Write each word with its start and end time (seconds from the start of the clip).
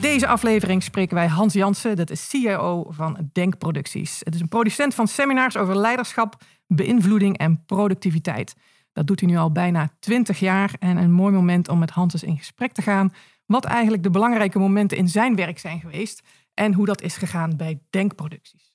Deze 0.00 0.26
aflevering 0.26 0.82
spreken 0.82 1.14
wij 1.14 1.26
Hans 1.26 1.52
Jansen, 1.52 1.96
dat 1.96 2.10
is 2.10 2.28
CIO 2.28 2.86
van 2.90 3.30
Denkproducties. 3.32 4.20
Het 4.24 4.34
is 4.34 4.40
een 4.40 4.48
producent 4.48 4.94
van 4.94 5.08
seminars 5.08 5.56
over 5.56 5.76
leiderschap, 5.76 6.36
beïnvloeding 6.66 7.38
en 7.38 7.64
productiviteit. 7.66 8.54
Dat 8.92 9.06
doet 9.06 9.20
hij 9.20 9.28
nu 9.28 9.36
al 9.36 9.52
bijna 9.52 9.90
20 10.00 10.38
jaar 10.40 10.70
en 10.78 10.96
een 10.96 11.12
mooi 11.12 11.32
moment 11.34 11.68
om 11.68 11.78
met 11.78 11.90
Hans 11.90 12.12
eens 12.12 12.22
in 12.22 12.36
gesprek 12.38 12.72
te 12.72 12.82
gaan. 12.82 13.12
Wat 13.46 13.64
eigenlijk 13.64 14.02
de 14.02 14.10
belangrijke 14.10 14.58
momenten 14.58 14.96
in 14.98 15.08
zijn 15.08 15.36
werk 15.36 15.58
zijn 15.58 15.80
geweest 15.80 16.22
en 16.54 16.72
hoe 16.74 16.86
dat 16.86 17.02
is 17.02 17.16
gegaan 17.16 17.56
bij 17.56 17.80
Denkproducties. 17.90 18.72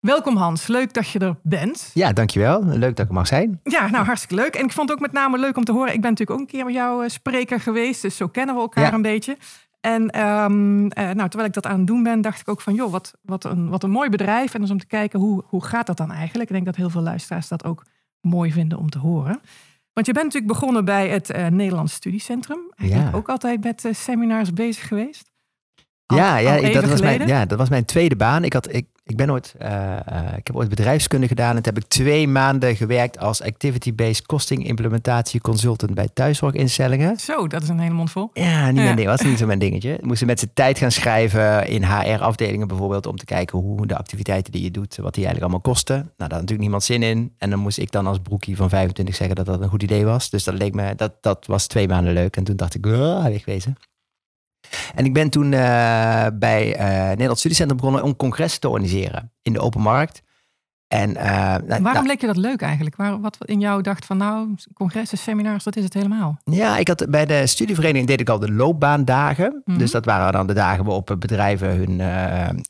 Welkom 0.00 0.36
Hans, 0.36 0.66
leuk 0.66 0.92
dat 0.92 1.08
je 1.08 1.18
er 1.18 1.38
bent. 1.42 1.90
Ja, 1.94 2.12
dankjewel. 2.12 2.64
Leuk 2.64 2.80
dat 2.96 2.98
ik 2.98 3.08
er 3.08 3.14
mag 3.14 3.26
zijn. 3.26 3.60
Ja, 3.62 3.88
nou 3.88 4.04
hartstikke 4.04 4.34
leuk. 4.42 4.54
En 4.54 4.64
ik 4.64 4.72
vond 4.72 4.88
het 4.88 4.98
ook 4.98 5.04
met 5.04 5.12
name 5.12 5.38
leuk 5.38 5.56
om 5.56 5.64
te 5.64 5.72
horen. 5.72 5.94
Ik 5.94 6.00
ben 6.00 6.10
natuurlijk 6.10 6.40
ook 6.40 6.46
een 6.46 6.52
keer 6.52 6.64
bij 6.64 6.72
jou 6.72 7.04
eh, 7.04 7.10
spreker 7.10 7.60
geweest, 7.60 8.02
dus 8.02 8.16
zo 8.16 8.28
kennen 8.28 8.54
we 8.54 8.60
elkaar 8.60 8.84
Ja. 8.84 8.92
een 8.92 9.02
beetje. 9.02 9.36
En 9.80 10.10
ehm, 10.10 10.86
eh, 10.86 11.04
nou, 11.04 11.28
terwijl 11.28 11.44
ik 11.48 11.52
dat 11.54 11.66
aan 11.66 11.78
het 11.78 11.86
doen 11.86 12.02
ben, 12.02 12.20
dacht 12.20 12.40
ik 12.40 12.48
ook 12.48 12.60
van, 12.60 12.74
joh, 12.74 12.90
wat, 12.90 13.12
wat, 13.22 13.44
een, 13.44 13.68
wat 13.68 13.82
een 13.82 13.90
mooi 13.90 14.08
bedrijf. 14.08 14.54
En 14.54 14.60
dus 14.60 14.70
om 14.70 14.78
te 14.78 14.86
kijken, 14.86 15.20
hoe, 15.20 15.42
hoe 15.46 15.64
gaat 15.64 15.86
dat 15.86 15.96
dan 15.96 16.10
eigenlijk? 16.12 16.48
Ik 16.48 16.54
denk 16.54 16.66
dat 16.66 16.76
heel 16.76 16.90
veel 16.90 17.02
luisteraars 17.02 17.48
dat 17.48 17.64
ook 17.64 17.84
mooi 18.20 18.52
vinden 18.52 18.78
om 18.78 18.90
te 18.90 18.98
horen. 18.98 19.40
Want 19.92 20.06
je 20.06 20.12
bent 20.12 20.24
natuurlijk 20.24 20.52
begonnen 20.52 20.84
bij 20.84 21.08
het 21.08 21.30
eh, 21.30 21.46
Nederlands 21.46 21.92
Studiecentrum. 21.92 22.58
Eigenlijk 22.74 23.10
Ja. 23.10 23.16
ook 23.18 23.28
altijd 23.28 23.64
met 23.64 23.84
eh, 23.84 23.92
seminars 23.94 24.52
bezig 24.52 24.88
geweest. 24.88 25.30
Al- 26.06 26.16
ja, 26.16 26.36
ja, 26.36 26.56
al 26.56 26.62
ik- 26.64 26.72
dat 26.72 26.84
was 26.88 27.00
mijn, 27.00 27.26
ja, 27.26 27.44
dat 27.46 27.58
was 27.58 27.68
mijn 27.68 27.84
tweede 27.84 28.16
baan. 28.16 28.44
Ik, 28.44 28.52
had, 28.52 28.74
ik, 28.74 28.86
ik, 29.10 29.16
ben 29.16 29.30
ooit, 29.30 29.54
eh, 29.58 29.92
eh, 29.96 30.36
ik 30.36 30.46
heb 30.46 30.56
ooit 30.56 30.68
bedrijfskunde 30.68 31.26
gedaan. 31.26 31.56
En 31.56 31.62
toen 31.62 31.74
heb 31.74 31.82
ik 31.82 31.88
twee 31.88 32.28
maanden 32.28 32.76
gewerkt 32.76 33.18
als 33.18 33.42
activity-based 33.42 34.26
costing 34.26 34.66
implementatie 34.66 35.40
consultant 35.40 35.94
bij 35.94 36.08
thuiszorginstellingen. 36.14 37.16
Zo, 37.18 37.46
dat 37.46 37.62
is 37.62 37.68
een 37.68 37.78
hele 37.78 37.94
mond 37.94 38.10
vol. 38.10 38.30
Ja, 38.32 38.66
niet 38.66 38.76
Ja. 38.76 38.82
mijn 38.82 38.96
ding. 38.96 39.08
was 39.08 39.20
niet 39.20 39.38
zo 39.38 39.46
mijn 39.46 39.58
dingetje. 39.58 39.98
Moesten 40.00 40.26
met 40.26 40.40
z'n 40.40 40.50
tijd 40.54 40.78
gaan 40.78 40.90
schrijven 40.90 41.66
in 41.68 41.84
HR-afdelingen 41.84 42.68
bijvoorbeeld. 42.68 43.06
Om 43.06 43.16
te 43.16 43.24
kijken 43.24 43.58
hoe 43.58 43.86
de 43.86 43.96
activiteiten 43.96 44.52
die 44.52 44.62
je 44.62 44.70
doet, 44.70 44.96
wat 44.96 45.14
die 45.14 45.24
eigenlijk 45.24 45.40
allemaal 45.42 45.74
kosten. 45.74 45.94
Nou, 45.96 46.06
daar 46.16 46.28
had 46.28 46.40
natuurlijk 46.40 46.60
niemand 46.60 46.84
zin 46.84 47.02
in. 47.02 47.32
En 47.38 47.50
dan 47.50 47.58
moest 47.58 47.78
ik 47.78 47.90
dan 47.90 48.06
als 48.06 48.18
broekie 48.18 48.56
van 48.56 48.68
25 48.68 49.14
zeggen 49.14 49.36
dat 49.36 49.46
dat 49.46 49.60
een 49.60 49.68
goed 49.68 49.82
idee 49.82 50.04
was. 50.04 50.30
Dus 50.30 50.44
dat 50.44 50.54
leek 50.54 50.74
me, 50.74 50.94
dat, 50.94 51.12
dat 51.20 51.46
was 51.46 51.66
twee 51.66 51.88
maanden 51.88 52.12
leuk. 52.12 52.36
En 52.36 52.44
toen 52.44 52.56
dacht 52.56 52.74
ik, 52.74 52.84
wegwezen. 52.86 53.76
En 54.94 55.04
ik 55.04 55.12
ben 55.12 55.30
toen 55.30 55.52
eh, 55.52 56.26
bij 56.34 56.74
eh 56.74 57.08
Nederlands 57.08 57.38
Studiecentrum 57.38 57.76
begonnen 57.76 58.02
om 58.02 58.16
congressen 58.16 58.60
te 58.60 58.68
organiseren 58.68 59.32
in 59.42 59.52
de 59.52 59.60
open 59.60 59.80
markt. 59.80 60.22
En, 60.88 61.16
eh, 61.16 61.30
nou, 61.32 61.66
Waarom 61.66 61.82
nou, 61.82 62.06
leek 62.06 62.20
je 62.20 62.26
dat 62.26 62.36
leuk 62.36 62.62
eigenlijk? 62.62 62.96
Waar, 62.96 63.20
wat 63.20 63.36
in 63.40 63.60
jou 63.60 63.82
dacht 63.82 64.06
van, 64.06 64.16
nou, 64.16 64.54
congressen, 64.74 65.18
seminars, 65.18 65.64
dat 65.64 65.76
is 65.76 65.84
het 65.84 65.94
helemaal. 65.94 66.38
Ja, 66.44 66.76
ik 66.76 66.88
had 66.88 67.06
bij 67.08 67.26
de 67.26 67.46
studievereniging 67.46 68.06
deed 68.06 68.20
ik 68.20 68.28
al 68.28 68.38
de 68.38 68.52
loopbaandagen. 68.52 69.62
Mhm. 69.64 69.78
Dus 69.78 69.90
dat 69.90 70.04
waren 70.04 70.32
dan 70.32 70.46
de 70.46 70.52
dagen 70.52 70.84
waarop 70.84 71.16
bedrijven 71.18 71.76
hun, 71.76 72.00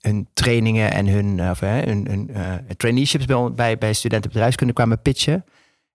hun 0.00 0.28
trainingen 0.34 0.92
en 0.92 1.06
hun, 1.06 1.50
of, 1.50 1.60
hè, 1.60 1.82
hun, 1.82 2.06
hun 2.10 2.30
traineeships 2.76 3.24
bij, 3.24 3.52
bij, 3.54 3.78
bij 3.78 3.92
studenten 3.92 4.30
bedrijfskunde 4.30 4.72
kwamen 4.72 5.02
pitchen. 5.02 5.44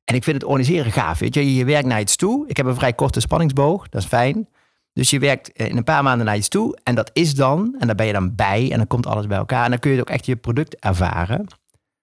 En 0.04 0.14
ik 0.14 0.24
vind 0.24 0.36
het 0.36 0.44
organiseren 0.44 0.92
gaaf. 0.92 1.18
Weet 1.18 1.34
je? 1.34 1.54
je 1.54 1.64
werkt 1.64 1.86
naar 1.86 2.00
iets 2.00 2.16
toe. 2.16 2.48
Ik 2.48 2.56
heb 2.56 2.66
een 2.66 2.74
vrij 2.74 2.92
korte 2.92 3.20
spanningsboog, 3.20 3.88
dat 3.88 4.02
is 4.02 4.08
fijn. 4.08 4.48
Dus 4.94 5.10
je 5.10 5.18
werkt 5.18 5.52
eh, 5.52 5.68
in 5.68 5.76
een 5.76 5.84
paar 5.84 6.02
maanden 6.02 6.26
naar 6.26 6.36
iets 6.36 6.48
toe. 6.48 6.78
En 6.82 6.94
dat 6.94 7.10
is 7.12 7.34
dan, 7.34 7.76
en 7.78 7.86
daar 7.86 7.96
ben 7.96 8.06
je 8.06 8.12
dan 8.12 8.34
bij. 8.34 8.70
En 8.70 8.78
dan 8.78 8.86
komt 8.86 9.06
alles 9.06 9.26
bij 9.26 9.38
elkaar. 9.38 9.64
En 9.64 9.70
dan 9.70 9.78
kun 9.78 9.90
je 9.90 10.00
ook 10.00 10.10
echt 10.10 10.26
je 10.26 10.36
product 10.36 10.78
ervaren. 10.78 11.46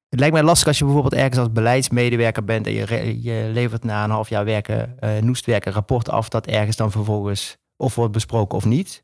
Het 0.09 0.19
lijkt 0.19 0.33
mij 0.33 0.43
lastig 0.43 0.67
als 0.67 0.77
je 0.77 0.83
bijvoorbeeld 0.83 1.13
ergens 1.13 1.37
als 1.37 1.51
beleidsmedewerker 1.51 2.43
bent 2.43 2.67
en 2.67 2.73
je, 2.73 3.21
je 3.21 3.49
levert 3.53 3.83
na 3.83 4.03
een 4.03 4.09
half 4.09 4.29
jaar 4.29 4.45
werken, 4.45 4.99
eh 4.99 5.17
noestwerk, 5.17 5.65
een 5.65 5.73
rapport 5.73 6.09
af 6.09 6.29
dat 6.29 6.47
ergens 6.47 6.75
dan 6.75 6.91
vervolgens 6.91 7.57
of 7.77 7.95
wordt 7.95 8.11
besproken 8.11 8.57
of 8.57 8.65
niet. 8.65 9.03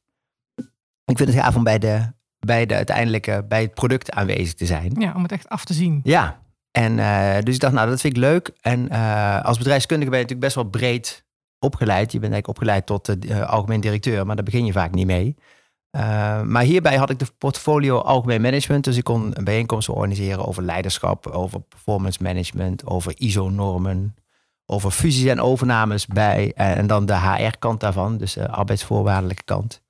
Ik 1.05 1.17
vind 1.17 1.29
het 1.29 1.39
gaaf 1.39 1.55
om 1.55 1.63
bij, 1.63 1.79
de, 1.79 2.11
bij, 2.39 2.65
de 2.65 2.75
uiteindelijke, 2.75 3.45
bij 3.47 3.61
het 3.61 3.73
product 3.73 4.11
aanwezig 4.11 4.53
te 4.53 4.65
zijn. 4.65 4.95
Ja, 4.99 5.13
om 5.15 5.23
het 5.23 5.31
echt 5.31 5.49
af 5.49 5.65
te 5.65 5.73
zien. 5.73 5.99
Ja, 6.03 6.39
en 6.71 6.99
eh, 6.99 7.43
dus 7.43 7.55
ik 7.55 7.61
dacht, 7.61 7.73
nou, 7.73 7.89
dat 7.89 8.01
vind 8.01 8.15
ik 8.15 8.21
leuk. 8.21 8.51
En 8.61 8.89
als 9.43 9.57
bedrijfskundige 9.57 10.09
ben 10.09 10.19
je 10.19 10.25
natuurlijk 10.25 10.53
best 10.53 10.55
wel 10.55 10.81
breed 10.81 11.25
opgeleid. 11.59 12.11
Je 12.11 12.19
bent 12.19 12.33
eigenlijk 12.33 12.47
opgeleid 12.47 12.85
tot 12.85 13.25
eh, 13.25 13.49
algemeen 13.49 13.81
directeur, 13.81 14.25
maar 14.25 14.35
daar 14.35 14.45
begin 14.45 14.65
je 14.65 14.71
vaak 14.71 14.91
niet 14.93 15.05
mee. 15.05 15.35
Eh, 15.89 16.41
maar 16.41 16.63
hierbij 16.63 16.95
had 16.95 17.09
ik 17.09 17.19
de 17.19 17.25
portfolio 17.37 17.97
algemeen 17.97 18.41
management. 18.41 18.83
Dus 18.83 18.97
ik 18.97 19.03
kon 19.03 19.31
een 19.37 19.43
bijeenkomst 19.43 19.89
organiseren 19.89 20.45
over 20.47 20.63
leiderschap, 20.63 21.27
over 21.27 21.59
performance 21.61 22.23
management, 22.23 22.85
over 22.85 23.13
ISO-normen, 23.17 24.15
over 24.65 24.91
fusies 24.91 25.25
en 25.25 25.41
overnames 25.41 26.05
bij. 26.07 26.53
en 26.53 26.87
dan 26.87 27.05
de 27.05 27.17
HR-kant 27.19 27.79
daarvan, 27.79 28.17
dus 28.17 28.33
de 28.33 28.49
arbeidsvoorwaardelijke 28.49 29.43
kant. 29.43 29.81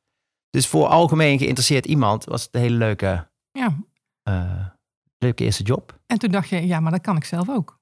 Dus 0.50 0.68
voor 0.68 0.88
algemeen 0.88 1.38
geïnteresseerd 1.38 1.86
iemand 1.86 2.24
was 2.26 2.44
het 2.44 2.56
een 2.56 2.62
hele 2.62 2.76
leuke, 2.78 3.28
Ja. 3.52 3.76
eh, 4.24 4.66
leuke 5.18 5.44
eerste 5.44 5.64
job. 5.64 6.00
En 6.06 6.18
toen 6.18 6.32
dacht 6.32 6.50
je, 6.50 6.68
ja, 6.68 6.80
maar 6.80 6.92
dat 6.92 7.02
kan 7.02 7.16
ik 7.16 7.24
zelf 7.24 7.50
ook. 7.50 7.77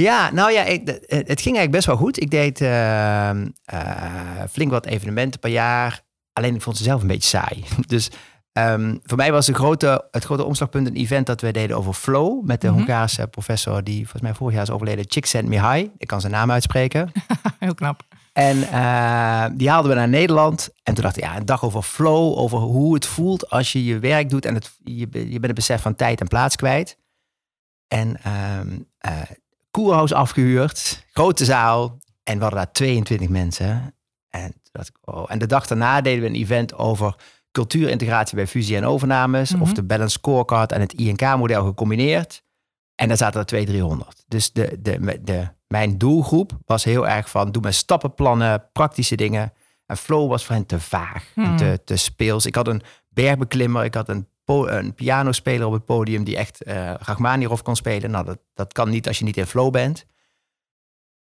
Ja, 0.00 0.30
nou 0.32 0.52
ja, 0.52 0.64
ik, 0.64 0.86
het 0.86 1.00
het 1.06 1.40
ging 1.40 1.56
eigenlijk 1.56 1.70
best 1.70 1.86
wel 1.86 1.96
goed. 1.96 2.20
Ik 2.20 2.30
deed 2.30 2.60
eh, 2.60 3.30
eh, 3.30 3.36
flink 4.50 4.70
wat 4.70 4.86
evenementen 4.86 5.40
per 5.40 5.50
jaar. 5.50 6.02
Alleen 6.32 6.54
ik 6.54 6.62
vond 6.62 6.76
ze 6.76 6.82
zelf 6.82 7.00
een 7.00 7.06
beetje 7.08 7.28
saai. 7.28 7.64
Dus 7.86 8.10
ehm, 8.52 8.96
voor 9.02 9.16
mij 9.16 9.32
was 9.32 9.46
de 9.46 9.54
grote, 9.54 10.08
het 10.10 10.24
grote 10.24 10.44
omslagpunt 10.44 10.86
een 10.86 10.96
event 10.96 11.26
dat 11.26 11.40
we 11.40 11.50
deden 11.52 11.76
over 11.76 11.92
flow. 11.92 12.44
Met 12.44 12.60
de 12.60 12.66
Mhm. 12.68 12.76
Hongaarse 12.76 13.26
professor 13.26 13.84
die 13.84 14.00
volgens 14.00 14.22
mij 14.22 14.34
vorig 14.34 14.54
jaar 14.54 14.62
is 14.62 14.70
overleden. 14.70 15.08
Csikszentmihalyi. 15.08 15.90
Ik 15.96 16.06
kan 16.06 16.20
zijn 16.20 16.32
naam 16.32 16.50
uitspreken. 16.50 17.12
Heel 17.58 17.74
knap. 17.74 18.02
En 18.32 18.62
eh, 18.62 19.44
die 19.54 19.70
haalden 19.70 19.90
we 19.90 19.96
naar 19.96 20.08
Nederland. 20.08 20.68
En 20.82 20.94
toen 20.94 21.02
dacht 21.04 21.16
ik, 21.16 21.22
ja, 21.22 21.36
een 21.36 21.46
dag 21.46 21.64
over 21.64 21.82
flow. 21.82 22.38
Over 22.38 22.58
hoe 22.58 22.94
het 22.94 23.06
voelt 23.06 23.50
als 23.50 23.72
je 23.72 23.84
je 23.84 23.98
werk 23.98 24.30
doet. 24.30 24.44
En 24.44 24.54
het, 24.54 24.70
je, 24.84 24.96
je 25.10 25.30
bent 25.30 25.44
het 25.46 25.54
besef 25.54 25.82
van 25.82 25.94
tijd 25.94 26.20
en 26.20 26.28
plaats 26.28 26.56
kwijt. 26.56 26.98
En 27.88 28.22
ehm 28.22 28.78
eh, 28.98 29.12
koerhuis 29.70 30.12
afgehuurd. 30.12 31.04
Grote 31.12 31.44
zaal. 31.44 31.98
En 32.22 32.36
we 32.36 32.42
hadden 32.42 32.60
daar 32.60 32.72
22 32.72 33.28
mensen. 33.28 33.94
En, 34.28 34.54
ik, 34.72 34.98
oh. 35.04 35.24
en 35.28 35.38
de 35.38 35.46
dag 35.46 35.66
daarna 35.66 36.00
deden 36.00 36.22
we 36.22 36.28
een 36.28 36.34
event 36.34 36.74
over 36.74 37.14
cultuurintegratie 37.52 38.36
bij 38.36 38.46
fusie 38.46 38.76
en 38.76 38.84
overnames. 38.84 39.52
Mhm. 39.52 39.62
Of 39.62 39.72
de 39.72 39.82
balance 39.82 40.18
scorecard 40.18 40.72
en 40.72 40.80
het 40.80 40.92
INK-model 40.92 41.64
gecombineerd. 41.64 42.42
En 42.94 43.08
daar 43.08 43.16
zaten 43.16 43.40
er 43.40 43.46
200, 43.46 43.78
300. 43.78 44.24
Dus 44.28 44.52
de, 44.52 44.78
de, 44.80 45.20
de, 45.22 45.48
mijn 45.66 45.98
doelgroep 45.98 46.58
was 46.64 46.84
heel 46.84 47.08
erg 47.08 47.30
van 47.30 47.52
doe 47.52 47.62
mijn 47.62 47.74
stappenplannen, 47.74 48.68
praktische 48.72 49.16
dingen. 49.16 49.52
En 49.86 49.96
flow 49.96 50.28
was 50.28 50.44
voor 50.44 50.54
hen 50.54 50.66
te 50.66 50.80
vaag 50.80 51.32
en 51.34 51.44
Hmm. 51.44 51.56
te, 51.56 51.80
te 51.84 51.96
speels. 51.96 52.46
Ik 52.46 52.54
had 52.54 52.68
een 52.68 52.82
bergbeklimmer, 53.08 53.84
ik 53.84 53.94
had 53.94 54.08
een, 54.08 54.28
een 54.48 54.94
pianospeler 54.94 55.66
op 55.66 55.72
het 55.72 55.84
podium 55.84 56.24
die 56.24 56.36
echt 56.36 56.62
eh 56.62 56.94
Rachmaninoff 56.98 57.62
kon 57.62 57.76
spelen. 57.76 58.10
Nou, 58.10 58.24
dat, 58.24 58.38
dat 58.54 58.72
kan 58.72 58.88
niet 58.90 59.06
als 59.08 59.18
je 59.18 59.24
niet 59.24 59.36
in 59.36 59.46
flow 59.46 59.72
bent. 59.72 60.06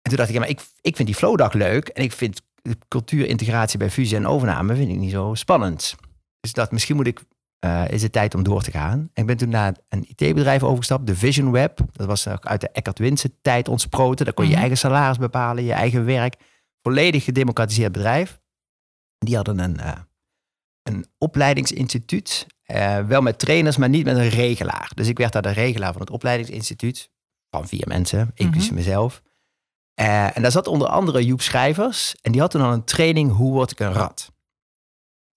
En 0.02 0.10
toen 0.12 0.16
dacht 0.16 0.30
ik, 0.30 0.36
ja, 0.36 0.40
maar 0.42 0.50
ik, 0.50 0.62
ik 0.82 0.96
vind 0.96 1.08
die 1.08 1.18
flowdag 1.18 1.54
leuk. 1.54 1.88
En 1.88 2.04
ik 2.04 2.12
vind 2.12 2.42
cultuurintegratie 2.88 3.80
bij 3.80 3.90
fusie 3.90 4.18
en 4.18 4.28
overname 4.28 4.76
vind 4.76 4.90
ik 4.90 4.98
niet 4.98 5.12
zo 5.12 5.34
spannend. 5.34 5.96
Dus 6.40 6.54
dat 6.54 6.72
misschien 6.72 6.96
moet 6.96 7.08
ik, 7.08 7.22
eh, 7.60 7.88
is 7.90 8.02
het 8.02 8.12
tijd 8.12 8.36
om 8.36 8.44
door 8.44 8.62
te 8.64 8.72
gaan. 8.72 9.00
En 9.14 9.22
ik 9.22 9.26
ben 9.26 9.38
toen 9.38 9.50
naar 9.50 9.76
een 9.90 10.06
IT-bedrijf 10.08 10.64
overgestapt, 10.64 11.08
de 11.08 11.16
Vision 11.16 11.52
Web. 11.52 11.80
Dat 11.92 12.08
was 12.08 12.28
uit 12.28 12.62
de 12.62 12.70
Eckhart 12.70 13.00
Winsen 13.00 13.34
tijd 13.42 13.68
ontsproten. 13.68 14.26
Daar 14.26 14.34
kon 14.34 14.44
je 14.44 14.50
je 14.50 14.56
Mhm. 14.56 14.66
eigen 14.66 14.82
salaris 14.90 15.18
bepalen, 15.18 15.64
je 15.64 15.74
eigen 15.74 16.06
werk. 16.06 16.36
Volledig 16.82 17.24
gedemocratiseerd 17.24 17.92
bedrijf. 17.92 18.40
Die 19.18 19.36
hadden 19.36 19.60
een, 19.60 19.80
eh, 19.80 20.00
een 20.84 21.06
opleidingsinstituut. 21.18 22.48
Eh, 22.66 23.00
wel 23.00 23.22
met 23.22 23.40
trainers, 23.40 23.78
maar 23.78 23.90
niet 23.90 24.06
met 24.06 24.18
een 24.18 24.30
regelaar. 24.30 24.92
Dus 24.96 25.08
ik 25.08 25.18
werd 25.18 25.34
daar 25.34 25.42
de 25.42 25.50
regelaar 25.50 25.92
van 25.92 26.02
het 26.02 26.10
opleidingsinstituut. 26.10 27.10
Van 27.50 27.68
vier 27.68 27.88
mensen, 27.88 28.32
inclusief 28.34 28.70
Mhm. 28.70 28.78
mezelf. 28.80 29.22
Eh, 29.94 30.38
en 30.38 30.42
daar 30.42 30.52
zat 30.52 30.68
onder 30.68 30.88
andere 30.88 31.26
Joep 31.26 31.42
Schrijvers. 31.42 32.16
En 32.22 32.32
die 32.32 32.42
had 32.42 32.52
toen 32.52 32.62
al 32.62 32.74
een 32.74 32.84
training, 32.84 33.32
hoe 33.32 33.52
word 33.52 33.72
ik 33.72 33.80
een 33.80 33.94
rat? 33.94 34.32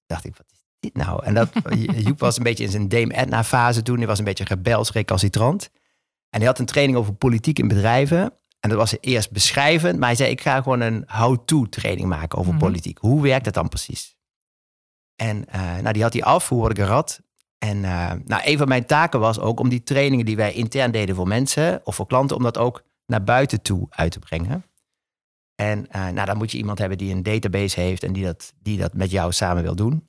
Dacht 0.07 0.25
ik, 0.25 0.37
wat 0.37 0.47
is 0.53 0.65
dit 0.81 0.95
nou? 0.97 1.25
En 1.25 1.35
dat, 1.35 1.49
Joep 2.07 2.19
was 2.19 2.37
een 2.37 2.43
beetje 2.43 2.65
in 2.65 2.71
zijn 2.71 2.89
Dame 2.89 3.15
Edna 3.17 3.45
fase 3.45 3.83
toen. 3.83 3.99
Hij 3.99 4.07
was 4.07 4.19
een 4.19 4.25
beetje 4.25 4.45
rebels, 4.45 4.93
recalcitrant. 4.93 5.71
En 6.31 6.39
hij 6.39 6.47
had 6.49 6.59
een 6.59 6.67
training 6.67 6.99
over 6.99 7.15
politiek 7.15 7.59
in 7.59 7.69
bedrijven. 7.69 8.33
En 8.61 8.69
dat 8.69 8.79
was 8.79 8.95
eerst 9.01 9.31
beschrijvend. 9.31 9.99
Maar 9.99 10.09
hij 10.09 10.17
zei, 10.17 10.31
ik 10.31 10.41
ga 10.41 10.63
gewoon 10.63 10.81
een 10.81 11.05
how-to 11.07 11.69
training 11.69 12.09
maken 12.09 12.39
over 12.39 12.53
Mhm. 12.53 12.61
politiek. 12.63 12.99
Hoe 12.99 13.23
werkt 13.23 13.45
dat 13.45 13.55
dan 13.55 13.69
precies? 13.69 14.17
En 15.20 15.49
eh, 15.49 15.76
nou, 15.79 15.93
die 15.93 16.03
had 16.03 16.12
hij 16.12 16.23
af. 16.23 16.49
Hoe 16.49 16.59
word 16.59 16.70
ik 16.70 16.79
een 16.79 16.91
rat? 16.91 17.20
En 17.59 17.76
uh, 17.76 18.12
nou, 18.25 18.43
een 18.44 18.59
van 18.59 18.69
mijn 18.69 18.87
taken 18.87 19.20
was 19.20 19.38
ook 19.38 19.61
om 19.61 19.69
die 19.69 19.82
trainingen 19.82 20.25
die 20.25 20.37
wij 20.37 20.53
intern 20.53 20.91
deden 20.91 21.15
voor 21.15 21.29
mensen 21.29 21.81
of 21.85 21.94
voor 21.94 22.06
klanten, 22.06 22.37
om 22.37 22.43
dat 22.43 22.59
ook 22.59 22.82
naar 23.06 23.25
buiten 23.25 23.62
toe 23.62 23.87
uit 23.91 24.12
te 24.12 24.19
brengen. 24.19 24.65
En 25.55 25.87
uh, 25.97 26.09
nou, 26.09 26.26
dan 26.26 26.37
moet 26.37 26.53
je 26.53 26.59
iemand 26.59 26.79
hebben 26.79 26.99
die 26.99 27.15
een 27.15 27.23
database 27.23 27.81
heeft 27.81 28.03
en 28.03 28.12
die 28.12 28.25
dat, 28.25 28.53
die 28.62 28.79
dat 28.79 28.94
met 28.94 29.11
jou 29.11 29.32
samen 29.32 29.62
wil 29.62 29.75
doen. 29.75 30.06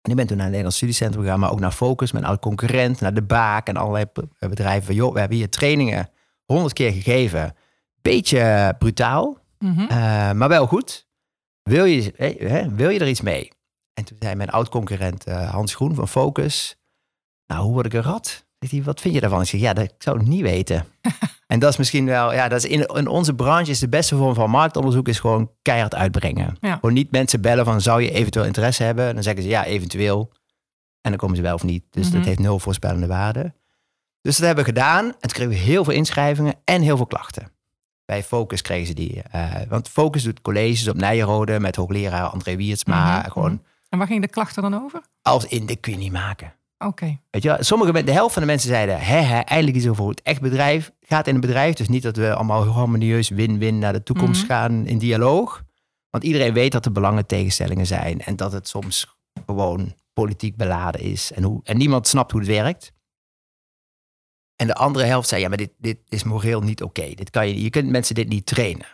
En 0.00 0.10
ik 0.10 0.16
ben 0.16 0.26
toen 0.26 0.36
naar 0.36 0.46
het 0.46 0.54
Nederlands 0.54 0.76
Studiecentrum 0.76 1.22
gegaan, 1.22 1.40
maar 1.40 1.50
ook 1.50 1.60
naar 1.60 1.72
Focus, 1.72 2.12
mijn 2.12 2.24
oude 2.24 2.40
concurrent, 2.40 3.00
naar 3.00 3.14
de 3.14 3.22
Baak 3.22 3.68
en 3.68 3.76
allerlei 3.76 4.04
bedrijven. 4.38 4.84
Van, 4.84 4.94
joh, 4.94 5.12
we 5.12 5.18
hebben 5.18 5.36
hier 5.36 5.50
trainingen 5.50 6.10
honderd 6.44 6.72
keer 6.72 6.92
gegeven. 6.92 7.54
Beetje 8.02 8.74
brutaal, 8.78 9.38
mm 9.58 9.74
-hmm. 9.74 9.86
uh, 9.90 10.32
maar 10.32 10.48
wel 10.48 10.66
goed. 10.66 11.06
Wil 11.62 11.84
je, 11.84 12.12
hè, 12.16 12.74
wil 12.74 12.88
je 12.88 12.98
er 12.98 13.08
iets 13.08 13.20
mee? 13.20 13.52
En 13.98 14.04
toen 14.04 14.16
zei 14.20 14.34
mijn 14.34 14.50
oud-concurrent 14.50 15.28
uh, 15.28 15.50
Hans 15.50 15.74
Groen 15.74 15.94
van 15.94 16.08
Focus, 16.08 16.76
nou, 17.46 17.62
hoe 17.62 17.72
word 17.72 17.86
ik 17.86 17.92
een 17.92 18.02
rat? 18.02 18.46
Hij, 18.58 18.82
wat 18.82 19.00
vind 19.00 19.14
je 19.14 19.20
daarvan? 19.20 19.40
Ik 19.40 19.46
zeg, 19.46 19.60
ja, 19.60 19.72
dat 19.72 19.94
zou 19.98 20.20
ik 20.20 20.26
niet 20.26 20.42
weten. 20.42 20.84
en 21.46 21.58
dat 21.58 21.70
is 21.70 21.76
misschien 21.76 22.04
wel, 22.04 22.32
ja, 22.32 22.48
dat 22.48 22.64
is 22.64 22.70
in, 22.70 22.86
in, 22.86 23.06
onze 23.06 23.34
branche 23.34 23.70
is 23.70 23.78
de 23.78 23.88
beste 23.88 24.16
vorm 24.16 24.34
van 24.34 24.50
marktonderzoek 24.50 25.08
is 25.08 25.18
gewoon 25.18 25.50
keihard 25.62 25.94
uitbrengen. 25.94 26.56
Ja. 26.60 26.74
Gewoon 26.74 26.92
niet 26.92 27.10
mensen 27.10 27.40
bellen 27.40 27.64
van, 27.64 27.80
zou 27.80 28.02
je 28.02 28.10
eventueel 28.10 28.44
interesse 28.44 28.82
hebben? 28.82 29.14
Dan 29.14 29.22
zeggen 29.22 29.42
ze, 29.42 29.48
ja, 29.48 29.64
eventueel. 29.64 30.32
En 31.00 31.10
dan 31.10 31.16
komen 31.16 31.36
ze 31.36 31.42
wel 31.42 31.54
of 31.54 31.62
niet. 31.62 31.84
Dus 31.90 32.04
mm 32.04 32.10
-hmm. 32.10 32.18
dat 32.18 32.28
heeft 32.28 32.40
nul 32.40 32.58
voorspellende 32.58 33.06
waarde. 33.06 33.54
Dus 34.20 34.36
dat 34.36 34.46
hebben 34.46 34.64
we 34.64 34.70
gedaan. 34.70 35.04
En 35.04 35.20
toen 35.20 35.30
kregen 35.30 35.52
we 35.52 35.58
heel 35.58 35.84
veel 35.84 35.94
inschrijvingen 35.94 36.54
en 36.64 36.82
heel 36.82 36.96
veel 36.96 37.06
klachten. 37.06 37.52
Bij 38.04 38.22
Focus 38.22 38.62
kregen 38.62 38.86
ze 38.86 38.94
die. 38.94 39.22
Uh, 39.34 39.54
want 39.68 39.88
Focus 39.88 40.22
doet 40.22 40.40
colleges 40.40 40.88
op 40.88 40.96
Nijenrode 40.96 41.60
met 41.60 41.76
hoogleraar 41.76 42.26
André 42.26 42.56
Wiertsma. 42.56 43.16
Mm 43.16 43.22
-hmm. 43.22 43.30
Gewoon 43.30 43.62
en 43.88 43.98
waar 43.98 44.06
gingen 44.06 44.22
de 44.22 44.28
klachten 44.28 44.62
dan 44.62 44.82
over? 44.82 45.00
Als 45.22 45.44
in, 45.44 45.66
dit 45.66 45.80
kun 45.80 45.92
je 45.92 45.98
niet 45.98 46.12
maken. 46.12 46.52
Oké. 46.78 47.18
Weet 47.30 47.42
je, 47.42 47.56
sommige, 47.60 48.04
de 48.04 48.12
helft 48.12 48.32
van 48.32 48.42
de 48.42 48.48
mensen 48.48 48.68
zeiden, 48.68 49.00
hè, 49.00 49.16
hè, 49.16 49.38
eindelijk 49.38 49.76
iets 49.76 49.88
over 49.88 50.08
het 50.08 50.22
echt 50.22 50.40
bedrijf 50.40 50.90
gaat 51.00 51.26
in 51.26 51.34
een 51.34 51.40
bedrijf. 51.40 51.74
Dus 51.74 51.88
niet 51.88 52.02
dat 52.02 52.16
we 52.16 52.34
allemaal 52.34 52.64
harmonieus 52.66 53.28
win-win 53.28 53.78
naar 53.78 53.92
de 53.92 54.02
toekomst 54.02 54.42
Mhm. 54.42 54.50
gaan 54.52 54.86
in 54.86 54.98
dialoog. 54.98 55.62
Want 56.10 56.24
iedereen 56.24 56.52
weet 56.52 56.72
dat 56.72 56.84
er 56.84 56.92
belangen 56.92 57.26
tegenstellingen 57.26 57.86
zijn 57.86 58.20
en 58.20 58.36
dat 58.36 58.52
het 58.52 58.68
soms 58.68 59.16
gewoon 59.46 59.94
politiek 60.12 60.56
beladen 60.56 61.00
is 61.00 61.32
en, 61.32 61.42
hoe, 61.42 61.60
en 61.64 61.76
niemand 61.76 62.08
snapt 62.08 62.30
hoe 62.32 62.40
het 62.40 62.50
werkt. 62.50 62.92
En 64.56 64.66
de 64.66 64.74
andere 64.74 65.04
helft 65.04 65.28
zei, 65.28 65.40
ja, 65.42 65.48
maar 65.48 65.56
dit, 65.56 65.70
dit 65.78 65.98
is 66.08 66.24
moreel 66.24 66.60
niet 66.60 66.82
oké. 66.82 67.14
Dit 67.14 67.30
kan 67.30 67.48
je, 67.48 67.62
je 67.62 67.70
kunt 67.70 67.88
mensen 67.88 68.14
dit 68.14 68.28
niet 68.28 68.46
trainen. 68.46 68.86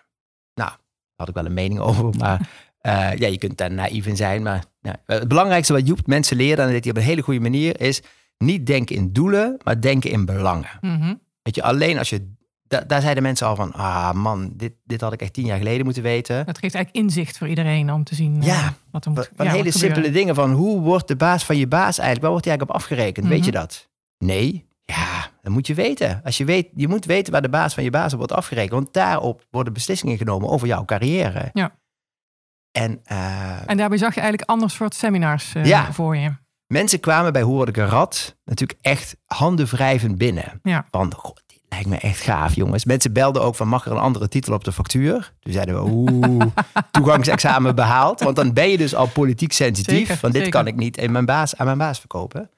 Nou, 0.55 0.71
daar 0.71 0.79
had 1.17 1.29
ik 1.29 1.35
wel 1.35 1.45
een 1.47 1.55
mening 1.55 1.81
over, 1.81 2.15
maar 2.19 2.41
uh, 2.83 3.17
ja, 3.23 3.27
je 3.27 3.39
kunt 3.39 3.59
daar 3.59 3.73
naïef 3.73 4.07
in 4.07 4.17
zijn. 4.17 4.43
Maar 4.43 4.65
ja, 4.85 4.97
het 5.07 5.29
belangrijkste 5.29 5.73
wat 5.73 5.87
Joep 5.87 6.07
mensen 6.07 6.37
leert, 6.37 6.59
en 6.59 6.65
dat 6.65 6.73
deed 6.73 6.83
hij 6.85 6.93
op 6.93 6.99
een 6.99 7.05
hele 7.05 7.23
goede 7.23 7.41
manier, 7.41 7.81
is 7.81 8.03
niet 8.39 8.67
denken 8.67 8.97
in 8.97 9.13
doelen, 9.13 9.57
maar 9.65 9.81
denken 9.81 10.11
in 10.11 10.25
belangen. 10.25 10.69
Mhm. 10.81 11.15
Weet 11.43 11.55
je, 11.55 11.63
alleen 11.63 11.99
als 11.99 12.11
je, 12.11 12.33
da, 12.67 12.81
daar 12.81 13.01
zeiden 13.01 13.23
mensen 13.23 13.47
al 13.47 13.57
van, 13.57 13.73
ah 13.73 14.13
man, 14.13 14.53
dit, 14.57 14.73
dit 14.85 15.01
had 15.01 15.13
ik 15.13 15.21
echt 15.21 15.33
tien 15.33 15.45
jaar 15.47 15.59
geleden 15.59 15.85
moeten 15.85 16.03
weten. 16.03 16.47
Dat 16.47 16.59
geeft 16.59 16.75
eigenlijk 16.75 17.05
inzicht 17.05 17.39
voor 17.39 17.49
iedereen 17.49 17.93
om 17.93 18.05
te 18.05 18.15
zien 18.15 18.37
uh, 18.37 18.43
Ja, 18.47 18.75
wat 18.91 19.05
er 19.05 19.11
moet 19.11 19.31
Van 19.37 19.47
ja, 19.47 19.53
hele 19.53 19.71
simpele 19.71 20.11
dingen 20.11 20.35
van, 20.35 20.53
hoe 20.53 20.81
wordt 20.81 21.09
de 21.09 21.17
baas 21.17 21.45
van 21.45 21.57
je 21.57 21.67
baas 21.67 21.99
eigenlijk, 21.99 22.21
waar 22.21 22.31
wordt 22.31 22.45
hij 22.47 22.57
eigenlijk 22.57 22.79
op 22.79 22.91
afgerekend? 22.91 23.27
Weet 23.27 23.45
je 23.45 23.51
Mhm. 23.51 23.61
dat? 23.61 23.89
Nee. 24.19 24.67
Ja, 24.85 25.27
dat 25.43 25.53
moet 25.53 25.67
je 25.67 25.75
weten. 25.75 26.21
Als 26.25 26.37
je, 26.37 26.45
weet, 26.45 26.69
je 26.75 26.89
moet 26.89 27.05
weten 27.05 27.33
waar 27.33 27.43
de 27.43 27.49
baas 27.49 27.75
van 27.75 27.85
je 27.85 27.91
baas 27.91 28.13
op 28.13 28.19
wordt 28.19 28.33
afgerekend. 28.33 28.73
Want 28.73 28.93
daarop 28.93 29.47
worden 29.51 29.73
beslissingen 29.73 30.17
genomen 30.17 30.49
over 30.49 30.67
jouw 30.67 30.85
carrière. 30.85 31.51
Ja. 31.53 31.75
En, 32.75 33.01
eh, 33.05 33.71
En 33.71 33.77
daarbij 33.77 33.99
zag 33.99 34.15
je 34.15 34.21
eigenlijk 34.21 34.51
ander 34.51 34.71
soort 34.71 34.95
seminars 34.95 35.55
eh, 35.55 35.65
Ja. 35.65 35.93
voor 35.93 36.17
je. 36.17 36.33
mensen 36.67 37.01
kwamen 37.01 37.33
bij 37.33 37.43
Hoe 37.43 37.55
word 37.55 37.69
ik 37.69 37.77
een 37.77 37.89
rat 37.89 38.37
natuurlijk 38.45 38.79
echt 38.83 39.17
handen 39.27 39.67
wrijvend 39.67 40.19
binnen. 40.19 40.61
Ja. 40.63 40.87
God, 41.17 41.43
dit 41.47 41.61
lijkt 41.69 41.87
me 41.89 41.97
echt 41.97 42.21
gaaf, 42.21 42.55
jongens. 42.55 42.85
Mensen 42.85 43.13
belden 43.13 43.43
ook 43.43 43.55
van, 43.55 43.69
mag 43.69 43.87
er 43.87 43.93
een 43.93 43.99
andere 43.99 44.29
titel 44.29 44.55
op 44.55 44.65
de 44.65 44.73
factuur? 44.73 45.33
Toen 45.41 45.53
zeiden 45.53 45.75
we, 45.75 45.91
oeh, 45.91 46.47
toegangsexamen 46.91 47.75
behaald. 47.75 48.21
Want 48.21 48.37
dan 48.37 48.53
ben 48.53 48.69
je 48.69 48.77
dus 48.77 48.95
al 48.95 49.07
politiek 49.07 49.53
sensitief. 49.53 49.99
Zeker, 49.99 50.17
van, 50.17 50.31
dit 50.31 50.43
zeker. 50.45 50.59
kan 50.59 50.67
ik 50.67 50.77
niet 50.77 50.97
in 50.97 51.13
mijn 51.13 51.25
baas, 51.25 51.57
aan 51.57 51.67
mijn 51.67 51.79
baas 51.79 51.99
verkopen. 51.99 52.51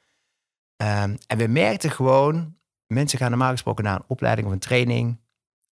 Ehm, 0.76 1.16
en 1.26 1.38
we 1.38 1.46
merkten 1.46 1.90
gewoon, 1.90 2.54
mensen 2.86 3.18
gaan 3.18 3.30
normaal 3.30 3.50
gesproken 3.50 3.84
naar 3.84 3.94
een 3.96 4.04
opleiding 4.06 4.46
of 4.46 4.52
een 4.52 4.58
training. 4.58 5.20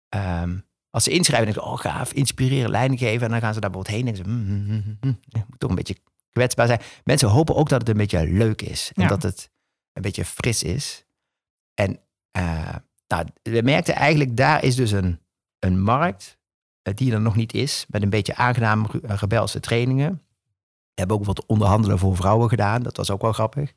Ehm, 0.08 0.56
als 0.90 1.04
ze 1.04 1.10
inschrijven, 1.10 1.46
denken 1.46 1.62
ze, 1.64 1.70
oh 1.70 1.78
gaaf, 1.78 2.12
inspireren, 2.12 2.70
leiding 2.70 3.00
geven. 3.00 3.22
En 3.26 3.30
dan 3.30 3.40
gaan 3.40 3.54
ze 3.54 3.60
daar 3.60 3.70
bijvoorbeeld 3.70 3.96
heen 4.04 4.06
en 4.06 4.14
denken 4.14 4.32
ze, 4.32 4.52
mm, 4.52 4.66
mm, 4.66 4.98
mm, 5.00 5.18
moet 5.48 5.58
toch 5.60 5.70
een 5.70 5.76
beetje 5.76 5.96
kwetsbaar 6.30 6.66
zijn. 6.66 6.80
Mensen 7.04 7.28
hopen 7.28 7.54
ook 7.56 7.68
dat 7.68 7.80
het 7.80 7.88
een 7.88 7.96
beetje 7.96 8.26
leuk 8.26 8.62
is. 8.62 8.90
En 8.94 9.02
Ja. 9.02 9.08
dat 9.08 9.22
het 9.22 9.50
een 9.92 10.02
beetje 10.02 10.24
fris 10.24 10.62
is. 10.62 11.04
En 11.74 12.00
eh, 12.30 12.74
nou, 13.06 13.26
we 13.42 13.62
merkten 13.62 13.94
eigenlijk, 13.94 14.36
daar 14.36 14.64
is 14.64 14.74
dus 14.76 14.90
een, 14.90 15.20
een 15.58 15.80
markt 15.82 16.38
eh, 16.82 16.94
die 16.94 17.12
er 17.12 17.20
nog 17.20 17.36
niet 17.36 17.54
is. 17.54 17.84
Met 17.88 18.02
een 18.02 18.10
beetje 18.10 18.34
aangenaam 18.36 18.86
re- 18.86 18.98
eh, 19.00 19.16
rebelse 19.16 19.60
trainingen. 19.60 20.22
We 20.94 21.04
hebben 21.04 21.16
ook 21.16 21.24
wat 21.24 21.46
onderhandelen 21.46 21.98
voor 21.98 22.16
vrouwen 22.16 22.48
gedaan. 22.48 22.82
Dat 22.82 22.96
was 22.96 23.10
ook 23.10 23.22
wel 23.22 23.32
grappig. 23.32 23.72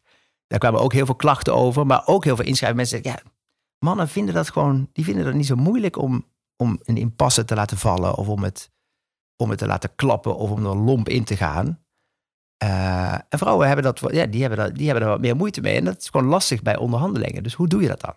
Daar 0.48 0.60
kwamen 0.60 0.82
ook 0.82 0.94
heel 0.94 1.06
veel 1.06 1.16
klachten 1.16 1.56
over. 1.56 1.86
Maar 1.86 2.02
ook 2.08 2.24
heel 2.24 2.36
veel 2.36 2.46
inschrijven. 2.46 2.78
Mensen 2.78 3.02
zeggen, 3.04 3.22
ja, 3.24 3.32
mannen 3.80 4.08
vinden 4.10 4.34
dat 4.34 4.50
gewoon, 4.50 4.90
die 4.94 5.04
vinden 5.06 5.26
het 5.26 5.36
niet 5.36 5.46
zo 5.46 5.56
moeilijk 5.56 5.98
om, 5.98 6.26
om 6.62 6.80
een 6.84 6.98
impasse 6.98 7.46
te 7.46 7.56
laten 7.56 7.78
vallen. 7.78 8.16
Of 8.16 8.28
om 8.28 8.44
het, 8.44 8.72
om 9.36 9.50
het 9.50 9.60
te 9.60 9.66
laten 9.66 9.96
klappen. 9.96 10.36
Of 10.38 10.50
om 10.50 10.66
er 10.66 10.76
lomp 10.76 11.10
in 11.10 11.24
te 11.24 11.38
gaan. 11.38 11.84
Eh, 12.58 13.14
en 13.14 13.38
vrouwen 13.38 13.68
hebben, 13.68 13.84
dat, 13.86 14.00
ja, 14.12 14.26
die, 14.26 14.42
hebben 14.42 14.60
dat, 14.60 14.76
die 14.76 14.86
hebben 14.86 15.04
er 15.04 15.10
wat 15.10 15.20
meer 15.22 15.36
moeite 15.36 15.62
mee. 15.62 15.76
En 15.76 15.86
dat 15.86 15.98
is 16.02 16.10
gewoon 16.10 16.28
lastig 16.28 16.62
bij 16.62 16.78
onderhandelingen. 16.78 17.44
Dus 17.44 17.54
hoe 17.54 17.68
doe 17.68 17.82
je 17.82 17.88
dat 17.88 18.02
dan? 18.02 18.14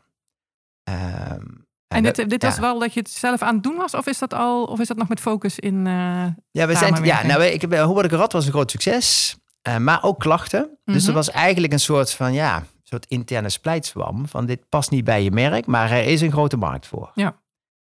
Ehm, 0.82 1.42
En 1.88 2.02
dit, 2.02 2.16
dit 2.30 2.42
ja. 2.42 2.48
was 2.48 2.58
wel 2.58 2.78
dat 2.78 2.94
je 2.94 3.00
het 3.00 3.10
zelf 3.10 3.42
aan 3.42 3.54
het 3.54 3.62
doen 3.62 3.76
was? 3.76 3.94
Of 3.94 4.06
is 4.06 4.18
dat 4.18 4.34
al, 4.34 4.64
of 4.64 4.80
is 4.80 4.88
dat 4.88 4.96
nog 4.96 5.08
met 5.08 5.20
focus 5.20 5.58
in... 5.58 5.86
eh, 5.86 6.26
Ja, 6.50 6.66
we 6.66 6.74
zijn, 6.76 7.04
ja, 7.04 7.26
nou, 7.26 7.42
ik 7.44 7.60
heb, 7.60 7.74
Hoe 7.74 7.92
word 7.92 8.04
ik 8.04 8.12
een 8.12 8.18
rat 8.18 8.32
was 8.32 8.46
een 8.46 8.52
groot 8.52 8.70
succes. 8.70 9.36
eh, 9.62 9.76
maar 9.76 10.02
ook 10.02 10.18
klachten. 10.20 10.78
Dus 10.84 11.00
Mhm. 11.00 11.08
er 11.08 11.14
was 11.14 11.30
eigenlijk 11.30 11.72
een 11.72 11.80
soort 11.80 12.10
van, 12.10 12.32
ja, 12.32 12.62
soort 12.82 13.06
interne 13.06 13.48
splijtswam. 13.48 14.28
Van 14.28 14.46
dit 14.46 14.68
past 14.68 14.90
niet 14.90 15.04
bij 15.04 15.22
je 15.22 15.30
merk, 15.30 15.66
maar 15.66 15.90
er 15.90 16.04
is 16.04 16.20
een 16.20 16.32
grote 16.32 16.56
markt 16.56 16.86
voor. 16.86 17.10
Ja. 17.14 17.42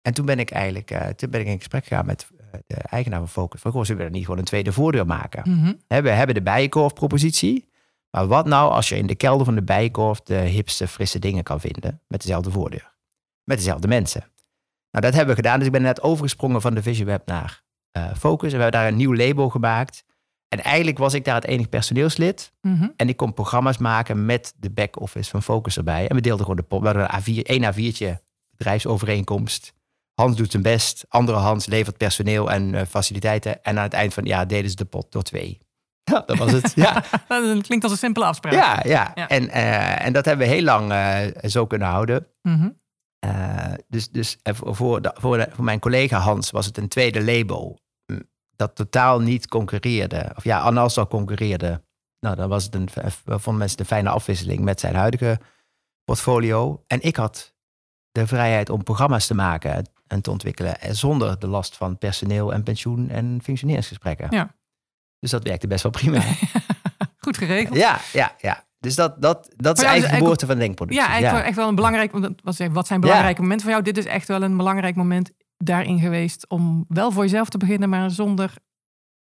En 0.06 0.14
toen 0.14 0.26
ben 0.26 0.40
ik 0.40 0.52
eigenlijk, 0.52 0.92
eh, 0.92 1.08
toen 1.08 1.30
ben 1.30 1.42
ik 1.42 1.48
in 1.48 1.58
gesprek 1.58 1.86
gegaan 1.86 2.06
met 2.06 2.28
eh, 2.52 2.60
de 2.68 2.76
eigenaar 2.76 3.20
van 3.20 3.30
Focus. 3.30 3.62
Van, 3.62 3.72
goh, 3.72 3.84
zullen 3.84 4.02
we 4.02 4.08
er 4.08 4.14
niet 4.14 4.24
gewoon 4.24 4.40
een 4.40 4.46
tweede 4.46 4.72
voordeur 4.72 5.06
maken? 5.06 5.52
mhm. 5.52 5.74
We 5.88 6.10
hebben 6.10 6.36
de 6.36 6.42
bijenkorf-propositie. 6.42 7.70
Maar 8.10 8.28
wat 8.28 8.46
nou 8.46 8.72
als 8.72 8.90
je 8.90 8.98
in 8.98 9.08
de 9.08 9.16
kelder 9.16 9.46
van 9.46 9.56
de 9.56 9.64
bijenkorf 9.64 10.20
de 10.20 10.36
hipste, 10.36 10.88
frisse 10.88 11.20
dingen 11.20 11.44
kan 11.44 11.60
vinden 11.60 12.02
met 12.08 12.22
dezelfde 12.22 12.52
voordeur? 12.52 12.94
Met 13.44 13.58
dezelfde 13.58 13.88
mensen. 13.88 14.22
Nou, 14.92 15.06
dat 15.06 15.14
hebben 15.14 15.36
we 15.36 15.42
gedaan. 15.42 15.58
Dus 15.58 15.68
ik 15.68 15.74
ben 15.74 15.82
net 15.82 16.02
overgesprongen 16.02 16.62
van 16.62 16.74
de 16.74 16.82
Vision 16.82 17.06
Web 17.06 17.28
naar 17.28 17.64
eh, 17.92 18.14
Focus. 18.16 18.52
En 18.52 18.58
we 18.58 18.64
hebben 18.64 18.82
daar 18.82 18.90
een 18.92 18.98
nieuw 18.98 19.16
label 19.16 19.50
gemaakt. 19.50 20.06
En 20.48 20.64
eigenlijk 20.64 20.98
was 20.98 21.14
ik 21.14 21.26
daar 21.26 21.36
het 21.36 21.46
enige 21.46 21.70
personeelslid. 21.70 22.54
Mhm. 22.62 22.88
En 22.96 23.10
ik 23.10 23.18
kon 23.18 23.34
programma's 23.34 23.78
maken 23.78 24.26
met 24.26 24.54
de 24.58 24.70
back-office 24.70 25.30
van 25.30 25.44
Focus 25.44 25.78
erbij. 25.78 26.08
En 26.08 26.16
we 26.16 26.22
deelden 26.22 26.42
gewoon 26.46 26.60
de 26.60 26.68
pot. 26.68 26.82
We 26.82 26.88
hadden 26.88 27.14
een 27.14 27.22
A4, 27.22 27.42
één 27.44 27.74
A4'tje 27.74 28.24
bedrijfsovereenkomst. 28.50 29.74
Hans 30.16 30.38
doet 30.38 30.52
zijn 30.52 30.64
best. 30.64 31.06
Andere 31.10 31.38
Hans 31.38 31.66
levert 31.66 31.98
personeel 31.98 32.52
en 32.52 32.76
eh, 32.76 32.86
faciliteiten. 32.86 33.64
En 33.64 33.78
aan 33.78 33.84
het 33.84 33.94
eind 33.94 34.14
van 34.14 34.24
ja, 34.26 34.46
deden 34.46 34.70
ze 34.70 34.76
de 34.76 34.86
pot 34.86 35.12
door 35.12 35.24
twee. 35.24 35.58
Ja, 36.12 36.24
dat 36.26 36.38
was 36.38 36.52
het. 36.52 36.72
Ja, 36.76 37.04
Dat 37.28 37.62
klinkt 37.62 37.84
als 37.84 37.92
een 37.94 37.98
simpele 38.00 38.26
afspraak. 38.26 38.54
ja, 38.54 38.80
ja. 38.84 39.12
Ja. 39.16 39.28
En, 39.30 39.50
eh, 39.50 40.06
en 40.06 40.14
dat 40.14 40.26
hebben 40.26 40.48
we 40.48 40.54
heel 40.54 40.64
lang 40.64 40.92
eh, 40.92 41.50
zo 41.50 41.66
kunnen 41.66 41.88
houden. 41.88 42.28
Mhm. 42.42 42.70
Dus 43.88 44.10
dus 44.10 44.38
voor, 44.44 44.76
voor, 44.76 45.02
de- 45.02 45.16
voor, 45.20 45.38
de- 45.38 45.48
voor 45.54 45.64
mijn 45.64 45.80
collega 45.80 46.18
Hans 46.20 46.52
was 46.52 46.66
het 46.66 46.78
een 46.78 46.88
tweede 46.88 47.24
label. 47.24 47.80
mm, 48.06 48.30
Dat 48.56 48.76
totaal 48.76 49.20
niet 49.20 49.48
concurreerde. 49.48 50.32
Of 50.36 50.44
ja, 50.44 50.66
en 50.68 50.78
als 50.78 50.94
dat 50.94 51.10
concurreerde. 51.10 51.84
Nou, 52.20 52.36
dan 52.36 52.50
was 52.50 52.64
het 52.64 52.76
een, 52.76 52.90
vonden 53.26 53.58
mensen 53.58 53.80
een 53.80 53.86
fijne 53.86 54.10
afwisseling 54.10 54.60
met 54.60 54.80
zijn 54.80 54.96
huidige 54.96 55.40
portfolio. 56.04 56.84
En 56.88 57.02
ik 57.02 57.16
had 57.16 57.54
de 58.12 58.28
vrijheid 58.28 58.70
om 58.70 58.84
programma's 58.84 59.28
te 59.28 59.34
maken 59.36 59.90
en 60.08 60.22
te 60.22 60.32
ontwikkelen. 60.32 60.82
eh, 60.82 60.92
Zonder 60.92 61.40
de 61.40 61.48
last 61.48 61.78
van 61.78 61.98
personeel 61.98 62.54
en 62.54 62.64
pensioen 62.64 63.10
en 63.10 63.40
functioneringsgesprekken. 63.44 64.28
Ja. 64.30 64.56
Dus 65.20 65.32
dat 65.32 65.44
werkte 65.44 65.68
best 65.68 65.84
wel 65.84 65.92
prima. 65.92 66.22
Goed 67.26 67.38
geregeld. 67.38 67.78
Ja, 67.78 68.00
ja, 68.14 68.36
ja. 68.38 68.64
Dus 68.80 68.96
dat, 68.96 69.22
dat, 69.22 69.36
dat 69.36 69.44
is 69.44 69.50
ja, 69.56 69.62
dus 69.62 69.66
eigenlijk 69.66 69.84
de 69.84 69.90
eigenlijk- 69.92 70.18
geboorte 70.18 70.46
van 70.46 70.58
denkproductie. 70.58 71.04
Ja, 71.04 71.10
eigenlijk 71.10 71.38
wel 71.38 71.48
echt 71.48 71.58
wel 71.58 71.68
een 71.68 71.76
belangrijk... 71.76 72.12
Wat 72.74 72.88
zijn 72.88 73.00
belangrijke 73.02 73.42
momenten 73.42 73.62
voor 73.66 73.72
jou? 73.72 73.84
Dit 73.84 73.98
is 73.98 74.06
echt 74.06 74.28
wel 74.28 74.42
een 74.42 74.58
belangrijk 74.58 74.96
moment 74.96 75.32
daarin 75.58 76.00
geweest... 76.00 76.50
om 76.50 76.86
wel 76.88 77.12
voor 77.12 77.24
jezelf 77.24 77.50
te 77.50 77.58
beginnen, 77.58 77.90
maar 77.90 78.12
zonder 78.12 78.54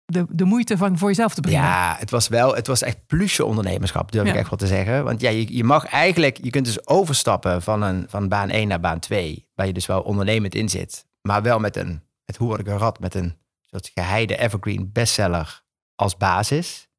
de, 0.05 0.25
de 0.29 0.43
moeite 0.45 0.77
van 0.77 0.97
voor 0.97 1.07
jezelf 1.07 1.33
te 1.33 1.41
beginnen. 1.41 1.67
Ja, 1.67 1.95
het 1.99 2.09
was 2.11 2.27
wel, 2.27 2.55
het 2.55 2.67
was 2.67 2.81
echt 2.81 3.05
plusje 3.07 3.45
ondernemerschap, 3.45 4.11
durf 4.11 4.27
ik 4.27 4.35
echt 4.35 4.49
wel 4.49 4.57
te 4.59 4.67
zeggen. 4.67 5.03
Want 5.03 5.21
ja, 5.21 5.29
je, 5.29 5.55
je 5.55 5.63
mag 5.63 5.85
eigenlijk, 5.85 6.37
je 6.43 6.49
kunt 6.49 6.65
dus 6.65 6.87
overstappen 6.87 7.61
van, 7.61 7.81
een, 7.81 8.05
van 8.09 8.27
baan 8.27 8.49
1 8.49 8.67
naar 8.67 8.79
baan 8.79 8.99
2, 8.99 9.49
waar 9.61 9.69
je 9.69 9.75
dus 9.79 9.85
wel 9.85 10.01
ondernemend 10.01 10.55
in 10.55 10.69
zit. 10.69 11.05
Maar 11.21 11.41
wel 11.41 11.59
met 11.59 11.75
een, 11.75 12.01
met 12.25 12.37
hoe 12.37 12.47
word 12.47 12.59
ik 12.59 12.67
een 12.67 12.77
rat, 12.77 12.99
met 12.99 13.15
een 13.15 13.37
soort 13.59 13.91
geheide 13.93 14.37
evergreen 14.37 14.91
bestseller 14.91 15.63
als 15.95 16.17
basis. 16.17 16.89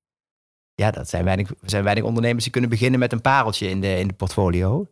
ja, 0.74 0.90
dat 0.90 1.08
zijn 1.08 1.24
weinig, 1.24 1.50
zijn 1.62 1.84
weinig 1.84 2.04
ondernemers 2.04 2.42
die 2.42 2.52
kunnen 2.52 2.70
beginnen 2.70 3.00
met 3.00 3.12
een 3.12 3.20
pareltje 3.20 3.68
in 3.68 3.80
de, 3.80 3.98
in 3.98 4.08
de 4.08 4.14
portfolio. 4.14 4.86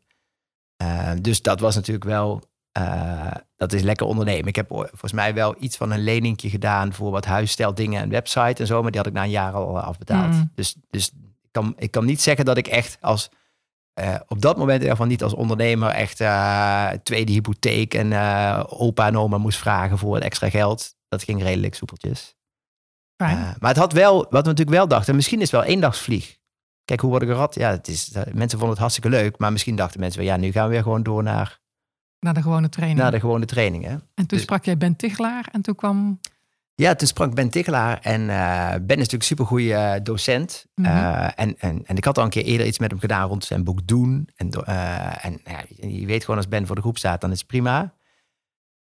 Uh, 0.82 1.12
dus 1.20 1.42
dat 1.42 1.60
was 1.60 1.74
natuurlijk 1.74 2.04
wel, 2.04 2.42
uh, 2.78 3.32
dat 3.56 3.72
is 3.72 3.82
lekker 3.82 4.06
ondernemen. 4.06 4.46
Ik 4.46 4.56
heb 4.56 4.68
volgens 4.68 5.12
mij 5.12 5.34
wel 5.34 5.54
iets 5.58 5.76
van 5.76 5.90
een 5.90 6.02
leningje 6.02 6.50
gedaan 6.50 6.92
voor 6.92 7.10
wat 7.10 7.24
huissteldingen 7.24 8.02
en 8.02 8.08
website 8.08 8.60
en 8.62 8.66
zo, 8.66 8.82
maar 8.82 8.90
die 8.90 9.00
had 9.00 9.08
ik 9.08 9.16
na 9.16 9.22
een 9.22 9.30
jaar 9.30 9.52
al 9.52 9.80
afbetaald. 9.80 10.32
Mm. 10.32 10.50
Dus, 10.54 10.76
dus 10.90 11.08
ik, 11.42 11.48
kan, 11.50 11.74
ik 11.76 11.90
kan 11.90 12.04
niet 12.04 12.20
zeggen 12.20 12.44
dat 12.44 12.56
ik 12.56 12.66
echt 12.66 12.98
als 13.00 13.30
uh, 14.00 14.14
op 14.28 14.40
dat 14.40 14.56
moment 14.56 14.76
in 14.76 14.80
ieder 14.80 14.90
geval 14.90 15.06
niet 15.06 15.22
als 15.22 15.34
ondernemer 15.34 15.88
echt 15.88 16.20
uh, 16.20 16.88
tweede 17.02 17.32
hypotheek 17.32 17.94
en 17.94 18.10
uh, 18.10 18.64
opa 18.66 19.06
en 19.06 19.16
oma 19.16 19.38
moest 19.38 19.58
vragen 19.58 19.98
voor 19.98 20.14
het 20.14 20.24
extra 20.24 20.50
geld. 20.50 20.94
Dat 21.08 21.22
ging 21.22 21.42
redelijk 21.42 21.74
soepeltjes. 21.74 22.34
maar 23.16 23.56
het 23.60 23.76
had 23.76 23.92
wel, 23.92 24.16
wat 24.16 24.42
we 24.42 24.48
natuurlijk 24.48 24.76
wel 24.76 24.88
dachten, 24.88 25.14
misschien 25.14 25.40
is 25.40 25.50
het 25.50 25.60
wel 25.60 25.70
eendagsvlieg. 25.70 26.38
Kijk, 26.84 27.00
hoe 27.00 27.10
word 27.10 27.22
ik 27.22 27.28
gerad? 27.28 27.54
Ja, 27.54 27.70
het 27.70 27.88
is, 27.88 28.12
mensen 28.12 28.50
vonden 28.50 28.68
het 28.68 28.78
hartstikke 28.78 29.08
leuk, 29.08 29.38
maar 29.38 29.52
misschien 29.52 29.76
dachten 29.76 30.00
mensen, 30.00 30.24
ja, 30.24 30.36
nu 30.36 30.52
gaan 30.52 30.66
we 30.66 30.72
weer 30.72 30.82
gewoon 30.82 31.02
door 31.02 31.22
naar... 31.22 31.60
Naar 32.18 32.34
de 32.34 32.42
gewone 32.42 32.68
training. 32.68 33.00
Naar 33.00 33.10
de 33.10 33.20
gewone 33.20 33.44
training, 33.44 33.84
hè. 33.84 33.90
En 33.90 34.02
toen 34.14 34.26
dus, 34.26 34.42
sprak 34.42 34.64
jij 34.64 34.76
Ben 34.76 34.96
Tichelaar 34.96 35.48
en 35.52 35.62
toen 35.62 35.74
kwam... 35.74 36.20
Ja, 36.80 36.94
toen 36.94 37.08
sprak 37.08 37.34
Ben 37.34 37.50
Tichelaar 37.50 37.98
en 38.02 38.20
uh, 38.20 38.70
Ben 38.70 38.80
is 38.80 38.86
natuurlijk 38.86 39.12
een 39.12 39.22
supergoeie 39.22 39.72
uh, 39.72 39.92
docent. 40.02 40.66
Mm 40.74 40.84
-hmm. 40.84 40.94
uh, 40.94 41.24
en, 41.24 41.58
en, 41.58 41.82
en 41.86 41.96
ik 41.96 42.04
had 42.04 42.18
al 42.18 42.24
een 42.24 42.30
keer 42.30 42.44
eerder 42.44 42.66
iets 42.66 42.78
met 42.78 42.90
hem 42.90 43.00
gedaan 43.00 43.28
rond 43.28 43.44
zijn 43.44 43.64
boek 43.64 43.86
Doen. 43.86 44.28
En, 44.36 44.50
en 45.20 45.40
ja, 45.44 45.64
je 45.88 46.06
weet 46.06 46.20
gewoon 46.20 46.36
als 46.36 46.48
Ben 46.48 46.66
voor 46.66 46.74
de 46.74 46.80
groep 46.80 46.98
staat, 46.98 47.20
dan 47.20 47.30
is 47.30 47.38
het 47.38 47.46
prima. 47.46 47.94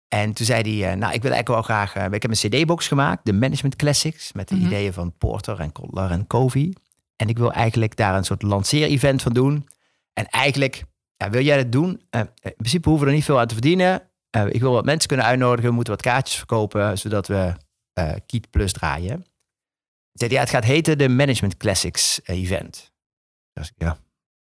En 0.08 0.32
toen 0.32 0.46
zei 0.46 0.80
hij, 0.80 0.94
nou 0.94 1.12
ik 1.12 1.22
wil 1.22 1.32
eigenlijk 1.32 1.48
wel 1.48 1.62
graag, 1.62 2.12
ik 2.12 2.22
heb 2.22 2.30
een 2.30 2.50
cd-box 2.50 2.88
gemaakt, 2.88 3.24
de 3.24 3.32
Management 3.32 3.76
Classics, 3.76 4.32
met 4.32 4.48
de 4.48 4.54
mm 4.54 4.60
-hmm. 4.60 4.70
ideeën 4.70 4.92
van 4.92 5.16
Porter 5.18 5.60
en 5.60 5.72
Kotler 5.72 6.10
en 6.10 6.26
Covey. 6.26 6.74
En 7.16 7.28
ik 7.28 7.38
wil 7.38 7.52
eigenlijk 7.52 7.96
daar 7.96 8.16
een 8.16 8.24
soort 8.24 8.42
lanceer-event 8.42 9.22
van 9.22 9.32
doen. 9.32 9.68
En 10.12 10.26
eigenlijk, 10.26 10.84
ja, 11.16 11.30
wil 11.30 11.42
jij 11.42 11.56
dat 11.56 11.72
doen? 11.72 12.02
in 12.10 12.54
principe 12.56 12.88
hoeven 12.88 13.06
we 13.06 13.10
er 13.10 13.16
niet 13.16 13.26
veel 13.26 13.40
aan 13.40 13.46
te 13.46 13.54
verdienen. 13.54 14.02
ik 14.48 14.60
wil 14.60 14.72
wat 14.72 14.84
mensen 14.84 15.08
kunnen 15.08 15.26
uitnodigen, 15.26 15.68
we 15.68 15.74
moeten 15.74 15.92
wat 15.92 16.02
kaartjes 16.02 16.36
verkopen, 16.36 16.98
zodat 16.98 17.26
we 17.26 17.54
uh, 17.98 18.12
Kiet 18.26 18.50
Plus 18.50 18.72
draaien. 18.72 19.24
Zei 20.12 20.32
ja, 20.32 20.40
het 20.40 20.50
gaat 20.50 20.64
heten 20.64 20.98
de 20.98 21.08
Management 21.08 21.56
Classics 21.56 22.20
Event. 22.24 22.92
Dus 23.52 23.72
ja, 23.76 23.98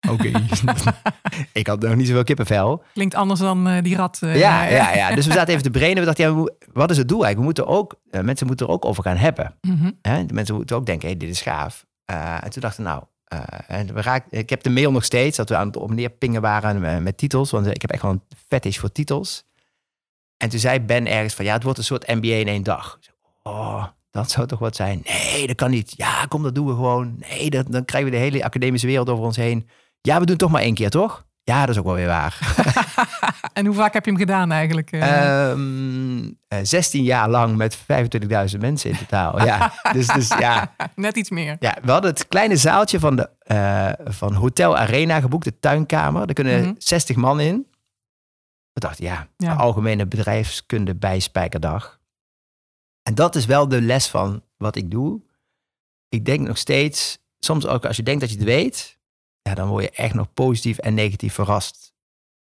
oké. 0.09 0.31
ik 1.53 1.67
had 1.67 1.81
nog 1.81 1.95
niet 1.95 2.07
zoveel 2.07 2.23
kippenvel. 2.23 2.83
Klinkt 2.93 3.15
anders 3.15 3.39
dan 3.39 3.67
uh, 3.67 3.83
die 3.83 3.95
rat. 3.95 4.19
Uh, 4.23 4.39
ja, 4.39 4.63
ja, 4.63 4.95
ja, 4.95 5.15
dus 5.15 5.25
we 5.25 5.33
zaten 5.33 5.49
even 5.49 5.63
te 5.63 5.71
brainen. 5.71 5.99
We 5.99 6.05
dachten, 6.05 6.25
ja, 6.25 6.51
wat 6.73 6.91
is 6.91 6.97
het 6.97 7.07
doel 7.07 7.25
eigenlijk? 7.25 7.55
We 7.55 7.63
moeten 7.63 7.67
ook, 7.67 7.99
mensen 8.25 8.47
moeten 8.47 8.65
er 8.67 8.71
ook 8.71 8.85
over 8.85 9.03
gaan 9.03 9.17
hebben. 9.17 9.55
Mm 9.61 9.77
-hmm. 10.01 10.27
De 10.27 10.33
mensen 10.33 10.55
moeten 10.55 10.75
ook 10.75 10.85
denken, 10.85 11.07
hey, 11.07 11.17
dit 11.17 11.29
is 11.29 11.41
gaaf. 11.41 11.85
en 12.05 12.49
toen 12.49 12.61
dachten 12.61 12.83
we, 12.83 12.89
nou, 12.89 13.03
en 13.67 13.93
we 13.93 14.01
raak, 14.01 14.25
ik 14.29 14.49
heb 14.49 14.63
de 14.63 14.69
mail 14.69 14.91
nog 14.91 15.03
steeds, 15.03 15.37
dat 15.37 15.49
we 15.49 15.55
aan 15.55 15.67
het 15.67 15.77
op 15.77 15.93
neer 15.93 16.09
pingen 16.09 16.41
waren 16.41 17.03
met 17.03 17.17
titels. 17.17 17.51
Want 17.51 17.67
ik 17.67 17.81
heb 17.81 17.91
echt 17.91 18.01
wel 18.01 18.11
een 18.11 18.23
fetish 18.47 18.77
voor 18.77 18.91
titels. 18.91 19.45
En 20.37 20.49
toen 20.49 20.59
zei 20.59 20.79
Ben 20.79 21.07
ergens 21.07 21.33
van, 21.33 21.45
ja, 21.45 21.53
het 21.53 21.63
wordt 21.63 21.77
een 21.77 21.83
soort 21.83 22.07
MBA 22.07 22.35
in 22.35 22.47
één 22.47 22.63
dag. 22.63 22.99
Oh, 23.43 23.85
dat 24.11 24.31
zou 24.31 24.47
toch 24.47 24.59
wat 24.59 24.75
zijn? 24.75 25.01
Nee, 25.03 25.47
dat 25.47 25.55
kan 25.55 25.71
niet. 25.71 25.93
Ja, 25.95 26.25
kom, 26.25 26.43
dat 26.43 26.55
doen 26.55 26.67
we 26.67 26.73
gewoon. 26.73 27.15
Nee, 27.29 27.49
dat, 27.49 27.71
dan 27.71 27.85
krijgen 27.85 28.11
we 28.11 28.17
de 28.17 28.23
hele 28.23 28.43
academische 28.43 28.87
wereld 28.87 29.09
over 29.09 29.25
ons 29.25 29.37
heen. 29.37 29.69
Ja, 30.01 30.13
we 30.13 30.19
doen 30.19 30.29
het 30.29 30.39
toch 30.39 30.51
maar 30.51 30.61
één 30.61 30.73
keer, 30.73 30.89
toch? 30.89 31.25
Ja, 31.43 31.59
dat 31.59 31.69
is 31.69 31.77
ook 31.77 31.85
wel 31.85 31.95
weer 31.95 32.07
waar. 32.07 32.55
en 33.53 33.65
hoe 33.65 33.75
vaak 33.75 33.93
heb 33.93 34.05
je 34.05 34.11
hem 34.11 34.19
gedaan 34.19 34.51
eigenlijk? 34.51 34.91
Um, 34.91 36.37
16 36.61 37.03
jaar 37.03 37.29
lang 37.29 37.55
met 37.55 37.77
25.000 37.77 38.59
mensen 38.59 38.89
in 38.89 38.97
totaal. 38.97 39.45
ja, 39.45 39.73
dus, 39.93 40.07
dus 40.07 40.27
ja. 40.27 40.75
Net 40.95 41.17
iets 41.17 41.29
meer. 41.29 41.55
Ja, 41.59 41.77
we 41.83 41.91
hadden 41.91 42.11
het 42.11 42.27
kleine 42.27 42.57
zaaltje 42.57 42.99
van, 42.99 43.15
de, 43.15 43.29
uh, 43.47 44.07
van 44.13 44.33
Hotel 44.33 44.77
Arena 44.77 45.19
geboekt, 45.19 45.43
de 45.43 45.59
tuinkamer. 45.59 46.25
Daar 46.25 46.35
kunnen 46.35 46.59
mm 46.59 46.63
-hmm. 46.63 46.75
60 46.77 47.15
man 47.15 47.39
in. 47.39 47.67
We 48.73 48.79
dachten, 48.79 49.05
ja, 49.05 49.27
ja. 49.37 49.53
algemene 49.53 50.07
bedrijfskunde 50.07 50.95
bij 50.95 51.19
Spijkerdag. 51.19 51.99
En 53.03 53.15
dat 53.15 53.35
is 53.35 53.45
wel 53.45 53.67
de 53.67 53.81
les 53.81 54.07
van 54.07 54.43
wat 54.57 54.75
ik 54.75 54.91
doe. 54.91 55.21
Ik 56.09 56.25
denk 56.25 56.47
nog 56.47 56.57
steeds, 56.57 57.19
soms 57.39 57.67
ook 57.67 57.85
als 57.85 57.95
je 57.95 58.03
denkt 58.03 58.21
dat 58.21 58.29
je 58.29 58.35
het 58.35 58.45
weet, 58.45 58.99
ja, 59.41 59.53
dan 59.53 59.67
word 59.67 59.83
je 59.83 59.89
echt 59.89 60.13
nog 60.13 60.33
positief 60.33 60.77
en 60.77 60.93
negatief 60.93 61.33
verrast. 61.33 61.93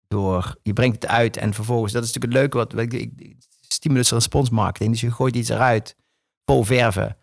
Door, 0.07 0.55
je 0.63 0.73
brengt 0.73 1.01
het 1.01 1.11
uit 1.11 1.37
en 1.37 1.53
vervolgens, 1.53 1.93
dat 1.93 2.03
is 2.03 2.13
natuurlijk 2.13 2.33
het 2.33 2.53
leuke, 2.53 2.75
wat, 2.75 2.93
ik, 2.93 3.35
stimulus 3.67 4.11
response 4.11 4.53
marketing. 4.53 4.91
Dus 4.91 5.01
je 5.01 5.11
gooit 5.11 5.35
iets 5.35 5.49
eruit, 5.49 5.95
vol 6.45 6.63
verven. 6.63 7.17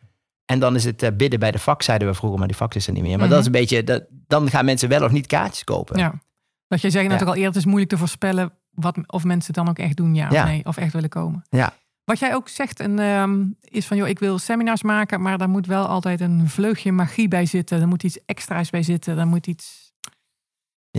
En 0.44 0.58
dan 0.58 0.74
is 0.74 0.84
het 0.84 1.02
uh, 1.02 1.10
bidden 1.16 1.38
bij 1.38 1.50
de 1.50 1.58
vak, 1.58 1.82
zeiden 1.82 2.08
we 2.08 2.14
vroeger, 2.14 2.38
maar 2.38 2.48
die 2.48 2.56
vak 2.56 2.74
is 2.74 2.86
er 2.86 2.92
niet 2.92 3.02
meer. 3.02 3.18
Maar 3.18 3.26
mm 3.26 3.32
-hmm. 3.32 3.32
dat 3.32 3.40
is 3.40 3.46
een 3.46 3.60
beetje, 3.60 3.84
dat, 3.84 4.04
dan 4.10 4.50
gaan 4.50 4.64
mensen 4.64 4.88
wel 4.88 5.04
of 5.04 5.10
niet 5.10 5.26
kaartjes 5.26 5.64
kopen. 5.64 5.98
Ja. 5.98 6.22
Wat 6.66 6.80
jij 6.80 6.90
zei 6.90 7.02
natuurlijk 7.02 7.20
ja. 7.20 7.26
al 7.26 7.42
eerder, 7.42 7.52
het 7.52 7.56
is 7.56 7.64
moeilijk 7.64 7.90
te 7.90 7.98
voorspellen 7.98 8.52
wat, 8.70 8.98
of 9.06 9.24
mensen 9.24 9.54
het 9.54 9.64
dan 9.64 9.68
ook 9.68 9.78
echt 9.78 9.96
doen, 9.96 10.14
ja, 10.14 10.30
ja. 10.30 10.42
of 10.42 10.48
nee, 10.48 10.64
of 10.64 10.76
echt 10.76 10.92
willen 10.92 11.08
komen. 11.08 11.44
Ja. 11.50 11.74
Wat 12.04 12.18
jij 12.18 12.34
ook 12.34 12.48
zegt 12.48 12.80
en, 12.80 12.98
um, 12.98 13.56
is 13.60 13.86
van, 13.86 13.96
joh, 13.96 14.08
ik 14.08 14.18
wil 14.18 14.38
seminars 14.38 14.82
maken, 14.82 15.20
maar 15.22 15.38
daar 15.38 15.48
moet 15.48 15.66
wel 15.66 15.86
altijd 15.86 16.20
een 16.20 16.48
vleugje 16.48 16.92
magie 16.92 17.28
bij 17.28 17.46
zitten. 17.46 17.80
Er 17.80 17.88
moet 17.88 18.02
iets 18.02 18.24
extra's 18.24 18.70
bij 18.70 18.82
zitten. 18.82 19.18
Er 19.18 19.26
moet 19.26 19.46
iets 19.46 19.84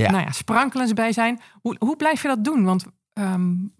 ja. 0.01 0.11
Nou 0.11 0.23
ja, 0.23 0.31
sprankelends 0.31 0.93
bij 0.93 1.11
zijn. 1.11 1.39
Hoe, 1.61 1.75
hoe 1.79 1.95
blijf 1.95 2.21
je 2.21 2.27
dat 2.27 2.43
doen? 2.43 2.63
Want 2.63 2.85
um, 3.13 3.73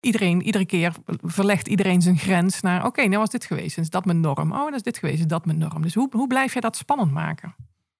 iedereen, 0.00 0.42
iedere 0.42 0.66
keer 0.66 0.92
verlegt 1.22 1.68
iedereen 1.68 2.02
zijn 2.02 2.18
grens 2.18 2.60
naar, 2.60 2.78
oké, 2.78 2.86
okay, 2.86 3.06
nou 3.06 3.18
was 3.18 3.30
dit 3.30 3.44
geweest. 3.44 3.78
Is 3.78 3.90
dat 3.90 4.04
mijn 4.04 4.20
norm? 4.20 4.52
Oh, 4.52 4.64
dat 4.64 4.74
is 4.74 4.82
dit 4.82 4.98
geweest. 4.98 5.18
Is 5.18 5.26
dat 5.26 5.46
mijn 5.46 5.58
norm? 5.58 5.82
Dus 5.82 5.94
hoe, 5.94 6.08
hoe 6.10 6.26
blijf 6.26 6.54
je 6.54 6.60
dat 6.60 6.76
spannend 6.76 7.12
maken? 7.12 7.54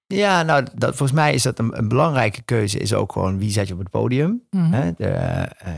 Ja, 0.07 0.43
nou, 0.43 0.67
dat, 0.75 0.89
volgens 0.95 1.19
mij 1.19 1.33
is 1.33 1.43
dat 1.43 1.59
een, 1.59 1.77
een 1.77 1.87
belangrijke 1.87 2.41
keuze. 2.41 2.79
Is 2.79 2.93
ook 2.93 3.11
gewoon 3.11 3.37
wie 3.37 3.51
zet 3.51 3.67
je 3.67 3.73
op 3.73 3.79
het 3.79 3.89
podium. 3.89 4.41
Mm 4.49 4.63
-hmm. 4.63 4.73
Hè? 4.73 4.91
De, 4.97 5.49
uh, 5.65 5.75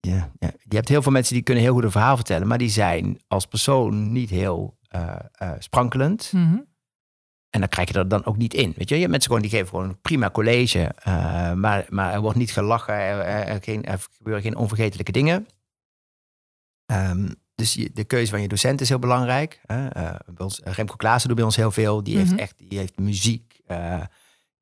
ja, 0.00 0.32
ja, 0.38 0.50
je 0.58 0.76
hebt 0.76 0.88
heel 0.88 1.02
veel 1.02 1.12
mensen 1.12 1.34
die 1.34 1.42
kunnen 1.42 1.62
heel 1.62 1.72
goed 1.72 1.84
een 1.84 1.90
verhaal 1.90 2.16
vertellen, 2.16 2.46
maar 2.46 2.58
die 2.58 2.70
zijn 2.70 3.20
als 3.28 3.46
persoon 3.46 4.12
niet 4.12 4.30
heel 4.30 4.78
uh, 4.94 5.16
uh, 5.42 5.52
sprankelend. 5.58 6.30
Mm 6.32 6.50
-hmm. 6.50 6.68
En 7.50 7.60
dan 7.60 7.68
krijg 7.68 7.88
je 7.88 7.98
er 7.98 8.08
dan 8.08 8.24
ook 8.24 8.36
niet 8.36 8.54
in. 8.54 8.74
Weet 8.76 8.88
je, 8.88 8.94
je 8.94 9.00
hebt 9.00 9.10
mensen 9.10 9.30
gewoon 9.30 9.48
die 9.48 9.56
geven 9.56 9.68
gewoon 9.68 9.88
een 9.88 10.00
prima 10.00 10.30
college, 10.30 10.94
uh, 11.08 11.52
maar, 11.52 11.86
maar 11.88 12.12
er 12.12 12.20
wordt 12.20 12.38
niet 12.38 12.52
gelachen, 12.52 12.94
er, 12.94 13.20
er, 13.24 13.62
geen, 13.62 13.84
er 13.84 14.06
gebeuren 14.16 14.42
geen 14.42 14.56
onvergetelijke 14.56 15.12
dingen. 15.12 15.46
Um, 16.92 17.34
dus 17.54 17.74
je, 17.74 17.90
de 17.94 18.04
keuze 18.04 18.30
van 18.30 18.40
je 18.40 18.48
docent 18.48 18.80
is 18.80 18.88
heel 18.88 18.98
belangrijk. 18.98 19.60
bij 19.66 20.22
ons, 20.36 20.60
Remco 20.64 20.96
Klaassen 20.96 21.28
doet 21.28 21.36
bij 21.36 21.46
ons 21.46 21.56
heel 21.56 21.70
veel. 21.70 22.02
Die 22.02 22.16
mm 22.16 22.20
-hmm. 22.20 22.28
heeft 22.28 22.40
echt 22.40 22.58
die 22.68 22.78
heeft 22.78 22.98
muziek. 22.98 23.60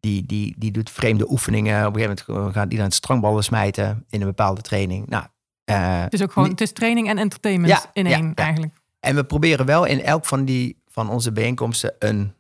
Die, 0.00 0.26
die, 0.26 0.55
die 0.59 0.71
doet 0.71 0.90
vreemde 0.90 1.31
oefeningen. 1.31 1.87
Op 1.87 1.95
een 1.95 2.00
gegeven 2.00 2.35
moment 2.35 2.55
gaat 2.55 2.71
iedereen 2.71 2.93
strangballen 2.93 3.45
smijten 3.45 4.05
in 4.09 4.21
een 4.21 4.26
bepaalde 4.26 4.61
training. 4.61 5.09
Nou, 5.09 5.25
uh, 5.71 6.00
het 6.00 6.12
is 6.12 6.23
ook 6.23 6.33
gewoon, 6.33 6.49
het 6.50 6.61
is 6.61 6.73
training 6.73 7.09
en 7.09 7.19
entertainment 7.19 7.73
ja, 7.73 7.90
in 7.93 8.07
één 8.07 8.26
ja, 8.26 8.35
eigenlijk. 8.35 8.75
En 9.00 9.14
we 9.14 9.25
proberen 9.25 9.67
wel 9.67 9.85
in 9.85 10.02
elk 10.02 10.25
van 10.25 10.45
die 10.45 10.83
van 10.87 11.11
onze 11.11 11.33
bijeenkomsten 11.33 11.95
een, 11.99 12.35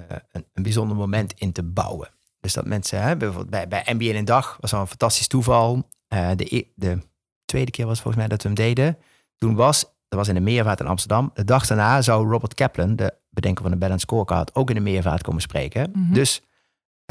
uh, 0.00 0.16
een, 0.32 0.44
een, 0.52 0.62
bijzonder 0.62 0.96
moment 0.96 1.32
in 1.36 1.52
te 1.52 1.62
bouwen. 1.62 2.10
Dus 2.40 2.52
dat 2.52 2.66
mensen, 2.66 3.02
hè, 3.02 3.16
bijvoorbeeld 3.16 3.50
bij, 3.50 3.68
bij 3.68 3.94
NBA 3.94 4.04
in 4.04 4.16
een 4.16 4.24
dag 4.24 4.56
was 4.60 4.74
al 4.74 4.80
een 4.80 4.86
fantastisch 4.86 5.26
toeval. 5.26 5.88
Uh, 6.14 6.30
de, 6.36 6.66
de 6.74 6.98
tweede 7.44 7.70
keer 7.70 7.86
was 7.86 8.00
volgens 8.00 8.16
mij 8.16 8.28
dat 8.28 8.42
we 8.42 8.48
hem 8.48 8.56
deden. 8.56 8.98
Toen 9.36 9.54
was, 9.54 9.80
dat 10.08 10.18
was 10.18 10.28
in 10.28 10.34
de 10.34 10.40
meervaart 10.40 10.80
in 10.80 10.86
Amsterdam. 10.86 11.30
De 11.34 11.44
dag 11.44 11.66
daarna 11.66 12.02
zou 12.02 12.30
Robert 12.30 12.54
Kaplan, 12.54 12.96
de 12.96 13.14
bedenker 13.30 13.62
van 13.62 13.72
de 13.72 13.78
Balance 13.78 14.04
Scorecard, 14.06 14.54
ook 14.54 14.68
in 14.68 14.74
de 14.74 14.80
meervaart 14.80 15.22
komen 15.22 15.42
spreken. 15.42 15.90
Mm 15.92 16.04
-hmm. 16.04 16.14
Dus 16.14 16.42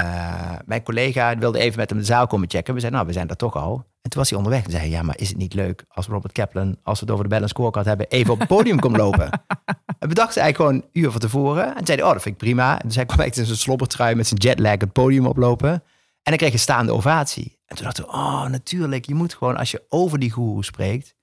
uh, 0.06 0.52
mijn 0.66 0.84
collega 0.84 1.38
wilde 1.38 1.60
even 1.60 1.80
met 1.80 1.90
hem 1.90 2.00
de 2.00 2.06
zaal 2.06 2.28
komen 2.28 2.50
checken. 2.50 2.74
We 2.74 2.80
zeiden, 2.80 3.00
nou, 3.00 3.12
we 3.12 3.18
zijn 3.18 3.28
daar 3.28 3.38
toch 3.38 3.56
al. 3.56 3.86
En 4.02 4.10
toen 4.10 4.20
was 4.20 4.30
hij 4.30 4.38
onderweg 4.38 4.66
en 4.66 4.72
zei 4.72 4.90
ja, 4.90 5.02
maar 5.02 5.20
is 5.20 5.30
het 5.30 5.38
niet 5.38 5.54
leuk 5.54 5.86
als 5.88 6.08
Robert 6.08 6.34
Kaplan, 6.34 6.78
als 6.84 7.00
we 7.00 7.06
het 7.06 7.14
over 7.14 7.24
de 7.24 7.30
balance 7.30 7.54
scorecard 7.54 7.86
hebben, 7.86 8.08
even 8.10 8.34
op 8.34 8.40
het 8.40 8.48
podium 8.48 8.80
komt 8.80 8.98
lopen? 8.98 9.30
en 10.00 10.08
we 10.08 10.14
dachten 10.14 10.42
eigenlijk 10.42 10.56
gewoon 10.56 10.74
een 10.74 11.02
uur 11.02 11.12
van 11.12 11.20
tevoren. 11.20 11.76
En 11.76 11.86
zeiden, 11.86 12.06
oh, 12.06 12.14
dat 12.14 12.22
vind 12.22 12.36
ik 12.36 12.42
prima. 12.42 12.82
En 12.82 12.88
dus 12.88 12.96
hij 12.96 13.06
kwam 13.06 13.20
echt 13.20 13.38
in 13.38 13.46
zijn 13.46 13.58
slobbertrui 13.58 14.16
met 14.16 14.28
zijn 14.28 14.40
jetlag 14.40 14.80
het 14.80 14.92
podium 14.92 15.26
oplopen. 15.26 15.72
En 15.72 15.82
dan 16.24 16.38
kreeg 16.38 16.52
je 16.52 16.58
staande 16.58 16.94
ovatie. 16.94 17.60
En 17.66 17.76
toen 17.76 17.86
dachten 17.86 18.04
we, 18.04 18.10
oh, 18.10 18.46
natuurlijk, 18.46 19.06
je 19.06 19.16
moet 19.16 19.34
gewoon, 19.34 19.58
als 19.58 19.72
je 19.72 19.84
over 19.90 20.20
die 20.20 20.32
guru 20.32 20.64
spreekt, 20.64 21.16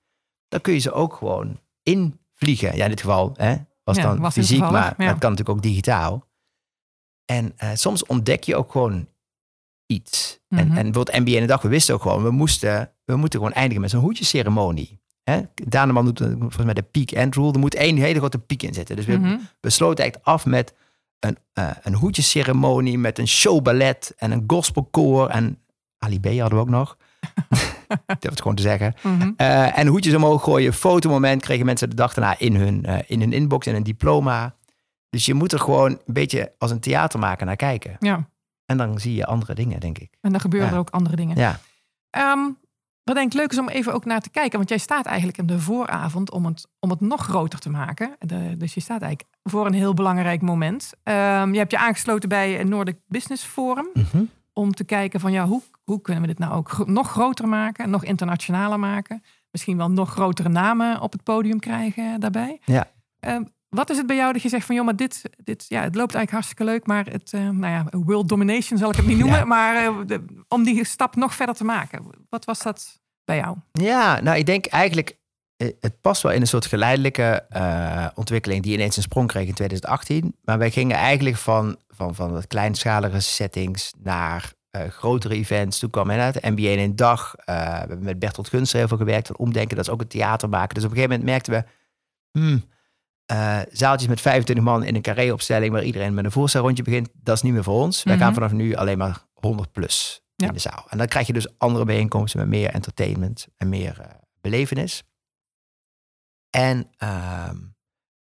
dan 0.47 0.61
kun 0.61 0.73
je 0.73 0.79
ze 0.79 0.91
ook 0.91 1.13
gewoon 1.13 1.59
invliegen. 1.83 2.75
Ja, 2.75 2.83
in 2.83 2.89
dit 2.89 3.01
geval 3.01 3.33
hè, 3.35 3.55
was 3.83 3.97
ja, 3.97 4.03
dan 4.03 4.19
was 4.19 4.33
fysiek, 4.33 4.59
maar 4.59 4.93
ja. 4.97 5.07
dat 5.07 5.17
kan 5.17 5.29
natuurlijk 5.29 5.49
ook 5.49 5.61
digitaal. 5.61 6.27
En 7.29 7.53
uh, 7.63 7.69
soms 7.73 8.05
ontdek 8.05 8.43
je 8.43 8.55
ook 8.55 8.71
gewoon 8.71 9.07
iets. 9.85 10.39
Mm 10.47 10.57
-hmm. 10.57 10.67
En, 10.67 10.77
en 10.77 10.83
bijvoorbeeld 10.83 11.17
NBA 11.19 11.31
in 11.31 11.41
de 11.41 11.47
dag, 11.47 11.61
we 11.61 11.67
wisten 11.67 11.95
ook 11.95 12.01
gewoon, 12.01 12.23
we 12.23 12.31
moesten, 12.31 12.91
we 13.05 13.15
moeten 13.15 13.39
gewoon 13.39 13.53
eindigen 13.53 13.81
met 13.81 13.89
zo'n 13.89 14.01
hoedjesceremonie. 14.01 14.99
Daneman 15.53 16.05
doet 16.05 16.19
volgens 16.19 16.63
mij 16.63 16.73
de 16.73 16.81
peak 16.81 17.11
end 17.11 17.35
rule. 17.35 17.53
Er 17.53 17.59
moet 17.59 17.75
één 17.75 17.97
hele 17.97 18.19
grote 18.19 18.39
piek 18.39 18.63
in 18.63 18.73
zitten. 18.73 18.95
Dus 18.95 19.05
we, 19.05 19.17
mm 19.17 19.23
-hmm. 19.23 19.47
we 19.61 19.69
sloten 19.69 20.05
echt 20.05 20.23
af 20.23 20.45
met 20.45 20.73
een, 21.19 21.37
uh, 21.53 21.69
een 21.81 21.93
hoedjesceremonie, 21.93 22.97
met 22.97 23.19
een 23.19 23.27
showballet 23.27 24.13
en 24.17 24.31
een 24.31 24.43
gospelkoor. 24.47 25.29
En 25.29 25.59
Ali 25.97 26.19
B 26.19 26.25
hadden 26.25 26.49
we 26.49 26.59
ook 26.59 26.69
nog. 26.69 26.97
dat 28.19 28.31
het 28.31 28.41
gewoon 28.41 28.55
te 28.55 28.61
zeggen. 28.61 28.95
Mm 29.01 29.19
-hmm. 29.19 29.33
uh, 29.37 29.77
en 29.77 29.87
hoedjes 29.87 30.13
omhoog 30.13 30.43
gooien, 30.43 30.73
fotomoment 30.73 31.41
kregen 31.41 31.65
mensen 31.65 31.89
de 31.89 31.95
dag 31.95 32.13
daarna 32.13 32.39
in 32.39 32.55
hun, 32.55 32.83
uh, 32.87 32.97
in 33.07 33.19
hun 33.19 33.33
inbox 33.33 33.67
en 33.67 33.75
een 33.75 33.83
diploma. 33.83 34.55
Dus 35.09 35.25
je 35.25 35.33
moet 35.33 35.51
er 35.51 35.59
gewoon 35.59 35.91
een 35.91 36.13
beetje 36.13 36.53
als 36.57 36.71
een 36.71 36.79
theatermaker 36.79 37.45
naar 37.45 37.55
kijken. 37.55 37.95
Ja, 37.99 38.27
En 38.65 38.77
dan 38.77 38.99
zie 38.99 39.15
je 39.15 39.25
andere 39.25 39.53
dingen, 39.55 39.79
denk 39.79 39.97
ik. 39.97 40.17
en 40.21 40.31
dan 40.31 40.39
gebeuren 40.39 40.67
Ja. 40.69 40.73
er 40.73 40.79
ook 40.79 40.89
andere 40.89 41.15
dingen. 41.15 41.37
Ja, 41.37 41.59
Ehm, 42.09 42.39
wat 43.03 43.15
denk 43.15 43.31
ik 43.33 43.39
leuk 43.39 43.51
is 43.51 43.57
om 43.59 43.69
even 43.69 43.93
ook 43.93 44.05
naar 44.05 44.21
te 44.21 44.29
kijken. 44.29 44.57
Want 44.57 44.69
jij 44.69 44.77
staat 44.77 45.05
eigenlijk 45.05 45.37
in 45.37 45.45
de 45.45 45.59
vooravond 45.59 46.31
om 46.31 46.45
het, 46.45 46.67
om 46.79 46.89
het 46.89 46.99
nog 47.01 47.21
groter 47.23 47.59
te 47.59 47.69
maken. 47.69 48.15
De, 48.19 48.57
dus 48.57 48.73
je 48.73 48.79
staat 48.79 49.01
eigenlijk 49.01 49.33
voor 49.43 49.65
een 49.65 49.73
heel 49.73 49.93
belangrijk 49.93 50.41
moment. 50.41 50.91
Ehm, 51.03 51.51
je 51.51 51.57
hebt 51.57 51.71
je 51.71 51.77
aangesloten 51.77 52.29
bij 52.29 52.51
het 52.51 52.67
Nordic 52.67 52.97
Business 53.07 53.43
Forum. 53.43 53.87
Mhm. 53.93 54.23
Om 54.53 54.73
te 54.73 54.83
kijken 54.83 55.19
van 55.19 55.31
ja, 55.31 55.45
hoe, 55.45 55.61
hoe 55.83 56.01
kunnen 56.01 56.21
we 56.21 56.27
dit 56.27 56.39
nou 56.39 56.53
ook 56.53 56.87
nog 56.87 57.09
groter 57.11 57.47
maken. 57.47 57.89
Nog 57.89 58.03
internationaler 58.03 58.79
maken. 58.79 59.23
Misschien 59.51 59.77
wel 59.77 59.91
nog 59.91 60.09
grotere 60.11 60.49
namen 60.49 61.01
op 61.01 61.11
het 61.11 61.23
podium 61.23 61.59
krijgen 61.59 62.19
daarbij. 62.19 62.59
Ja. 62.65 62.87
Ehm, 63.19 63.43
wat 63.69 63.89
is 63.89 63.97
het 63.97 64.07
bij 64.07 64.15
jou 64.15 64.33
dat 64.33 64.41
je 64.41 64.49
zegt 64.49 64.65
van 64.65 64.75
joh, 64.75 64.85
maar 64.85 64.95
dit, 64.95 65.21
dit 65.43 65.65
ja, 65.67 65.81
het 65.81 65.95
loopt 65.95 66.13
eigenlijk 66.15 66.31
hartstikke 66.31 66.63
leuk. 66.63 66.87
Maar 66.87 67.05
het, 67.05 67.33
eh, 67.33 67.49
nou 67.49 67.73
ja, 67.73 67.85
world 67.99 68.29
domination 68.29 68.79
zal 68.79 68.89
ik 68.89 68.95
het 68.95 69.05
niet 69.05 69.17
noemen. 69.17 69.37
Ja. 69.37 69.45
Maar 69.45 69.75
eh, 69.85 69.93
de- 70.05 70.25
om 70.47 70.63
die 70.63 70.85
stap 70.85 71.15
nog 71.15 71.35
verder 71.35 71.55
te 71.55 71.63
maken. 71.63 72.05
Wat 72.29 72.45
was 72.45 72.61
dat 72.61 72.99
bij 73.25 73.37
jou? 73.37 73.57
ja 73.71 74.21
nou 74.21 74.37
ik 74.37 74.45
denk 74.45 74.65
eigenlijk, 74.65 75.17
eh, 75.55 75.69
het 75.79 76.01
past 76.01 76.21
wel 76.21 76.31
in 76.31 76.41
een 76.41 76.47
soort 76.47 76.65
geleidelijke 76.65 77.45
ontwikkeling 78.15 78.63
die 78.63 78.73
ineens 78.73 78.97
een 78.97 79.03
sprong 79.03 79.27
kreeg 79.27 79.47
in 79.47 79.53
2018. 79.53 80.35
Maar 80.43 80.57
wij 80.57 80.71
gingen 80.71 80.97
eigenlijk 80.97 81.35
van, 81.35 81.77
van, 81.87 82.15
van 82.15 82.31
wat 82.31 82.47
kleinschalige 82.47 83.19
settings 83.19 83.93
naar 84.03 84.53
grotere 84.89 85.35
events. 85.35 85.79
Toen 85.79 85.89
kwam 85.89 86.09
inderdaad 86.09 86.43
de 86.43 86.49
NBA 86.49 86.67
in 86.69 86.79
een 86.79 86.95
dag. 86.95 87.33
We 87.45 87.51
hebben 87.51 88.03
met 88.03 88.19
Bertolt 88.19 88.49
Gunster 88.49 88.79
heel 88.79 88.87
veel 88.87 88.97
gewerkt. 88.97 89.27
Van 89.27 89.37
omdenken, 89.37 89.75
dat 89.75 89.85
is 89.85 89.91
ook 89.91 90.01
een 90.01 90.07
theater 90.07 90.49
maken. 90.49 90.75
Dus 90.75 90.83
op 90.83 90.89
een 90.89 90.95
gegeven 90.95 91.19
moment 91.19 91.31
merkten 91.31 91.53
we... 91.53 91.63
hmm, 92.39 92.63
eh, 93.29 93.59
zaaltjes 93.71 94.09
met 94.09 94.21
25 94.21 94.65
man 94.65 94.83
in 94.83 94.95
een 94.95 95.01
carré-opstelling... 95.01 95.71
waar 95.71 95.83
iedereen 95.83 96.13
met 96.13 96.25
een 96.25 96.31
voorstelrondje 96.31 96.83
begint. 96.83 97.09
Dat 97.13 97.35
is 97.35 97.41
niet 97.41 97.53
meer 97.53 97.63
voor 97.63 97.81
ons. 97.81 98.03
Wij 98.03 98.17
gaan 98.17 98.25
Mhm. 98.25 98.33
vanaf 98.33 98.51
nu 98.51 98.75
alleen 98.75 98.97
maar 98.97 99.25
100 99.33 99.71
plus 99.71 100.21
Ja. 100.35 100.47
in 100.47 100.53
de 100.53 100.59
zaal. 100.59 100.85
En 100.89 100.97
dan 100.97 101.07
krijg 101.07 101.27
je 101.27 101.33
dus 101.33 101.57
andere 101.57 101.85
bijeenkomsten... 101.85 102.39
met 102.39 102.49
meer 102.49 102.69
entertainment 102.69 103.47
en 103.57 103.69
meer 103.69 103.99
eh, 104.01 104.07
belevenis. 104.41 105.03
En 106.49 106.89
ehm, 106.97 107.57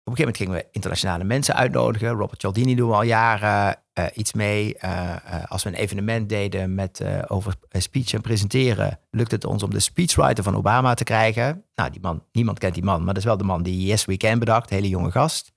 een 0.10 0.18
gegeven 0.18 0.34
moment 0.34 0.38
gingen 0.38 0.54
we 0.54 0.68
internationale 0.72 1.24
mensen 1.24 1.56
uitnodigen. 1.56 2.10
Robert 2.10 2.42
Cialdini 2.42 2.76
doen 2.76 2.90
we 2.90 2.96
al 2.96 3.04
jaren 3.04 3.78
eh, 3.94 4.06
iets 4.14 4.34
mee. 4.34 4.78
Eh, 4.78 5.16
eh, 5.16 5.44
als 5.52 5.64
we 5.64 5.70
een 5.70 5.76
evenement 5.76 6.30
deden 6.30 6.76
met, 6.76 7.04
over 7.28 7.56
speech 7.72 8.14
en 8.14 8.22
presenteren, 8.22 9.00
lukte 9.12 9.36
het 9.36 9.46
ons 9.46 9.64
om 9.64 9.70
de 9.70 9.80
speechwriter 9.80 10.44
van 10.44 10.56
Obama 10.56 10.94
te 10.94 11.04
krijgen. 11.04 11.64
Nou, 11.76 11.90
die 11.90 12.02
man, 12.02 12.24
niemand 12.32 12.60
kent 12.60 12.74
die 12.74 12.84
man, 12.84 13.04
maar 13.04 13.14
dat 13.14 13.24
is 13.24 13.30
wel 13.30 13.38
de 13.38 13.44
man 13.44 13.64
die 13.64 13.86
Yes 13.86 14.06
Weekend 14.06 14.40
bedacht, 14.40 14.70
hele 14.70 14.90
jonge 14.90 15.12
gast. 15.12 15.52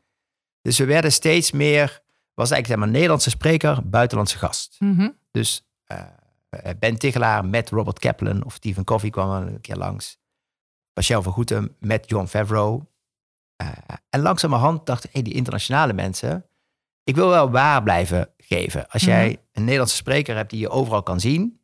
Dus 0.62 0.78
we 0.78 0.84
werden 0.84 1.12
steeds 1.12 1.50
meer, 1.50 2.02
was 2.34 2.50
eigenlijk 2.50 2.82
maar 2.82 2.92
Nederlandse 2.92 3.30
spreker, 3.30 3.88
buitenlandse 3.88 4.38
gast. 4.38 4.76
Mhm. 4.78 5.08
Dus 5.30 5.66
Ben 6.78 6.98
Tigelaar 6.98 7.44
met 7.44 7.70
Robert 7.70 7.98
Kaplan 7.98 8.44
of 8.44 8.54
Stephen 8.54 8.84
Covey 8.84 9.10
kwam 9.10 9.30
een 9.30 9.60
keer 9.60 9.76
langs. 9.76 10.18
Pascal 10.92 11.22
van 11.22 11.32
Goetem 11.32 11.76
met 11.78 12.08
John 12.08 12.26
Favreau. 12.26 12.82
Eh, 13.56 13.68
en 14.08 14.20
langzamerhand 14.20 14.86
dacht 14.86 15.04
ik, 15.04 15.12
hey, 15.12 15.22
die 15.22 15.34
internationale 15.34 15.92
mensen, 15.92 16.46
ik 17.04 17.14
wil 17.14 17.28
wel 17.28 17.50
waar 17.50 17.82
blijven 17.82 18.28
geven. 18.36 18.88
Als 18.88 19.04
jij 19.04 19.26
Mhm. 19.28 19.36
een 19.52 19.62
Nederlandse 19.62 19.96
spreker 19.96 20.36
hebt 20.36 20.50
die 20.50 20.60
je 20.60 20.68
overal 20.68 21.02
kan 21.02 21.20
zien, 21.20 21.60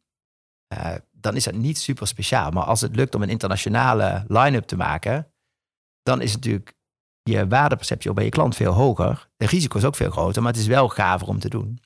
eh, 0.67 0.95
dan 1.13 1.37
is 1.37 1.45
dat 1.45 1.55
niet 1.55 1.79
super 1.79 2.07
speciaal. 2.07 2.51
Maar 2.51 2.65
als 2.65 2.81
het 2.81 2.97
lukt 2.97 3.15
om 3.15 3.23
een 3.23 3.29
internationale 3.29 4.25
line-up 4.29 4.65
te 4.65 4.77
maken, 4.77 5.33
dan 6.03 6.21
is 6.21 6.35
natuurlijk 6.35 6.77
je 7.23 7.47
waardeperceptie 7.49 8.13
bij 8.13 8.25
je 8.25 8.31
klant 8.31 8.57
veel 8.57 8.73
hoger. 8.73 9.29
De 9.37 9.47
risico 9.47 9.79
is 9.79 9.85
ook 9.85 9.97
veel 9.97 10.11
groter, 10.11 10.43
maar 10.43 10.53
het 10.53 10.61
is 10.61 10.67
wel 10.67 10.89
gaver 10.89 11.27
om 11.29 11.39
te 11.39 11.49
doen. 11.49 11.81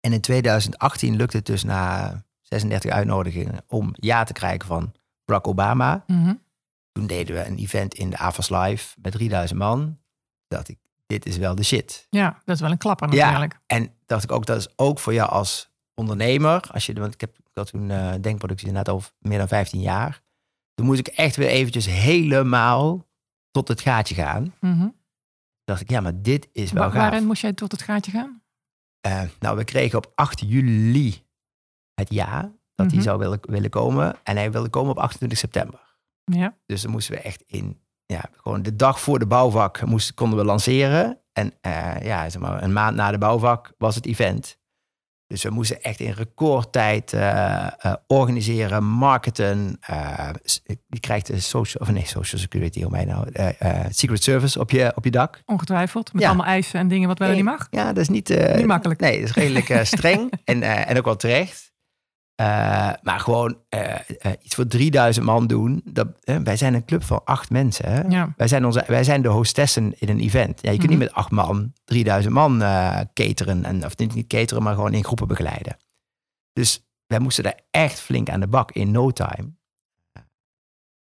En 0.00 0.12
in 0.12 0.20
2018 0.20 1.16
lukte 1.16 1.36
het 1.36 1.46
dus 1.46 1.64
na 1.64 2.12
36 2.40 2.90
uitnodigingen 2.90 3.64
om 3.66 3.90
ja 3.92 4.24
te 4.24 4.32
krijgen 4.32 4.66
van 4.66 4.92
Barack 5.24 5.46
Obama. 5.46 6.04
Mhm. 6.06 6.34
Toen 6.92 7.06
deden 7.06 7.34
we 7.36 7.44
een 7.46 7.58
event 7.58 7.94
in 7.94 8.10
de 8.10 8.18
AFAS 8.18 8.48
Live 8.50 8.94
met 9.02 9.12
3000 9.12 9.58
man. 9.58 9.98
Dacht 10.48 10.68
ik, 10.68 10.78
dit 11.06 11.26
is 11.26 11.36
wel 11.36 11.54
de 11.54 11.62
shit. 11.62 12.06
Ja, 12.10 12.40
dat 12.44 12.54
is 12.54 12.60
wel 12.60 12.70
een 12.70 12.78
klapper 12.78 13.14
Ja. 13.14 13.24
natuurlijk. 13.26 13.58
En 13.66 13.94
dacht 14.06 14.24
ik 14.24 14.32
ook, 14.32 14.46
dat 14.46 14.56
is 14.56 14.68
ook 14.78 14.98
voor 14.98 15.14
jou 15.14 15.30
als 15.30 15.70
ondernemer. 15.94 16.68
Als 16.72 16.86
je, 16.86 16.92
want 16.92 17.14
ik 17.14 17.20
heb 17.20 17.36
had 17.52 17.66
toen 17.70 17.90
eh 17.90 18.12
denkproductie 18.20 18.70
net 18.72 18.88
al 18.88 19.02
meer 19.18 19.38
dan 19.38 19.48
15 19.48 19.80
jaar. 19.80 20.22
Toen 20.74 20.86
moest 20.86 20.98
ik 20.98 21.06
echt 21.08 21.36
weer 21.36 21.48
eventjes 21.48 21.86
helemaal 21.86 23.06
tot 23.50 23.68
het 23.68 23.80
gaatje 23.80 24.14
gaan. 24.14 24.54
Mhm. 24.60 24.88
dacht 25.64 25.80
ik, 25.80 25.90
ja, 25.90 26.00
maar 26.00 26.22
dit 26.22 26.48
is 26.52 26.72
wel 26.72 26.82
Wa- 26.82 26.90
gaaf. 26.90 27.00
waarin 27.00 27.26
moest 27.26 27.42
jij 27.42 27.52
tot 27.52 27.72
het 27.72 27.82
gaatje 27.82 28.10
gaan? 28.10 28.42
Eh, 29.00 29.22
nou, 29.38 29.56
we 29.56 29.64
kregen 29.64 29.98
op 29.98 30.12
8 30.14 30.40
juli 30.40 31.24
het 31.94 32.12
ja 32.12 32.52
dat 32.74 32.86
Mhm. 32.86 32.94
hij 32.94 33.04
zou 33.04 33.18
willen, 33.18 33.38
willen 33.42 33.70
komen. 33.70 34.16
En 34.22 34.36
hij 34.36 34.50
wilde 34.52 34.68
komen 34.68 34.90
op 34.90 34.98
28 34.98 35.38
september. 35.38 35.91
Ja. 36.24 36.56
Dus 36.66 36.82
dan 36.82 36.90
moesten 36.90 37.14
we 37.14 37.20
echt 37.20 37.42
in, 37.46 37.80
ja, 38.06 38.24
gewoon 38.36 38.62
de 38.62 38.76
dag 38.76 39.00
voor 39.00 39.18
de 39.18 39.26
bouwvak 39.26 39.84
moesten, 39.84 40.14
konden 40.14 40.38
we 40.38 40.44
lanceren. 40.44 41.20
En 41.32 41.52
eh, 41.60 42.00
ja, 42.02 42.30
zeg 42.30 42.42
maar, 42.42 42.62
een 42.62 42.72
maand 42.72 42.96
na 42.96 43.10
de 43.10 43.18
bouwvak 43.18 43.72
was 43.78 43.94
het 43.94 44.06
event. 44.06 44.60
Dus 45.26 45.42
we 45.42 45.50
moesten 45.50 45.82
echt 45.82 46.00
in 46.00 46.10
recordtijd 46.10 47.12
eh, 47.12 47.66
organiseren, 48.06 48.84
marketen. 48.84 49.78
je 50.86 51.00
krijgt 51.00 51.26
de 51.26 51.40
social, 51.40 51.82
of 51.86 51.92
nee, 51.94 52.06
social 52.06 52.40
security, 52.40 52.82
hoe 52.82 52.90
mij 52.90 53.04
nou, 53.04 53.28
Secret 53.90 54.22
Service 54.22 54.58
op 54.60 54.70
je, 54.70 54.92
op 54.94 55.04
je 55.04 55.10
dak. 55.10 55.42
Ongetwijfeld. 55.46 56.12
Met 56.12 56.22
Ja. 56.22 56.28
allemaal 56.28 56.46
eisen 56.46 56.80
en 56.80 56.88
dingen 56.88 57.08
wat 57.08 57.18
wel 57.18 57.30
niet 57.34 57.44
mag. 57.44 57.66
Ja, 57.70 57.86
dat 57.86 57.96
is 57.96 58.08
niet, 58.08 58.28
Niet 58.56 58.66
makkelijk. 58.66 59.00
Nee, 59.00 59.20
dat 59.20 59.28
is 59.28 59.34
redelijk 59.34 59.80
streng 59.86 60.32
en, 60.44 60.62
en 60.62 60.98
ook 60.98 61.04
wel 61.04 61.16
terecht. 61.16 61.71
Eh, 62.34 62.90
maar 63.02 63.20
gewoon 63.20 63.58
eh, 63.68 63.94
eh, 63.94 64.32
iets 64.42 64.54
voor 64.54 64.66
3000 64.66 65.26
man 65.26 65.46
doen. 65.46 65.80
Dat, 65.84 66.08
wij 66.24 66.56
zijn 66.56 66.74
een 66.74 66.84
club 66.84 67.04
van 67.04 67.20
acht 67.24 67.50
mensen. 67.50 67.92
Hè? 67.92 68.00
Ja. 68.00 68.32
Wij, 68.36 68.48
zijn 68.48 68.64
onze, 68.64 68.84
wij 68.86 69.04
zijn 69.04 69.22
de 69.22 69.28
hostessen 69.28 69.94
in 70.00 70.08
een 70.08 70.20
event. 70.20 70.58
Ja, 70.62 70.70
je 70.70 70.78
kunt 70.78 70.90
Mhm. 70.90 70.98
niet 70.98 71.08
met 71.08 71.16
acht 71.16 71.30
man 71.30 71.72
3000 71.84 72.34
man 72.34 72.58
cateren. 73.14 73.64
En, 73.64 73.84
of 73.84 73.96
niet, 73.96 74.14
niet 74.14 74.26
cateren, 74.26 74.62
maar 74.62 74.74
gewoon 74.74 74.94
in 74.94 75.04
groepen 75.04 75.26
begeleiden. 75.28 75.76
Dus 76.52 76.86
wij 77.06 77.18
moesten 77.18 77.44
daar 77.44 77.60
echt 77.70 78.00
flink 78.00 78.30
aan 78.30 78.40
de 78.40 78.46
bak 78.48 78.72
in 78.72 78.90
no 78.90 79.10
time. 79.10 79.54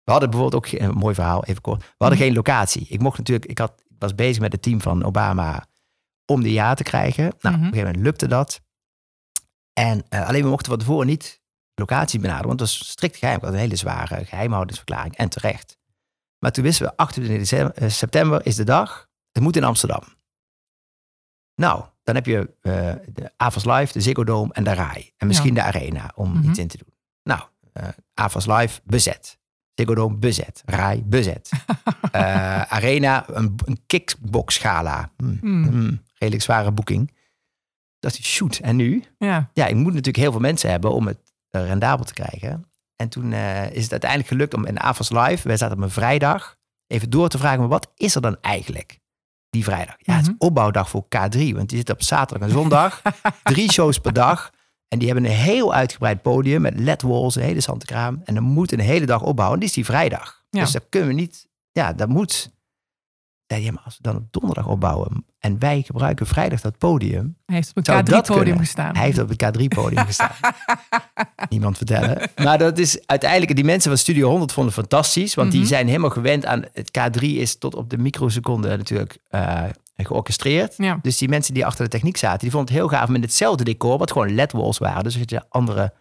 We 0.04 0.12
hadden 0.12 0.30
bijvoorbeeld 0.30 0.64
ook, 0.74 0.80
een 0.80 0.94
mooi 0.94 1.14
verhaal, 1.14 1.44
even 1.44 1.62
kort. 1.62 1.80
We 1.80 1.86
hadden 1.98 2.18
Mhm. 2.18 2.26
geen 2.26 2.36
locatie. 2.36 2.86
Ik 2.88 3.00
mocht 3.00 3.18
natuurlijk, 3.18 3.50
ik, 3.50 3.58
had, 3.58 3.82
was 3.98 4.14
bezig 4.14 4.40
met 4.42 4.52
het 4.52 4.62
team 4.62 4.80
van 4.80 5.04
Obama 5.04 5.66
om 6.26 6.42
de 6.42 6.52
ja 6.52 6.74
te 6.74 6.82
krijgen. 6.82 7.22
Nou, 7.24 7.34
Mhm. 7.40 7.48
op 7.48 7.54
een 7.54 7.60
gegeven 7.64 7.84
moment 7.86 8.02
lukte 8.04 8.26
dat. 8.28 8.60
En 9.78 10.04
eh, 10.08 10.28
alleen 10.28 10.42
we 10.42 10.48
mochten 10.48 10.68
van 10.70 10.78
tevoren 10.78 11.06
niet 11.06 11.40
locatie 11.74 12.18
benaderen, 12.20 12.46
want 12.46 12.58
dat 12.58 12.68
was 12.68 12.88
strikt 12.88 13.16
geheim. 13.16 13.36
Ik 13.36 13.42
had 13.44 13.52
een 13.52 13.58
hele 13.58 13.76
zware 13.76 14.24
geheimhoudingsverklaring 14.24 15.16
en 15.16 15.28
terecht. 15.28 15.78
Maar 16.38 16.52
toen 16.52 16.64
wisten 16.64 16.86
we, 16.86 16.96
28 16.96 17.38
december, 17.38 17.74
eh, 17.76 17.88
september 17.88 18.46
is 18.46 18.56
de 18.56 18.64
dag. 18.64 19.08
Het 19.32 19.42
moet 19.42 19.56
in 19.56 19.64
Amsterdam. 19.64 20.02
Nou, 21.54 21.84
dan 22.02 22.14
heb 22.14 22.26
je 22.26 22.50
eh, 22.60 22.92
de 23.14 23.32
Avas 23.36 23.64
Live, 23.64 23.92
de 23.92 24.00
Ziggo 24.00 24.24
Dome 24.24 24.52
en 24.52 24.64
de 24.64 24.74
RAI. 24.74 25.12
En 25.16 25.26
misschien 25.26 25.54
de 25.54 25.62
Arena 25.62 26.12
om 26.14 26.30
Mhm. 26.32 26.48
iets 26.50 26.58
in 26.58 26.68
te 26.68 26.78
doen. 26.78 26.94
Nou, 27.22 27.40
Avas 28.14 28.46
Live 28.46 28.80
bezet. 28.84 29.38
Ziggo 29.74 29.94
Dome 29.94 30.16
bezet. 30.16 30.62
RAI 30.66 31.02
bezet. 31.04 31.50
Arena, 32.68 33.24
een, 33.28 33.54
een 33.64 33.80
kickbox 33.86 34.58
gala. 34.58 35.10
Hm, 35.16 35.36
Hmm. 35.40 35.64
hm, 35.64 35.94
redelijk 36.14 36.42
zware 36.44 36.72
boeking. 36.72 37.15
Dat 37.98 38.12
is 38.12 38.24
shoot. 38.26 38.56
En 38.56 38.76
nu? 38.76 39.04
Ja. 39.18 39.50
Ja, 39.52 39.66
ik 39.66 39.74
moet 39.74 39.84
natuurlijk 39.86 40.16
heel 40.16 40.30
veel 40.32 40.40
mensen 40.40 40.70
hebben 40.70 40.92
om 40.92 41.06
het 41.06 41.18
eh, 41.50 41.66
rendabel 41.66 42.04
te 42.04 42.12
krijgen. 42.12 42.64
En 42.96 43.08
toen 43.08 43.32
eh, 43.32 43.70
is 43.72 43.82
het 43.82 43.90
uiteindelijk 43.90 44.30
gelukt 44.30 44.54
om 44.54 44.66
in 44.66 44.80
Avas 44.80 45.10
Live, 45.10 45.48
wij 45.48 45.56
zaten 45.56 45.76
op 45.76 45.82
een 45.82 45.90
vrijdag, 45.90 46.56
even 46.86 47.10
door 47.10 47.28
te 47.28 47.38
vragen, 47.38 47.58
maar 47.58 47.68
wat 47.68 47.92
is 47.94 48.14
er 48.14 48.20
dan 48.20 48.36
eigenlijk 48.40 48.98
die 49.50 49.64
vrijdag? 49.64 49.94
Ja, 49.98 50.14
het 50.14 50.22
Mhm. 50.22 50.30
is 50.30 50.36
opbouwdag 50.38 50.88
voor 50.90 51.02
K3, 51.04 51.54
want 51.54 51.68
die 51.68 51.78
zit 51.78 51.90
op 51.90 52.02
zaterdag 52.02 52.48
en 52.48 52.54
zondag. 52.54 53.02
drie 53.42 53.72
shows 53.72 53.98
per 53.98 54.12
dag. 54.12 54.50
En 54.88 54.98
die 54.98 55.08
hebben 55.10 55.24
een 55.30 55.36
heel 55.36 55.74
uitgebreid 55.74 56.22
podium 56.22 56.60
met 56.62 56.78
LED-walls, 56.78 57.34
een 57.34 57.42
hele 57.42 57.60
zantekraam. 57.60 58.20
En 58.24 58.34
dan 58.34 58.42
moet 58.42 58.72
een 58.72 58.80
hele 58.80 59.06
dag 59.06 59.22
opbouwen. 59.22 59.54
En 59.54 59.60
die 59.60 59.68
is 59.68 59.74
die 59.74 59.84
vrijdag. 59.84 60.44
Ja. 60.50 60.60
Dus 60.60 60.70
dat 60.72 60.86
kunnen 60.88 61.08
we 61.08 61.14
niet, 61.14 61.46
ja, 61.72 61.92
dat 61.92 62.08
moet. 62.08 62.50
Ja, 63.48 63.56
ja, 63.56 63.72
maar 63.72 63.82
als 63.84 63.96
we 63.96 64.02
dan 64.02 64.16
op 64.16 64.24
donderdag 64.30 64.66
opbouwen 64.66 65.24
en 65.38 65.58
wij 65.58 65.82
gebruiken 65.82 66.26
vrijdag 66.26 66.60
dat 66.60 66.78
podium. 66.78 67.36
Hij 67.46 67.54
heeft 67.56 67.70
op 67.74 67.76
een 67.76 67.82
dat 67.82 68.04
K3-podium 68.04 68.34
kunnen? 68.42 68.58
gestaan. 68.58 68.94
Hij 68.96 69.04
heeft 69.04 69.18
op 69.18 69.28
het 69.28 69.44
K3-podium 69.44 70.04
gestaan. 70.12 70.32
Niemand 71.48 71.76
vertellen. 71.76 72.30
Maar 72.36 72.58
dat 72.58 72.78
is 72.78 73.06
uiteindelijk, 73.06 73.54
die 73.54 73.64
mensen 73.64 73.90
van 73.90 73.98
Studio 73.98 74.28
100 74.28 74.52
vonden 74.52 74.72
het 74.74 74.80
fantastisch. 74.82 75.34
Want 75.34 75.48
Mhm. 75.48 75.56
die 75.58 75.66
zijn 75.66 75.86
helemaal 75.86 76.10
gewend 76.10 76.46
aan, 76.46 76.64
het 76.72 76.90
K3 76.98 77.20
is 77.22 77.58
tot 77.58 77.74
op 77.74 77.90
de 77.90 77.98
microseconde 77.98 78.76
natuurlijk 78.76 79.18
eh, 79.28 79.64
georchestreerd. 79.96 80.74
Ja. 80.76 80.98
Dus 81.02 81.18
die 81.18 81.28
mensen 81.28 81.54
die 81.54 81.66
achter 81.66 81.84
de 81.84 81.90
techniek 81.90 82.16
zaten, 82.16 82.38
die 82.38 82.50
vonden 82.50 82.68
het 82.74 82.78
heel 82.78 82.88
gaaf 82.98 83.08
met 83.08 83.22
hetzelfde 83.22 83.64
decor, 83.64 83.98
wat 83.98 84.12
gewoon 84.12 84.34
LED-walls 84.34 84.78
waren. 84.78 85.04
Dus 85.04 85.14
als 85.18 85.24
je 85.26 85.42
andere 85.48 85.92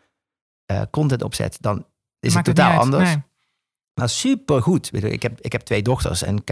eh, 0.65 0.81
content 0.91 1.23
opzet, 1.23 1.57
dan 1.59 1.85
is 2.19 2.33
Maakt 2.33 2.47
het 2.47 2.55
totaal 2.55 2.79
anders. 2.79 3.03
Nee. 3.03 3.21
Maar 3.93 4.09
super 4.09 4.61
goed. 4.61 5.03
Ik 5.03 5.21
heb, 5.21 5.41
ik 5.41 5.51
heb 5.51 5.61
twee 5.61 5.81
dochters 5.81 6.23
en 6.23 6.43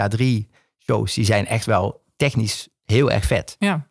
K3-shows, 0.83 1.13
die 1.13 1.25
zijn 1.25 1.45
echt 1.47 1.65
wel 1.65 2.03
technisch 2.15 2.67
heel 2.83 3.11
erg 3.11 3.25
vet. 3.25 3.55
Ja. 3.59 3.87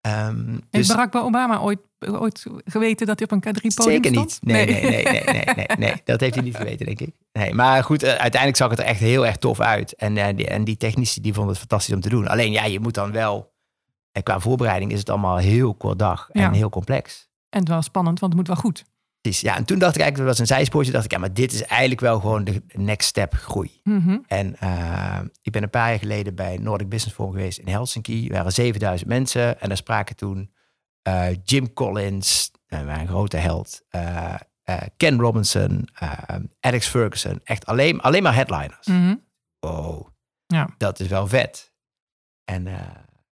Ehm, 0.00 0.48
Heeft 0.50 0.70
dus 0.70 0.86
Barack 0.88 1.14
Obama 1.14 1.58
ooit, 1.60 1.78
ooit 1.98 2.46
geweten 2.64 3.06
dat 3.06 3.18
hij 3.18 3.28
op 3.30 3.44
een 3.44 3.54
K3-podium 3.54 3.92
zeker 4.02 4.10
niet. 4.10 4.38
Nee 4.40 4.66
nee. 4.66 4.82
Nee, 4.82 5.02
nee, 5.04 5.22
nee, 5.24 5.44
nee, 5.54 5.66
nee, 5.78 5.94
Dat 6.04 6.20
heeft 6.20 6.34
hij 6.34 6.44
niet 6.44 6.56
geweten, 6.56 6.86
denk 6.86 7.00
ik. 7.00 7.14
Nee, 7.32 7.54
maar 7.54 7.84
goed, 7.84 8.02
eh, 8.02 8.08
uiteindelijk 8.10 8.56
zag 8.56 8.70
het 8.70 8.78
er 8.78 8.84
echt 8.84 9.00
heel 9.00 9.26
erg 9.26 9.36
tof 9.36 9.60
uit. 9.60 9.94
En, 9.94 10.16
eh, 10.16 10.36
die, 10.36 10.46
en 10.46 10.64
die 10.64 10.76
technici 10.76 11.20
die 11.20 11.32
vonden 11.32 11.50
het 11.50 11.58
fantastisch 11.60 11.94
om 11.94 12.00
te 12.00 12.08
doen. 12.08 12.28
Alleen 12.28 12.52
ja, 12.52 12.64
je 12.64 12.80
moet 12.80 12.94
dan 12.94 13.12
wel... 13.12 13.52
En 14.12 14.22
qua 14.22 14.40
voorbereiding 14.40 14.92
is 14.92 14.98
het 14.98 15.10
allemaal 15.10 15.36
heel 15.36 15.74
kort 15.74 15.98
dag 15.98 16.28
en 16.30 16.40
Ja. 16.40 16.50
heel 16.52 16.68
complex. 16.68 17.28
En 17.48 17.58
het 17.60 17.68
was 17.68 17.84
spannend, 17.84 18.20
want 18.20 18.32
het 18.32 18.40
moet 18.40 18.50
wel 18.54 18.62
goed. 18.64 18.84
Precies, 19.20 19.40
ja. 19.40 19.56
En 19.56 19.64
toen 19.64 19.78
dacht 19.78 19.94
ik 19.94 20.00
eigenlijk, 20.00 20.30
dat 20.30 20.38
was 20.38 20.48
een 20.48 20.56
zijspoortje, 20.56 20.92
dacht 20.92 21.04
ik, 21.04 21.10
ja, 21.10 21.18
maar 21.18 21.32
dit 21.34 21.52
is 21.52 21.62
eigenlijk 21.62 22.00
wel 22.00 22.20
gewoon 22.20 22.44
de 22.44 22.62
next 22.72 23.08
step 23.08 23.34
groei. 23.34 23.80
Mhm. 23.84 24.18
En 24.26 24.56
eh, 24.56 25.18
ik 25.42 25.52
ben 25.52 25.62
een 25.62 25.70
paar 25.70 25.88
jaar 25.88 25.98
geleden 25.98 26.34
bij 26.34 26.56
Nordic 26.56 26.88
Business 26.88 27.16
Forum 27.16 27.32
geweest 27.32 27.58
in 27.58 27.68
Helsinki. 27.68 28.26
Er 28.28 28.32
waren 28.34 28.52
7000 28.52 29.08
mensen 29.08 29.60
en 29.60 29.68
daar 29.68 29.76
spraken 29.76 30.16
toen 30.16 30.52
eh, 31.02 31.26
Jim 31.44 31.72
Collins, 31.72 32.50
uh, 32.68 32.82
mijn 32.84 33.08
grote 33.08 33.36
held, 33.36 33.82
eh, 33.88 34.34
eh, 34.62 34.76
Ken 34.96 35.20
Robinson, 35.20 35.88
eh, 35.94 36.12
Alex 36.60 36.86
Ferguson. 36.86 37.40
Echt 37.44 37.66
alleen, 37.66 38.00
alleen 38.00 38.22
maar 38.22 38.34
headliners. 38.34 38.86
Mhm. 38.86 39.14
Oh, 39.60 40.08
Ja. 40.46 40.68
dat 40.78 41.00
is 41.00 41.06
wel 41.08 41.26
vet. 41.26 41.72
En 42.44 42.66
eh, 42.66 42.80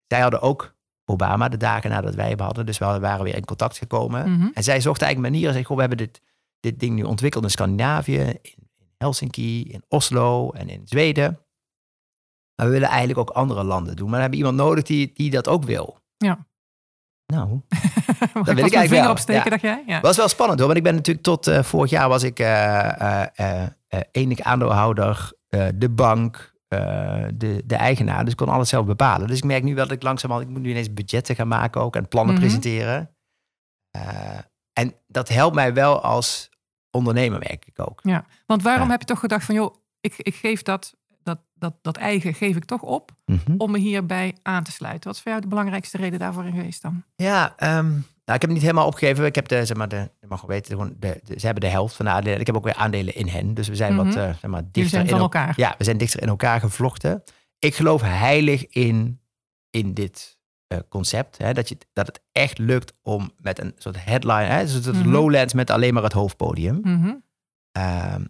zij 0.07 0.19
hadden 0.21 0.41
ook 0.41 0.72
Obama 1.05 1.49
de 1.49 1.57
dagen 1.57 1.89
nadat 1.89 2.15
wij 2.15 2.29
hem 2.29 2.39
hadden. 2.39 2.65
Dus 2.65 2.77
we 2.77 2.99
waren 2.99 3.23
weer 3.23 3.35
in 3.35 3.45
contact 3.45 3.77
gekomen. 3.77 4.31
Mhm. 4.31 4.47
En 4.53 4.63
zij 4.63 4.81
zochten 4.81 5.05
eigenlijk 5.05 5.33
manieren. 5.33 5.53
Zei, 5.53 5.65
goh, 5.65 5.75
we 5.75 5.81
hebben 5.81 5.97
dit, 5.97 6.21
dit 6.59 6.79
ding 6.79 6.95
nu 6.95 7.03
ontwikkeld 7.03 7.43
in 7.43 7.49
Scandinavië, 7.49 8.17
in, 8.17 8.39
in 8.41 8.91
Helsinki, 8.97 9.63
in 9.63 9.83
Oslo 9.87 10.51
en 10.51 10.69
in 10.69 10.81
Zweden. 10.85 11.39
Maar 12.55 12.65
we 12.65 12.71
willen 12.71 12.87
eigenlijk 12.87 13.19
ook 13.19 13.29
andere 13.29 13.63
landen 13.63 13.95
doen. 13.95 14.09
Maar 14.09 14.19
dan 14.19 14.21
hebben 14.21 14.39
we 14.39 14.45
iemand 14.45 14.67
nodig 14.67 14.83
die, 14.83 15.11
die 15.13 15.29
dat 15.29 15.47
ook 15.47 15.63
wil. 15.63 15.97
Ja. 16.17 16.45
Nou, 17.25 17.47
Mag 18.33 18.45
wil 18.45 18.57
ik 18.57 18.57
eigenlijk 18.57 18.87
vinger 18.87 19.09
opsteken, 19.09 19.43
ja. 19.43 19.49
dacht 19.49 19.61
jij? 19.61 19.83
Ja. 19.87 20.01
was 20.01 20.17
wel 20.17 20.27
spannend 20.27 20.59
hoor. 20.59 20.67
Want 20.67 20.79
ik 20.79 20.85
ben 20.85 20.95
natuurlijk 20.95 21.25
tot 21.25 21.47
eh, 21.47 21.63
vorig 21.63 21.89
jaar 21.89 22.09
was 22.09 22.23
ik 22.23 22.39
eh 22.39 23.23
eh 23.39 23.69
enig 24.11 24.39
aandeelhouder, 24.39 25.31
de 25.75 25.89
bank, 25.89 26.52
eh, 26.73 27.27
de, 27.33 27.61
de 27.65 27.75
eigenaar. 27.75 28.23
Dus 28.23 28.31
ik 28.31 28.37
kon 28.37 28.47
alles 28.49 28.69
zelf 28.69 28.85
bepalen. 28.85 29.27
Dus 29.27 29.37
ik 29.37 29.43
merk 29.43 29.63
nu 29.63 29.75
wel 29.75 29.83
dat 29.87 29.95
ik 29.95 30.03
langzamerhand, 30.03 30.47
ik 30.49 30.53
moet 30.53 30.63
nu 30.63 30.69
ineens 30.69 30.93
budgetten 30.93 31.35
gaan 31.35 31.47
maken 31.47 31.81
ook 31.81 31.95
en 31.95 32.07
plannen 32.07 32.33
Mhm. 32.35 32.43
presenteren. 32.43 33.09
Eh, 33.91 34.37
en 34.73 34.93
dat 35.07 35.29
helpt 35.29 35.55
mij 35.55 35.73
wel 35.73 36.01
als 36.01 36.49
ondernemer, 36.91 37.39
merk 37.39 37.65
ik 37.65 37.79
ook. 37.89 38.01
Want 38.45 38.63
waarom 38.63 38.85
Ja. 38.85 38.91
heb 38.91 38.99
je 38.99 39.05
toch 39.07 39.19
gedacht 39.19 39.45
van, 39.45 39.55
joh, 39.55 39.75
ik, 40.01 40.13
ik 40.17 40.35
geef 40.35 40.61
dat, 40.61 40.93
dat, 41.23 41.39
dat, 41.53 41.73
dat 41.81 41.97
eigen 41.97 42.33
geef 42.33 42.55
ik 42.55 42.65
toch 42.65 42.81
op 42.81 43.11
Mhm. 43.25 43.53
om 43.57 43.71
me 43.71 43.77
hierbij 43.77 44.35
aan 44.41 44.63
te 44.63 44.71
sluiten? 44.71 45.03
Wat 45.07 45.15
is 45.15 45.21
voor 45.21 45.31
jou 45.31 45.43
de 45.43 45.49
belangrijkste 45.49 45.97
reden 45.97 46.19
daarvoor 46.19 46.45
in 46.45 46.53
geweest 46.53 46.81
dan? 46.81 47.03
Ja, 47.15 47.53
ehm, 47.57 47.91
nou, 48.25 48.35
ik 48.39 48.41
heb 48.41 48.41
het 48.41 48.49
niet 48.51 48.61
helemaal 48.61 48.87
opgegeven. 48.87 49.25
Ik 49.25 49.35
heb 49.35 49.47
de, 49.47 49.65
zeg 49.65 49.77
maar, 49.77 49.87
de, 49.87 49.95
je 50.19 50.27
mag 50.27 50.39
gewoon 50.39 50.55
weten, 50.55 50.71
gewoon 50.77 50.95
de, 50.99 51.19
de- 51.23 51.39
ze 51.39 51.45
hebben 51.45 51.63
de 51.63 51.69
helft 51.69 51.95
van 51.95 52.05
de 52.05 52.11
aandelen. 52.11 52.39
Ik 52.39 52.45
heb 52.45 52.55
ook 52.55 52.63
weer 52.63 52.75
aandelen 52.75 53.15
in 53.15 53.27
hen. 53.27 53.53
Dus 53.53 53.67
we 53.67 53.75
zijn 53.75 53.95
wat, 53.95 54.05
Mhm. 54.05 54.17
eh, 54.17 54.23
zeg 54.23 54.45
maar, 54.47 54.63
dichter 54.71 54.89
zijn 54.89 55.03
in 55.03 55.09
van 55.09 55.19
elkaar. 55.19 55.53
Ja, 55.55 55.75
we 55.77 55.83
zijn 55.83 55.97
dichter 55.97 56.21
in 56.21 56.27
elkaar 56.27 56.59
gevlochten. 56.59 57.23
Ik 57.59 57.75
geloof 57.75 58.01
heilig 58.01 58.67
in, 58.67 59.21
in 59.69 59.93
dit 59.93 60.37
eh, 60.67 60.77
concept. 60.89 61.37
Hè, 61.37 61.53
dat, 61.53 61.69
je, 61.69 61.77
dat 61.93 62.07
het 62.07 62.21
echt 62.31 62.57
lukt 62.57 62.93
om 63.01 63.31
met 63.37 63.59
een 63.59 63.73
soort 63.77 64.03
headline, 64.05 64.43
hè, 64.43 64.61
dus 64.61 64.71
het 64.73 64.91
Mhm. 64.93 65.09
lowlands 65.09 65.53
met 65.53 65.69
alleen 65.69 65.93
maar 65.93 66.03
het 66.03 66.13
hoofdpodium. 66.13 66.79
Mhm. 66.83 67.13
Ehm, 67.71 68.25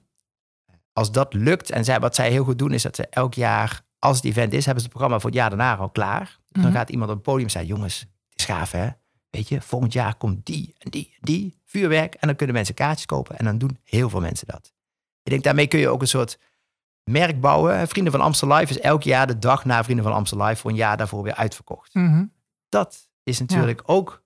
als 0.94 1.12
dat 1.12 1.34
lukt, 1.34 1.72
en 1.72 1.84
zij, 1.84 2.00
wat 2.00 2.16
zij 2.16 2.30
heel 2.32 2.44
goed 2.44 2.58
doen, 2.60 2.72
is 2.72 2.84
dat 2.84 2.96
ze 2.96 3.08
elk 3.10 3.34
jaar, 3.34 3.82
als 4.00 4.16
het 4.16 4.26
event 4.26 4.54
is, 4.54 4.66
hebben 4.66 4.84
ze 4.84 4.90
het 4.90 4.98
programma 4.98 5.20
voor 5.20 5.30
het 5.30 5.40
jaar 5.40 5.50
daarna 5.50 5.76
al 5.78 5.90
klaar. 5.90 6.40
Dus 6.50 6.64
dan 6.64 6.72
gaat 6.72 6.90
iemand 6.90 7.10
op 7.10 7.16
het 7.16 7.26
podium 7.26 7.50
zeggen, 7.50 7.72
jongens, 7.76 8.00
het 8.00 8.40
is 8.40 8.46
gaaf 8.46 8.72
hè. 8.72 8.88
Weet 9.34 9.48
je, 9.48 9.62
volgend 9.62 9.94
jaar 9.94 10.16
komt 10.16 10.46
die 10.46 10.76
en 10.78 10.92
die 10.92 11.10
en 11.14 11.20
die, 11.22 11.62
vuurwerk. 11.66 12.14
En 12.14 12.28
dan 12.28 12.36
kunnen 12.36 12.56
mensen 12.56 12.76
kaartjes 12.76 13.06
kopen 13.06 13.38
en 13.38 13.46
dan 13.46 13.58
doen 13.58 13.78
heel 13.84 14.10
veel 14.10 14.22
mensen 14.22 14.48
dat. 14.48 14.74
Ik 15.24 15.32
denk, 15.32 15.44
daarmee 15.44 15.68
kun 15.68 15.80
je 15.80 15.90
ook 15.90 16.02
een 16.02 16.08
soort 16.08 16.40
merk 17.04 17.42
bouwen. 17.42 17.88
Vrienden 17.88 18.12
van 18.14 18.22
Amstel 18.22 18.54
Live 18.54 18.70
is 18.74 18.80
elk 18.80 19.04
jaar 19.04 19.28
de 19.28 19.40
dag 19.40 19.66
na 19.66 19.84
Vrienden 19.84 20.06
van 20.06 20.14
Amstel 20.14 20.44
Live 20.44 20.56
voor 20.62 20.70
een 20.70 20.76
jaar 20.76 20.98
daarvoor 20.98 21.24
weer 21.24 21.36
uitverkocht. 21.36 21.94
Mhm. 21.94 22.26
Dat 22.70 23.10
is 23.24 23.40
natuurlijk 23.40 23.82
ook 23.86 24.24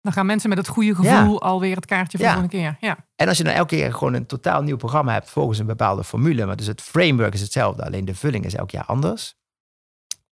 Dan 0.00 0.12
gaan 0.12 0.26
mensen 0.26 0.48
met 0.48 0.58
het 0.58 0.68
goede 0.68 0.94
gevoel 0.94 1.42
alweer 1.42 1.76
het 1.76 1.86
kaartje 1.86 2.18
voor 2.18 2.26
Ja. 2.26 2.46
keer. 2.46 2.76
Ja. 2.80 3.06
En 3.16 3.28
als 3.28 3.38
je 3.38 3.44
dan 3.44 3.52
elke 3.52 3.76
keer 3.76 3.92
gewoon 3.92 4.14
een 4.14 4.26
totaal 4.26 4.62
nieuw 4.62 4.76
programma 4.76 5.12
hebt 5.12 5.30
volgens 5.30 5.58
een 5.58 5.66
bepaalde 5.66 6.04
formule, 6.04 6.46
maar 6.46 6.56
dus 6.56 6.66
het 6.66 6.82
framework 6.82 7.34
is 7.34 7.40
hetzelfde, 7.40 7.84
alleen 7.84 8.04
de 8.04 8.14
vulling 8.14 8.44
is 8.44 8.54
elk 8.54 8.70
jaar 8.70 8.84
anders. 8.84 9.34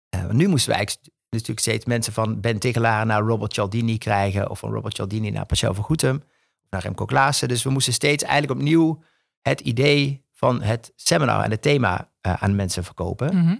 Eh, 0.09 0.29
nu 0.29 0.49
moesten 0.49 0.71
we 0.71 0.77
eigenlijk 0.77 1.12
natuurlijk 1.41 1.61
steeds 1.61 1.85
mensen 1.85 2.13
van 2.13 2.41
Ben 2.41 2.59
Tigelaar 2.59 3.07
naar 3.07 3.23
Robert 3.23 3.53
Cialdini 3.53 3.99
krijgen, 3.99 4.51
of 4.51 4.59
van 4.59 4.73
Robert 4.73 4.95
Cialdini 4.95 5.31
naar 5.31 5.47
Pascal 5.47 5.75
van 5.75 5.85
Goetem, 5.85 6.23
naar 6.71 6.83
Remco 6.83 7.05
Klaassen. 7.05 7.49
Dus 7.49 7.63
we 7.63 7.71
moesten 7.71 7.93
steeds 7.93 8.23
eigenlijk 8.23 8.61
opnieuw 8.61 9.03
het 9.41 9.61
idee 9.61 10.25
van 10.31 10.63
het 10.63 10.93
seminar 10.97 11.45
en 11.45 11.51
het 11.51 11.63
thema 11.63 12.11
eh, 12.21 12.43
aan 12.43 12.57
mensen 12.57 12.85
verkopen. 12.85 13.37
Mhm. 13.37 13.57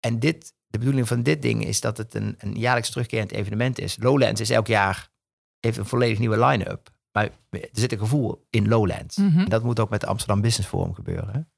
En 0.00 0.18
dit, 0.18 0.54
de 0.66 0.78
bedoeling 0.78 1.08
van 1.08 1.22
dit 1.22 1.42
ding 1.42 1.64
is 1.64 1.80
dat 1.80 1.96
het 1.96 2.14
een, 2.14 2.34
een 2.38 2.54
jaarlijks 2.54 2.90
terugkerend 2.90 3.32
evenement 3.32 3.78
is. 3.78 3.96
Lowlands 4.00 4.40
is 4.40 4.50
elk 4.50 4.66
jaar, 4.66 5.08
heeft 5.60 5.78
een 5.78 5.86
volledig 5.86 6.18
nieuwe 6.18 6.44
line-up. 6.44 6.90
Maar 7.12 7.30
er 7.50 7.68
zit 7.72 7.92
een 7.92 7.98
gevoel 7.98 8.46
in 8.50 8.68
Lowlands. 8.68 9.16
Mhm. 9.16 9.38
En 9.38 9.48
dat 9.48 9.62
moet 9.62 9.80
ook 9.80 9.90
met 9.90 10.00
het 10.00 10.10
Amsterdam 10.10 10.40
Business 10.40 10.68
Forum 10.68 10.94
gebeuren. 10.94 11.50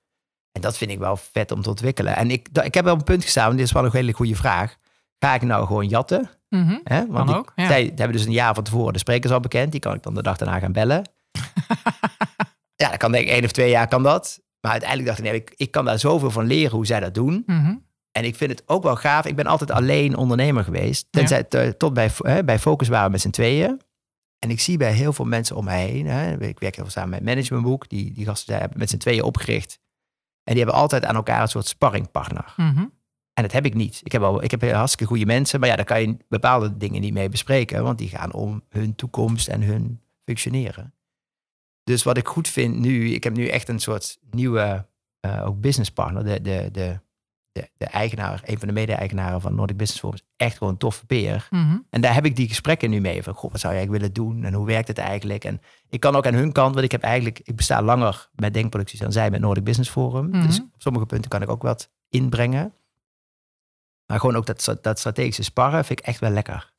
En 0.53 0.61
dat 0.61 0.77
vind 0.77 0.91
ik 0.91 0.99
wel 0.99 1.17
vet 1.17 1.51
om 1.51 1.63
te 1.63 1.69
ontwikkelen. 1.69 2.17
En 2.17 2.31
ik, 2.31 2.49
ik 2.63 2.75
heb 2.75 2.85
wel 2.85 2.95
een 2.95 3.05
punt 3.05 3.23
gestaan, 3.23 3.45
want 3.45 3.57
dit 3.57 3.67
is 3.67 3.73
wel 3.73 3.85
een 3.85 3.93
hele 3.93 4.13
goede 4.13 4.37
vraag. 4.37 4.77
Ga 5.19 5.35
ik 5.35 5.43
nou 5.43 5.67
gewoon 5.67 5.87
jatten? 5.89 6.31
Mhm. 6.49 6.79
Hè? 6.85 7.07
Want 7.07 7.27
die- 7.29 7.37
ook, 7.37 7.53
ja. 7.57 7.67
zij 7.67 7.83
hebben 7.85 8.13
dus 8.13 8.25
een 8.27 8.33
jaar 8.33 8.55
van 8.55 8.65
tevoren 8.65 8.93
de 8.93 8.99
sprekers 8.99 9.33
al 9.33 9.41
bekend. 9.41 9.71
Die 9.73 9.81
kan 9.81 9.95
ik 9.95 10.03
dan 10.03 10.15
de 10.15 10.23
dag 10.23 10.37
daarna 10.37 10.59
gaan 10.59 10.73
bellen. 10.73 11.11
ja, 12.83 12.89
dat 12.89 12.97
kan 12.97 13.13
denk 13.13 13.25
ik 13.25 13.31
één 13.31 13.45
of 13.45 13.53
twee 13.53 13.71
jaar 13.71 13.89
kan 13.89 14.03
dat. 14.03 14.41
Maar 14.61 14.71
uiteindelijk 14.71 15.09
dacht 15.09 15.21
ik, 15.21 15.25
nee, 15.31 15.41
ik, 15.41 15.53
ik 15.57 15.71
kan 15.71 15.85
daar 15.85 15.99
zoveel 15.99 16.31
van 16.31 16.47
leren 16.47 16.71
hoe 16.77 16.87
zij 16.87 17.01
dat 17.01 17.15
doen. 17.15 17.43
Mhm. 17.47 17.75
En 18.13 18.25
ik 18.25 18.37
vind 18.37 18.51
het 18.51 18.63
ook 18.67 18.83
wel 18.83 18.97
gaaf. 18.97 19.27
Ik 19.27 19.37
ben 19.37 19.47
altijd 19.47 19.71
alleen 19.71 20.17
ondernemer 20.17 20.65
geweest. 20.65 21.07
Tenzij 21.11 21.45
te- 21.45 21.75
tot 21.79 21.95
bij, 21.95 22.11
hè, 22.23 22.45
bij 22.45 22.59
Focus 22.59 22.89
waren 22.89 23.07
we 23.07 23.13
met 23.13 23.21
z'n 23.21 23.31
tweeën. 23.31 23.81
En 24.39 24.51
ik 24.51 24.61
zie 24.61 24.77
bij 24.77 24.93
heel 24.93 25.13
veel 25.13 25.25
mensen 25.25 25.57
om 25.57 25.65
mij 25.65 25.87
heen. 25.87 26.07
Hè, 26.07 26.33
ik 26.33 26.59
werk 26.59 26.75
heel 26.75 26.85
veel 26.85 26.93
samen 26.93 27.11
met 27.11 27.23
Managementboek. 27.25 27.89
Die, 27.89 28.13
die 28.13 28.25
gasten 28.25 28.59
hebben 28.59 28.79
met 28.79 28.91
z'n 28.91 28.97
tweeën 28.97 29.23
opgericht. 29.23 29.79
En 30.45 30.55
die 30.55 30.63
hebben 30.65 30.81
altijd 30.81 31.05
aan 31.05 31.15
elkaar 31.15 31.43
een 31.43 31.49
soort 31.49 31.67
sparringpartner. 31.67 32.55
Mhm. 32.57 32.85
En 33.39 33.45
dat 33.45 33.53
heb 33.53 33.67
ik 33.67 33.75
niet. 33.75 34.01
Ik 34.03 34.13
heb, 34.13 34.23
al, 34.23 34.43
ik 34.43 34.51
heb 34.51 34.63
hartstikke 34.63 35.07
goede 35.07 35.27
mensen. 35.27 35.61
Maar 35.61 35.69
ja, 35.69 35.77
daar 35.77 35.85
kan 35.85 36.01
je 36.01 36.17
bepaalde 36.29 36.77
dingen 36.77 37.01
niet 37.01 37.13
mee 37.13 37.29
bespreken. 37.29 37.83
Want 37.83 37.99
die 37.99 38.09
gaan 38.09 38.33
om 38.33 38.63
hun 38.69 38.95
toekomst 38.95 39.49
en 39.49 39.63
hun 39.63 40.01
functioneren. 40.25 40.95
Dus 41.85 42.03
wat 42.03 42.17
ik 42.17 42.29
goed 42.29 42.49
vind 42.49 42.79
nu. 42.79 43.11
Ik 43.11 43.25
heb 43.25 43.37
nu 43.37 43.47
echt 43.47 43.69
een 43.69 43.79
soort 43.79 44.19
nieuwe 44.31 44.87
eh, 45.21 45.47
ook 45.47 45.61
business 45.61 45.91
partner. 45.91 46.25
De, 46.25 46.41
de, 46.41 46.69
de, 46.73 47.01
de, 47.53 47.69
de 47.77 47.85
eigenaar, 47.85 48.43
een 48.45 48.59
van 48.59 48.69
de 48.69 48.75
mede-eigenaren 48.75 49.41
van 49.41 49.55
Nordic 49.55 49.77
Business 49.77 50.01
Forum. 50.01 50.17
is 50.17 50.25
echt 50.37 50.57
gewoon 50.57 50.73
een 50.73 50.79
toffe 50.79 51.07
peer. 51.07 51.49
Mhm. 51.51 51.79
En 51.91 52.01
daar 52.01 52.15
heb 52.15 52.25
ik 52.25 52.37
die 52.37 52.49
gesprekken 52.49 52.91
nu 52.91 53.01
mee. 53.01 53.23
Van, 53.23 53.35
goh, 53.35 53.51
wat 53.51 53.61
zou 53.61 53.75
jij 53.75 53.91
willen 53.91 54.13
doen? 54.13 54.45
En 54.45 54.55
hoe 54.55 54.67
werkt 54.67 54.89
het 54.89 54.99
eigenlijk? 54.99 55.45
En 55.45 55.61
ik 55.89 56.01
kan 56.01 56.17
ook 56.17 56.27
aan 56.27 56.35
hun 56.35 56.53
kant, 56.53 56.73
want 56.73 56.85
ik 56.85 56.93
heb 56.93 57.03
eigenlijk, 57.03 57.41
ik 57.45 57.57
besta 57.57 57.83
langer 57.83 58.29
met 58.35 58.55
denkproducties 58.55 59.01
dan 59.01 59.13
zij 59.13 59.31
met 59.31 59.41
Nordic 59.41 59.65
Business 59.65 59.91
Forum. 59.91 60.29
Mhm. 60.29 60.47
Dus 60.47 60.61
op 60.61 60.83
sommige 60.83 61.07
punten 61.07 61.31
kan 61.31 61.43
ik 61.43 61.51
ook 61.51 61.63
wat 61.63 61.91
inbrengen. 62.09 62.73
Maar 64.11 64.21
gewoon 64.21 64.37
ook 64.37 64.47
dat, 64.47 64.79
dat 64.83 64.99
strategische 64.99 65.43
sparren 65.43 65.85
vind 65.85 65.99
ik 65.99 66.05
echt 66.07 66.21
wel 66.21 66.31
lekker. 66.31 66.73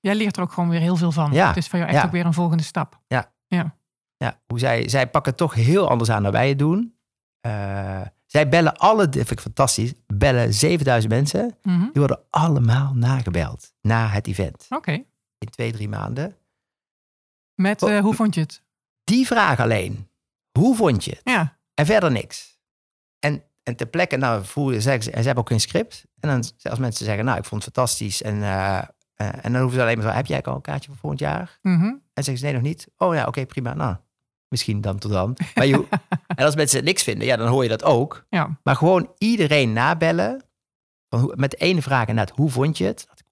Jij 0.00 0.14
leert 0.14 0.36
er 0.36 0.42
ook 0.42 0.52
gewoon 0.52 0.68
weer 0.68 0.80
heel 0.80 0.96
veel 0.96 1.12
van. 1.12 1.32
Ja. 1.32 1.46
Het 1.48 1.56
is 1.56 1.68
voor 1.68 1.78
jou 1.78 1.90
echt 1.90 2.00
Ja. 2.00 2.06
ook 2.06 2.12
weer 2.12 2.26
een 2.26 2.32
volgende 2.34 2.62
stap. 2.62 3.00
Ja, 3.06 3.32
hoe 4.46 4.58
zij, 4.58 4.88
zij 4.88 5.08
pakken 5.10 5.30
het 5.30 5.40
toch 5.40 5.54
heel 5.54 5.88
anders 5.90 6.10
aan 6.10 6.22
dan 6.22 6.32
wij 6.32 6.48
het 6.48 6.58
doen. 6.58 6.98
Eh, 7.40 8.00
zij 8.26 8.48
bellen 8.48 8.76
alle, 8.76 9.04
dat 9.04 9.14
vind 9.14 9.30
ik 9.30 9.40
fantastisch, 9.40 9.92
bellen 10.06 10.54
7000 10.54 11.12
mensen. 11.12 11.56
Mhm. 11.62 11.80
Die 11.80 11.90
worden 11.92 12.20
allemaal 12.30 12.94
nagebeld 12.94 13.72
na 13.80 14.08
het 14.08 14.26
event. 14.26 14.66
Oké. 14.68 14.92
In 15.38 15.48
twee, 15.50 15.72
drie 15.72 15.88
maanden. 15.88 16.36
Met, 17.54 17.82
Oh. 17.82 17.96
eh, 17.96 18.00
hoe 18.00 18.14
vond 18.14 18.34
je 18.34 18.40
het? 18.40 18.62
Die 19.04 19.26
vraag 19.26 19.60
alleen. 19.60 20.08
Hoe 20.58 20.76
vond 20.76 21.04
je 21.04 21.10
het? 21.10 21.20
Ja. 21.24 21.58
En 21.74 21.86
verder 21.86 22.10
niks. 22.10 22.58
En, 23.18 23.42
en 23.68 23.76
ter 23.76 23.86
plekke, 23.86 24.16
nou, 24.16 24.44
voel, 24.44 24.80
zeggen 24.80 25.02
ze, 25.02 25.10
en 25.10 25.18
ze 25.18 25.26
hebben 25.26 25.44
ook 25.44 25.48
geen 25.50 25.60
script. 25.60 26.04
En 26.20 26.28
dan 26.28 26.44
als 26.70 26.78
mensen 26.78 27.04
zeggen, 27.04 27.24
nou, 27.24 27.38
ik 27.38 27.44
vond 27.44 27.64
het 27.64 27.74
fantastisch. 27.74 28.22
En, 28.22 28.42
eh, 28.42 28.78
eh, 29.14 29.44
en 29.44 29.52
dan 29.52 29.60
hoeven 29.60 29.78
ze 29.78 29.82
alleen 29.82 29.98
maar 29.98 30.06
zo, 30.06 30.16
heb 30.16 30.26
jij 30.26 30.42
al 30.42 30.54
een 30.54 30.60
kaartje 30.60 30.88
voor 30.88 30.98
volgend 30.98 31.20
jaar? 31.20 31.58
Mhm. 31.62 31.84
En 31.84 32.24
zeggen 32.24 32.38
ze, 32.38 32.44
nee, 32.44 32.52
nog 32.52 32.62
niet. 32.62 32.88
Oh 32.96 33.14
ja, 33.14 33.26
oké, 33.26 33.46
prima. 33.46 33.74
Nou, 33.74 33.96
misschien 34.48 34.80
dan 34.80 34.98
tot 34.98 35.10
dan. 35.10 35.36
Maar 35.54 35.66
je, 35.66 35.86
en 36.36 36.44
als 36.44 36.54
mensen 36.54 36.84
niks 36.84 37.02
vinden, 37.02 37.26
ja, 37.26 37.36
dan 37.36 37.48
hoor 37.48 37.62
je 37.62 37.68
dat 37.68 37.84
ook. 37.84 38.26
Ja. 38.28 38.58
Maar 38.62 38.76
gewoon 38.76 39.12
iedereen 39.18 39.72
nabellen. 39.72 40.42
Van 41.08 41.32
met 41.36 41.60
ene 41.60 41.82
vraag 41.82 42.06
inderdaad, 42.06 42.36
hoe 42.36 42.50
vond 42.50 42.78
je 42.78 42.84
het? 42.84 43.06
Dat, 43.08 43.22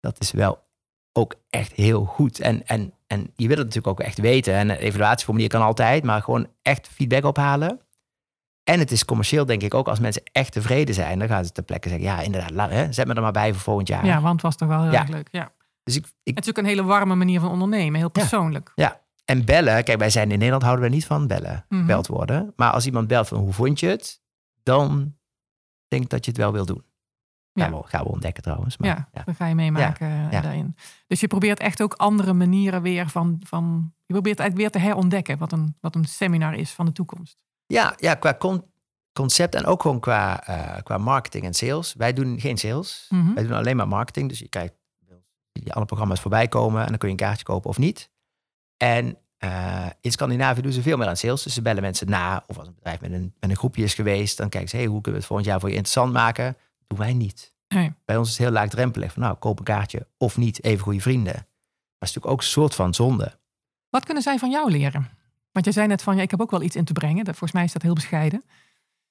dat 0.00 0.20
is 0.20 0.30
wel 0.30 0.64
ook 1.12 1.34
echt 1.50 1.72
heel 1.72 2.04
goed. 2.04 2.40
En, 2.40 2.66
en, 2.66 2.92
en 3.06 3.32
je 3.36 3.48
wil 3.48 3.56
het 3.56 3.66
natuurlijk 3.66 4.00
ook 4.00 4.06
echt 4.06 4.18
weten. 4.18 4.54
En 4.54 4.70
een 4.70 4.76
evaluatieformulier 4.76 5.48
kan 5.48 5.62
altijd, 5.62 6.04
maar 6.04 6.22
gewoon 6.22 6.48
echt 6.62 6.88
feedback 6.88 7.24
ophalen. 7.24 7.85
En 8.68 8.78
het 8.78 8.90
is 8.90 9.04
commercieel, 9.04 9.46
denk 9.46 9.62
ik, 9.62 9.74
ook 9.74 9.88
als 9.88 9.98
mensen 9.98 10.22
echt 10.32 10.52
tevreden 10.52 10.94
zijn, 10.94 11.18
dan 11.18 11.28
gaan 11.28 11.44
ze 11.44 11.52
ter 11.52 11.62
plekke 11.62 11.88
zeggen: 11.88 12.06
ja, 12.06 12.20
inderdaad, 12.20 12.50
la- 12.50 12.68
hè, 12.68 12.92
zet 12.92 13.06
me 13.06 13.14
er 13.14 13.22
maar 13.22 13.32
bij 13.32 13.52
voor 13.52 13.62
volgend 13.62 13.88
jaar. 13.88 14.04
Ja, 14.06 14.20
want 14.20 14.32
het 14.32 14.42
was 14.42 14.56
toch 14.56 14.68
wel 14.68 14.82
heel 14.82 14.92
Ja. 14.92 15.00
erg 15.00 15.08
leuk. 15.08 15.28
Ja. 15.30 15.52
Dus 15.82 15.96
ik, 15.96 16.06
ik, 16.22 16.34
Het 16.34 16.44
is 16.44 16.50
ook 16.50 16.56
een 16.58 16.64
hele 16.64 16.84
warme 16.84 17.14
manier 17.14 17.40
van 17.40 17.50
ondernemen, 17.50 17.98
heel 17.98 18.10
persoonlijk. 18.10 18.72
en 19.24 19.44
bellen, 19.44 19.84
kijk, 19.84 19.98
wij 19.98 20.10
zijn 20.10 20.30
in 20.30 20.36
Nederland 20.36 20.62
houden 20.62 20.84
we 20.84 20.90
niet 20.90 21.06
van 21.06 21.26
bellen, 21.26 21.64
Mhm. 21.68 21.86
beld 21.86 22.06
worden. 22.06 22.52
Maar 22.56 22.70
als 22.72 22.86
iemand 22.86 23.06
belt 23.08 23.28
van 23.28 23.38
hoe 23.38 23.52
vond 23.52 23.80
je 23.80 23.86
het, 23.86 24.20
dan 24.62 25.14
denk 25.88 26.02
ik 26.02 26.08
dat 26.10 26.24
je 26.24 26.30
het 26.30 26.40
wel 26.40 26.52
wil 26.52 26.66
doen. 26.66 26.84
Gaan, 27.54 27.70
Ja. 27.72 27.78
we, 27.78 27.86
gaan 27.86 28.02
we 28.04 28.10
ontdekken 28.10 28.42
trouwens. 28.42 28.76
Maar, 28.76 28.88
Ja, 28.88 29.08
ja. 29.12 29.22
dat 29.24 29.36
ga 29.36 29.46
je 29.46 29.54
meemaken 29.54 30.06
eh, 30.08 30.30
Ja. 30.32 30.40
daarin. 30.40 30.76
Dus 31.06 31.20
je 31.20 31.26
probeert 31.26 31.60
echt 31.60 31.82
ook 31.82 31.92
andere 31.94 32.32
manieren 32.32 32.82
weer 32.82 33.08
van, 33.08 33.40
van... 33.44 33.92
Je 34.06 34.12
probeert 34.12 34.38
eigenlijk 34.38 34.70
weer 34.72 34.82
te 34.82 34.88
herontdekken 34.88 35.38
wat 35.38 35.52
een, 35.52 35.76
wat 35.80 35.94
een 35.94 36.04
seminar 36.04 36.54
is 36.54 36.70
van 36.72 36.86
de 36.86 36.92
toekomst. 36.92 37.36
Ja, 37.66 37.94
ja, 37.96 38.14
qua 38.14 38.34
con- 38.34 38.64
concept 39.12 39.54
en 39.54 39.64
ook 39.64 39.82
gewoon 39.82 40.00
qua, 40.00 40.46
eh, 40.46 40.82
qua 40.82 40.98
marketing 40.98 41.44
en 41.44 41.54
sales. 41.54 41.94
Wij 41.94 42.12
doen 42.12 42.40
geen 42.40 42.58
sales. 42.58 43.06
Mhm. 43.08 43.34
Wij 43.34 43.42
doen 43.42 43.52
alleen 43.52 43.76
maar 43.76 43.88
marketing. 43.88 44.28
Dus 44.28 44.38
je 44.38 44.48
kijkt 44.48 44.74
die 45.52 45.72
alle 45.72 45.84
programma's 45.84 46.20
voorbij 46.20 46.48
komen 46.48 46.82
en 46.82 46.88
dan 46.88 46.98
kun 46.98 47.08
je 47.08 47.14
een 47.14 47.20
kaartje 47.20 47.44
kopen 47.44 47.70
of 47.70 47.78
niet. 47.78 48.10
En 48.76 49.18
eh, 49.38 49.86
in 50.00 50.12
Scandinavië 50.12 50.60
doen 50.60 50.72
ze 50.72 50.82
veel 50.82 50.96
meer 50.96 51.08
aan 51.08 51.16
sales. 51.16 51.42
Dus 51.42 51.54
ze 51.54 51.62
bellen 51.62 51.82
mensen 51.82 52.10
na. 52.10 52.44
Of 52.46 52.58
als 52.58 52.66
een 52.66 52.74
bedrijf 52.74 53.00
met 53.00 53.12
een, 53.12 53.34
met 53.40 53.50
een 53.50 53.56
groepje 53.56 53.82
is 53.82 53.94
geweest, 53.94 54.36
dan 54.36 54.48
kijken 54.48 54.70
ze, 54.70 54.76
hey, 54.76 54.84
hoe 54.84 55.00
kunnen 55.00 55.12
we 55.12 55.18
het 55.18 55.26
volgend 55.26 55.48
jaar 55.48 55.60
voor 55.60 55.68
je 55.68 55.74
interessant 55.74 56.12
maken? 56.12 56.44
Dat 56.52 56.88
doen 56.88 56.98
wij 56.98 57.12
niet. 57.14 57.54
Nee. 57.68 57.92
Bij 58.04 58.16
ons 58.16 58.28
is 58.28 58.34
het 58.36 58.42
heel 58.46 58.54
laagdrempelig. 58.54 59.12
Van, 59.12 59.22
nou, 59.22 59.34
koop 59.36 59.58
een 59.58 59.64
kaartje 59.64 60.06
of 60.18 60.36
niet, 60.36 60.64
even 60.64 60.82
goede 60.84 61.00
vrienden. 61.00 61.32
Het 61.34 61.44
is 62.08 62.14
natuurlijk 62.14 62.32
ook 62.32 62.38
een 62.40 62.46
soort 62.46 62.74
van 62.74 62.94
zonde. 62.94 63.38
Wat 63.90 64.04
kunnen 64.04 64.22
zij 64.22 64.38
van 64.38 64.50
jou 64.50 64.70
leren? 64.70 65.10
Want 65.56 65.68
jij 65.68 65.76
zei 65.76 65.86
net 65.86 66.02
van, 66.02 66.16
ja, 66.16 66.22
ik 66.22 66.30
heb 66.30 66.40
ook 66.40 66.50
wel 66.50 66.62
iets 66.62 66.76
in 66.76 66.84
te 66.84 66.92
brengen. 66.92 67.24
Dat, 67.24 67.36
volgens 67.36 67.52
mij 67.52 67.64
is 67.64 67.72
dat 67.72 67.82
heel 67.82 67.94
bescheiden. 67.94 68.44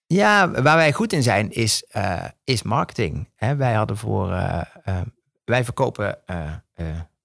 Ja, 0.05 0.51
waar 0.51 0.75
wij 0.75 0.93
goed 0.93 1.13
in 1.13 1.23
zijn 1.23 1.51
is, 1.51 1.83
eh, 1.83 2.23
is 2.43 2.63
marketing. 2.63 3.29
Hè, 3.35 3.55
wij 3.55 3.73
hadden 3.73 3.97
voor, 3.97 4.31
eh, 4.31 4.61
eh, 4.83 5.01
wij 5.45 5.63
verkopen 5.63 6.19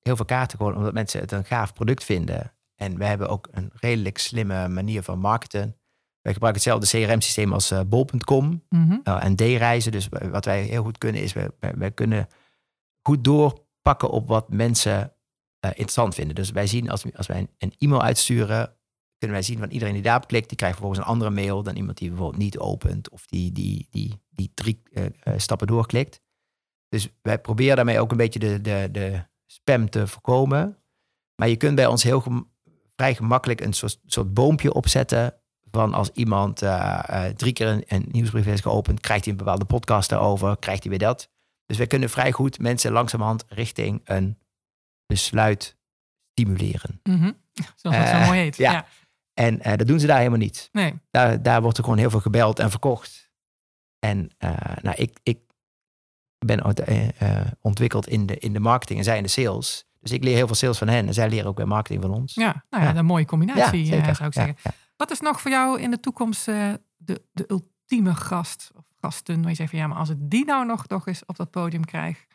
heel 0.01 0.17
veel 0.17 0.25
kaarten 0.25 0.59
gewoon 0.59 0.77
omdat 0.77 0.93
mensen 0.93 1.21
het 1.21 1.33
een 1.33 1.45
gaaf 1.45 1.73
product 1.73 2.05
vinden. 2.05 2.53
En 2.77 2.99
we 2.99 3.05
hebben 3.05 3.29
ook 3.29 3.49
een 3.51 3.71
redelijk 3.75 4.19
slimme 4.19 4.69
manier 4.69 5.03
van 5.03 5.19
marketen. 5.19 5.77
Wij 6.21 6.33
gebruiken 6.33 6.63
hetzelfde 6.63 7.07
CRM-systeem 7.07 7.53
als 7.53 7.73
bol.com 7.87 8.63
Mhm. 8.69 8.97
en 9.03 9.37
D-reizen. 9.37 9.93
Dus 9.93 10.09
wat 10.31 10.45
wij 10.45 10.63
heel 10.63 10.83
goed 10.83 10.99
kunnen 10.99 11.23
is, 11.23 11.33
wij, 11.33 11.49
wij, 11.61 11.73
wij 11.77 11.91
kunnen 11.91 12.29
goed 13.03 13.25
doorpakken 13.25 14.11
op 14.11 14.29
wat 14.29 14.49
mensen 14.49 15.13
interessant 15.61 16.15
vinden. 16.15 16.35
Dus 16.35 16.51
wij 16.51 16.67
zien 16.67 16.91
als, 16.91 17.05
als 17.17 17.27
wij 17.27 17.47
een 17.59 17.75
e-mail 17.79 18.03
uitsturen, 18.03 18.75
kunnen 19.21 19.37
wij 19.39 19.47
zien 19.47 19.59
van 19.59 19.71
iedereen 19.71 19.95
die 19.95 20.03
daarop 20.03 20.27
klikt, 20.29 20.49
die 20.49 20.57
krijgt 20.57 20.77
vervolgens 20.77 21.05
een 21.07 21.13
andere 21.13 21.31
mail 21.31 21.63
dan 21.63 21.77
iemand 21.77 21.99
die 21.99 22.09
bijvoorbeeld 22.09 22.43
niet 22.43 22.59
opent 22.59 23.11
of 23.11 23.27
die, 23.27 23.53
die, 23.53 23.87
die, 23.91 24.21
die 24.31 24.51
drie 24.55 24.83
eh, 24.93 25.05
eh, 25.05 25.35
stappen 25.37 25.67
doorklikt. 25.67 26.21
Dus 26.89 27.09
wij 27.23 27.39
proberen 27.39 27.77
daarmee 27.77 28.01
ook 28.01 28.11
een 28.11 28.17
beetje 28.17 28.39
de, 28.39 28.61
de, 28.61 28.89
de 28.93 29.25
spam 29.47 29.91
te 29.91 30.07
voorkomen. 30.07 30.77
Maar 31.35 31.49
je 31.49 31.57
kunt 31.57 31.75
bij 31.75 31.87
ons 31.87 32.03
heel 32.03 32.21
gem- 32.21 32.51
vrij 32.97 33.15
gemakkelijk 33.15 33.61
een 33.61 33.73
soort, 33.73 33.99
soort 34.07 34.35
boompje 34.35 34.73
opzetten 34.73 35.35
van 35.71 35.95
als 35.95 36.11
iemand 36.11 36.63
eh, 36.63 37.25
drie 37.25 37.53
keer 37.53 37.67
een, 37.67 37.85
een 37.87 38.07
nieuwsbrief 38.11 38.45
heeft 38.45 38.63
geopend, 38.63 39.01
krijgt 39.01 39.25
hij 39.25 39.33
een 39.33 39.39
bepaalde 39.39 39.65
podcast 39.65 40.09
daarover, 40.09 40.59
krijgt 40.59 40.81
hij 40.83 40.91
weer 40.91 40.99
dat. 41.09 41.31
Dus 41.67 41.77
wij 41.77 41.87
kunnen 41.87 42.11
vrij 42.11 42.33
goed 42.33 42.59
mensen 42.59 42.93
langzamerhand 42.93 43.45
richting 43.49 44.01
een 44.05 44.39
besluit 45.07 45.77
stimuleren. 46.31 47.01
Mhm. 47.03 47.33
Zoals 47.77 47.97
dat 47.97 48.09
zo 48.09 48.19
mooi 48.19 48.39
heet. 48.39 48.57
ja. 48.57 48.73
Ja. 48.73 48.87
En 49.41 49.61
eh, 49.63 49.77
dat 49.77 49.87
doen 49.87 50.01
ze 50.01 50.07
daar 50.07 50.19
helemaal 50.19 50.39
niet. 50.39 50.69
Nee. 50.73 50.95
Daar, 51.11 51.43
daar 51.43 51.63
wordt 51.63 51.79
er 51.79 51.85
gewoon 51.85 51.99
heel 51.99 52.11
veel 52.11 52.21
gebeld 52.21 52.59
en 52.59 52.71
verkocht. 52.71 53.31
En 53.99 54.31
eh, 54.39 54.53
nou, 54.83 54.97
ik, 54.97 55.19
ik 55.23 55.39
ben 56.39 56.61
eh, 56.75 57.47
ontwikkeld 57.61 58.07
in 58.09 58.27
de, 58.27 58.39
in 58.39 58.53
de 58.53 58.61
marketing 58.61 58.99
en 58.99 59.05
zij 59.05 59.17
in 59.17 59.23
de 59.23 59.29
sales. 59.29 59.85
Dus 60.01 60.11
ik 60.13 60.25
leer 60.25 60.35
heel 60.35 60.47
veel 60.47 60.55
sales 60.57 60.79
van 60.79 60.89
hen 60.89 61.07
en 61.07 61.15
zij 61.15 61.29
leren 61.29 61.47
ook 61.49 61.57
bij 61.57 61.65
marketing 61.65 62.03
van 62.03 62.11
ons. 62.15 62.35
Ja, 62.35 62.65
nou 62.71 62.85
ja, 62.85 62.91
Ja. 62.91 62.97
een 62.99 63.05
mooie 63.05 63.25
combinatie 63.25 63.85
Ja, 63.85 63.91
zeker. 63.95 64.15
zou 64.15 64.29
ik 64.29 64.35
zeggen. 64.35 64.57
ja. 64.63 64.71
Wat 64.97 65.11
is 65.11 65.21
nog 65.21 65.41
voor 65.41 65.51
jou 65.51 65.81
in 65.81 65.91
de 65.91 66.01
toekomst 66.01 66.45
de, 66.45 66.81
de 67.33 67.45
ultieme 67.49 68.15
gast 68.15 68.71
of 68.77 68.85
gasten? 69.01 69.41
Waar 69.41 69.51
je 69.51 69.57
zegt 69.57 69.71
van 69.71 69.79
ja, 69.79 69.87
maar 69.87 69.99
als 69.99 70.09
ik 70.09 70.17
die 70.21 70.45
nou 70.45 70.67
nog, 70.67 70.89
nog 70.89 71.07
eens 71.07 71.25
op 71.27 71.37
dat 71.37 71.51
podium 71.51 71.85
krijg. 71.85 72.27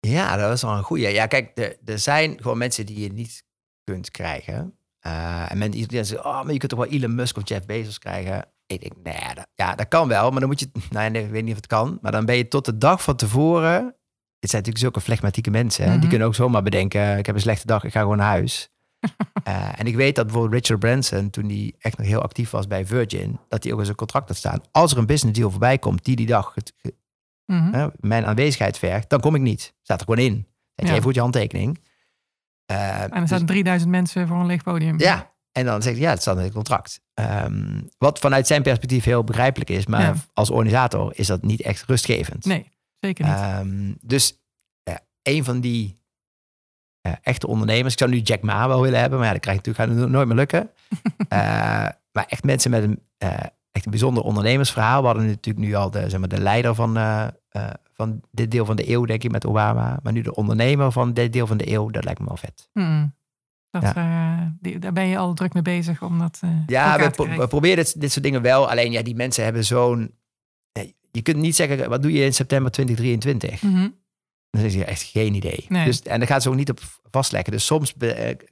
Ja, 0.00 0.36
dat 0.36 0.52
is 0.52 0.62
wel 0.62 0.76
een 0.76 0.82
goeie. 0.82 1.08
Ja, 1.08 1.26
kijk, 1.26 1.76
er 1.84 1.98
zijn 1.98 2.42
gewoon 2.42 2.58
mensen 2.58 2.86
die 2.86 3.00
je 3.00 3.12
niet 3.12 3.44
kunt 3.84 4.10
krijgen. 4.10 4.77
Eh, 4.98 5.50
en 5.50 5.58
mensen 5.58 5.88
die 5.88 6.04
zeggen, 6.04 6.26
oh, 6.28 6.42
maar 6.44 6.52
je 6.52 6.58
kunt 6.58 6.70
toch 6.70 6.80
wel 6.80 6.88
Elon 6.88 7.14
Musk 7.14 7.36
of 7.36 7.48
Jeff 7.48 7.66
Bezos 7.66 7.98
krijgen. 7.98 8.44
Ik 8.66 8.80
denk, 8.80 8.92
nee, 9.02 9.34
dat, 9.34 9.46
ja, 9.54 9.74
dat 9.74 9.88
kan 9.88 10.08
wel, 10.08 10.30
maar 10.30 10.40
dan 10.40 10.48
moet 10.48 10.60
je, 10.60 10.68
nou, 10.90 11.10
nee, 11.10 11.24
ik 11.24 11.30
weet 11.30 11.42
niet 11.42 11.50
of 11.50 11.56
het 11.56 11.66
kan. 11.66 11.98
Maar 12.02 12.12
dan 12.12 12.24
ben 12.24 12.36
je 12.36 12.48
tot 12.48 12.64
de 12.64 12.78
dag 12.78 13.02
van 13.02 13.16
tevoren. 13.16 13.74
Het 14.38 14.50
zijn 14.50 14.62
natuurlijk 14.62 14.78
zulke 14.78 15.00
flegmatieke 15.00 15.50
mensen. 15.50 15.84
Hè? 15.84 15.90
Mhm. 15.90 16.00
Die 16.00 16.08
kunnen 16.08 16.26
ook 16.26 16.34
zomaar 16.34 16.62
bedenken, 16.62 17.18
ik 17.18 17.26
heb 17.26 17.34
een 17.34 17.40
slechte 17.40 17.66
dag, 17.66 17.84
ik 17.84 17.92
ga 17.92 18.00
gewoon 18.00 18.16
naar 18.16 18.26
huis. 18.28 18.68
Eh, 19.42 19.80
en 19.80 19.86
ik 19.86 19.96
weet 19.96 20.14
dat 20.14 20.24
bijvoorbeeld 20.26 20.54
Richard 20.54 20.80
Branson, 20.80 21.30
toen 21.30 21.46
hij 21.48 21.74
echt 21.78 21.98
nog 21.98 22.06
heel 22.06 22.22
actief 22.22 22.50
was 22.50 22.66
bij 22.66 22.86
Virgin, 22.86 23.38
dat 23.48 23.62
hij 23.62 23.72
ook 23.72 23.78
in 23.78 23.84
zijn 23.84 23.96
contract 23.96 24.28
had 24.28 24.36
staan. 24.36 24.60
Als 24.70 24.92
er 24.92 24.98
een 24.98 25.06
business 25.06 25.38
deal 25.38 25.50
voorbij 25.50 25.78
komt 25.78 26.04
die 26.04 26.16
die 26.16 26.26
dag 26.26 26.54
het, 26.54 26.72
Mhm. 27.46 27.88
mijn 28.00 28.26
aanwezigheid 28.26 28.78
vergt, 28.78 29.10
dan 29.10 29.20
kom 29.20 29.34
ik 29.34 29.40
niet. 29.40 29.74
Staat 29.82 30.00
er 30.00 30.06
gewoon 30.06 30.24
in. 30.24 30.34
Zet 30.34 30.46
je 30.74 30.84
Ja. 30.84 30.90
even 30.90 31.02
goed 31.02 31.14
je 31.14 31.20
handtekening. 31.20 31.80
Eh, 32.70 33.02
En 33.02 33.10
er 33.12 33.20
dus- 33.20 33.28
staan 33.28 33.46
3000 33.46 33.90
mensen 33.90 34.28
voor 34.28 34.36
een 34.40 34.46
leeg 34.46 34.62
podium. 34.62 34.98
ja, 35.00 35.34
en 35.52 35.64
dan 35.64 35.82
zegt 35.82 35.96
hij, 35.96 36.04
ja, 36.04 36.10
het 36.10 36.20
staat 36.20 36.36
in 36.36 36.42
het 36.42 36.52
contract. 36.52 37.00
Ehm, 37.14 37.80
wat 37.98 38.18
vanuit 38.18 38.46
zijn 38.46 38.62
perspectief 38.62 39.04
heel 39.04 39.24
begrijpelijk 39.24 39.70
is, 39.70 39.86
maar 39.86 40.00
Ja. 40.00 40.14
als 40.32 40.50
organisator 40.50 41.12
is 41.14 41.26
dat 41.26 41.42
niet 41.42 41.60
echt 41.62 41.82
rustgevend. 41.86 42.44
Nee, 42.44 42.70
zeker 43.00 43.24
niet. 43.24 43.34
Ehm, 43.34 43.92
dus 44.00 44.38
ja, 44.82 45.00
een 45.22 45.44
van 45.44 45.60
die 45.60 45.96
eh, 47.00 47.12
echte 47.22 47.46
ondernemers, 47.46 47.92
ik 47.92 47.98
zou 47.98 48.10
nu 48.10 48.18
Jack 48.18 48.42
Ma 48.42 48.68
wel 48.68 48.80
willen 48.82 49.00
hebben, 49.00 49.18
maar 49.18 49.26
ja, 49.26 49.32
dat 49.32 49.42
krijg 49.42 49.58
ik 49.58 49.66
natuurlijk 49.66 49.98
gaat 49.98 50.08
nooit 50.10 50.26
meer 50.26 50.36
lukken. 50.36 50.70
Eh, 51.28 51.38
maar 52.12 52.24
echt 52.26 52.44
mensen 52.44 52.70
met 52.70 52.82
een, 52.82 53.02
echt 53.78 53.84
een 53.86 53.98
bijzonder 53.98 54.22
ondernemersverhaal. 54.22 55.00
We 55.00 55.06
hadden 55.06 55.26
natuurlijk 55.26 55.66
nu 55.66 55.74
al 55.74 55.90
de, 55.90 56.10
zeg 56.10 56.20
maar, 56.20 56.28
de 56.28 56.40
leider 56.40 56.74
van, 56.74 56.96
eh, 56.96 57.26
eh, 57.48 57.70
van 57.94 58.20
dit 58.30 58.50
deel 58.50 58.64
van 58.64 58.76
de 58.76 58.90
eeuw, 58.90 59.04
denk 59.04 59.24
ik, 59.24 59.30
met 59.30 59.46
Obama. 59.46 59.98
Maar 60.02 60.12
nu 60.12 60.20
de 60.20 60.34
ondernemer 60.34 60.92
van 60.92 61.12
dit 61.12 61.32
deel 61.32 61.46
van 61.46 61.56
de 61.56 61.70
eeuw, 61.72 61.90
dat 61.90 62.04
lijkt 62.04 62.20
me 62.20 62.26
wel 62.26 62.36
vet. 62.36 62.68
Mm. 62.72 63.14
Dat, 63.70 63.82
Ja. 63.82 63.94
eh, 63.94 64.46
die, 64.60 64.78
daar 64.78 64.92
ben 64.92 65.06
je 65.06 65.18
al 65.18 65.34
druk 65.34 65.52
mee 65.52 65.62
bezig 65.62 66.02
om 66.02 66.18
dat 66.18 66.40
Ja, 66.66 66.98
we, 66.98 67.10
pro- 67.10 67.36
we 67.36 67.46
proberen 67.48 67.76
dit, 67.84 68.00
dit 68.00 68.12
soort 68.12 68.24
dingen 68.24 68.42
wel. 68.42 68.70
Alleen 68.70 68.92
ja, 68.92 69.02
die 69.02 69.14
mensen 69.14 69.44
hebben 69.44 69.64
zo'n... 69.64 70.14
Je 71.10 71.22
kunt 71.22 71.36
niet 71.36 71.56
zeggen, 71.56 71.88
wat 71.88 72.02
doe 72.02 72.12
je 72.12 72.24
in 72.24 72.34
september 72.34 72.70
2023? 72.70 73.62
Mhm. 73.62 73.88
Dan 74.50 74.62
is 74.62 74.74
je 74.74 74.84
echt 74.84 75.02
geen 75.02 75.34
idee. 75.34 75.64
Nee. 75.68 75.84
Dus, 75.84 76.02
en 76.02 76.18
daar 76.18 76.28
gaat 76.28 76.42
ze 76.42 76.48
ook 76.48 76.54
niet 76.54 76.70
op 76.70 76.80
vastleggen. 77.10 77.52
Dus 77.52 77.66
soms 77.66 77.94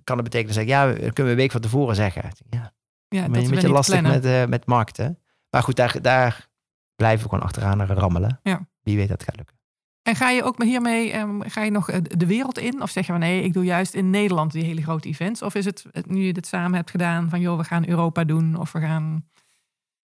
kan 0.05 0.17
het 0.17 0.25
betekenen 0.25 0.55
zeggen, 0.55 0.73
ja, 0.73 0.87
dat 0.87 0.97
kunnen 0.99 1.25
we 1.25 1.31
een 1.31 1.37
week 1.37 1.51
van 1.51 1.61
tevoren 1.61 1.95
zeggen. 1.95 2.23
Ja, 2.51 2.73
Ja, 3.17 3.29
dat 3.29 3.43
een 3.45 3.51
beetje 3.51 3.69
lastig 3.69 4.01
plannen. 4.01 4.23
met, 4.23 4.33
eh 4.33 4.47
met 4.47 4.67
markten. 4.67 5.19
Maar 5.51 5.63
goed, 5.63 5.77
daar, 5.77 6.01
daar 6.03 6.49
blijven 6.97 7.23
we 7.23 7.29
gewoon 7.29 7.45
achteraan 7.45 7.87
rammelen. 7.87 8.41
Ja. 8.43 8.69
Wie 8.83 8.97
weet 8.97 9.09
dat 9.09 9.19
het 9.19 9.29
gaat 9.29 9.37
lukken. 9.37 9.55
En 10.03 10.17
ga 10.17 10.31
je 10.31 10.45
ook 10.45 10.63
hiermee 10.63 11.13
ehm, 11.13 11.41
ga 11.41 11.63
je 11.63 11.71
nog 11.71 11.91
eh, 11.91 12.01
de 12.03 12.27
wereld 12.27 12.59
in? 12.59 12.83
Of 12.83 12.91
zeg 12.91 13.07
je 13.07 13.13
van 13.13 13.21
nee, 13.21 13.43
ik 13.43 13.53
doe 13.53 13.65
juist 13.65 13.95
in 13.95 14.11
Nederland 14.11 14.53
die 14.53 14.65
hele 14.65 14.83
grote 14.83 15.09
events? 15.09 15.43
Of 15.43 15.55
is 15.55 15.65
het, 15.65 15.85
het 15.93 16.11
nu 16.11 16.21
je 16.21 16.33
dit 16.33 16.47
samen 16.47 16.77
hebt 16.77 16.91
gedaan 16.91 17.29
van 17.29 17.41
joh, 17.41 17.59
we 17.59 17.65
gaan 17.65 17.89
Europa 17.89 18.25
doen 18.25 18.57
of 18.57 18.73
we 18.73 18.81
gaan... 18.81 19.29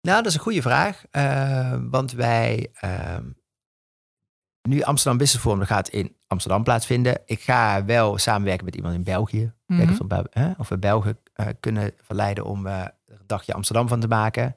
Nou, 0.01 0.17
dat 0.17 0.27
is 0.27 0.35
een 0.35 0.41
goede 0.41 0.63
vraag. 0.63 1.05
eh, 1.11 1.79
want 1.91 2.13
wij... 2.13 2.69
ehm, 2.73 3.25
nu 4.69 4.83
Amsterdam 4.83 5.19
Business 5.19 5.45
Forum 5.45 5.59
dat 5.59 5.69
gaat 5.69 5.89
in 5.89 6.17
Amsterdam 6.27 6.63
plaatsvinden. 6.63 7.19
Ik 7.25 7.41
ga 7.41 7.85
wel 7.85 8.19
samenwerken 8.19 8.65
met 8.65 8.75
iemand 8.77 8.95
in 8.95 9.03
België. 9.03 9.53
Mhm. 9.67 9.79
Kijken 9.79 10.01
of, 10.01 10.09
we, 10.09 10.27
hè, 10.31 10.51
of 10.57 10.69
we 10.69 10.79
Belgen 10.79 11.19
eh, 11.35 11.47
kunnen 11.61 11.93
verleiden 12.01 12.45
om 12.45 12.67
eh, 12.67 12.85
dagje 13.33 13.55
Amsterdam 13.55 13.89
van 13.89 14.01
te 14.01 14.09
maken. 14.09 14.57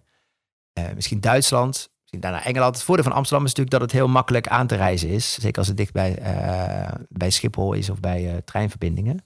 Eh, 0.74 0.86
misschien 0.96 1.20
Duitsland, 1.20 1.90
misschien 2.00 2.20
daarna 2.20 2.44
Engeland. 2.44 2.76
Het 2.76 2.84
voordeel 2.84 3.04
van 3.04 3.14
Amsterdam 3.14 3.46
is 3.46 3.54
natuurlijk 3.54 3.82
dat 3.82 3.92
het 3.92 4.00
heel 4.00 4.08
makkelijk 4.14 4.48
aan 4.48 4.68
te 4.68 4.76
reizen 4.76 5.10
is. 5.10 5.34
Zeker 5.34 5.58
als 5.58 5.68
het 5.68 5.78
dicht 5.78 5.94
bij, 5.94 6.18
eh, 6.18 6.94
bij 7.10 7.30
Schiphol 7.30 7.74
is 7.74 7.90
of 7.90 8.00
bij 8.00 8.32
eh, 8.32 8.38
treinverbindingen. 8.38 9.26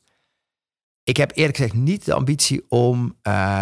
Ik 1.03 1.17
heb 1.17 1.31
eerlijk 1.35 1.57
gezegd 1.57 1.75
niet 1.75 2.05
de 2.05 2.13
ambitie 2.13 2.65
om 2.67 3.17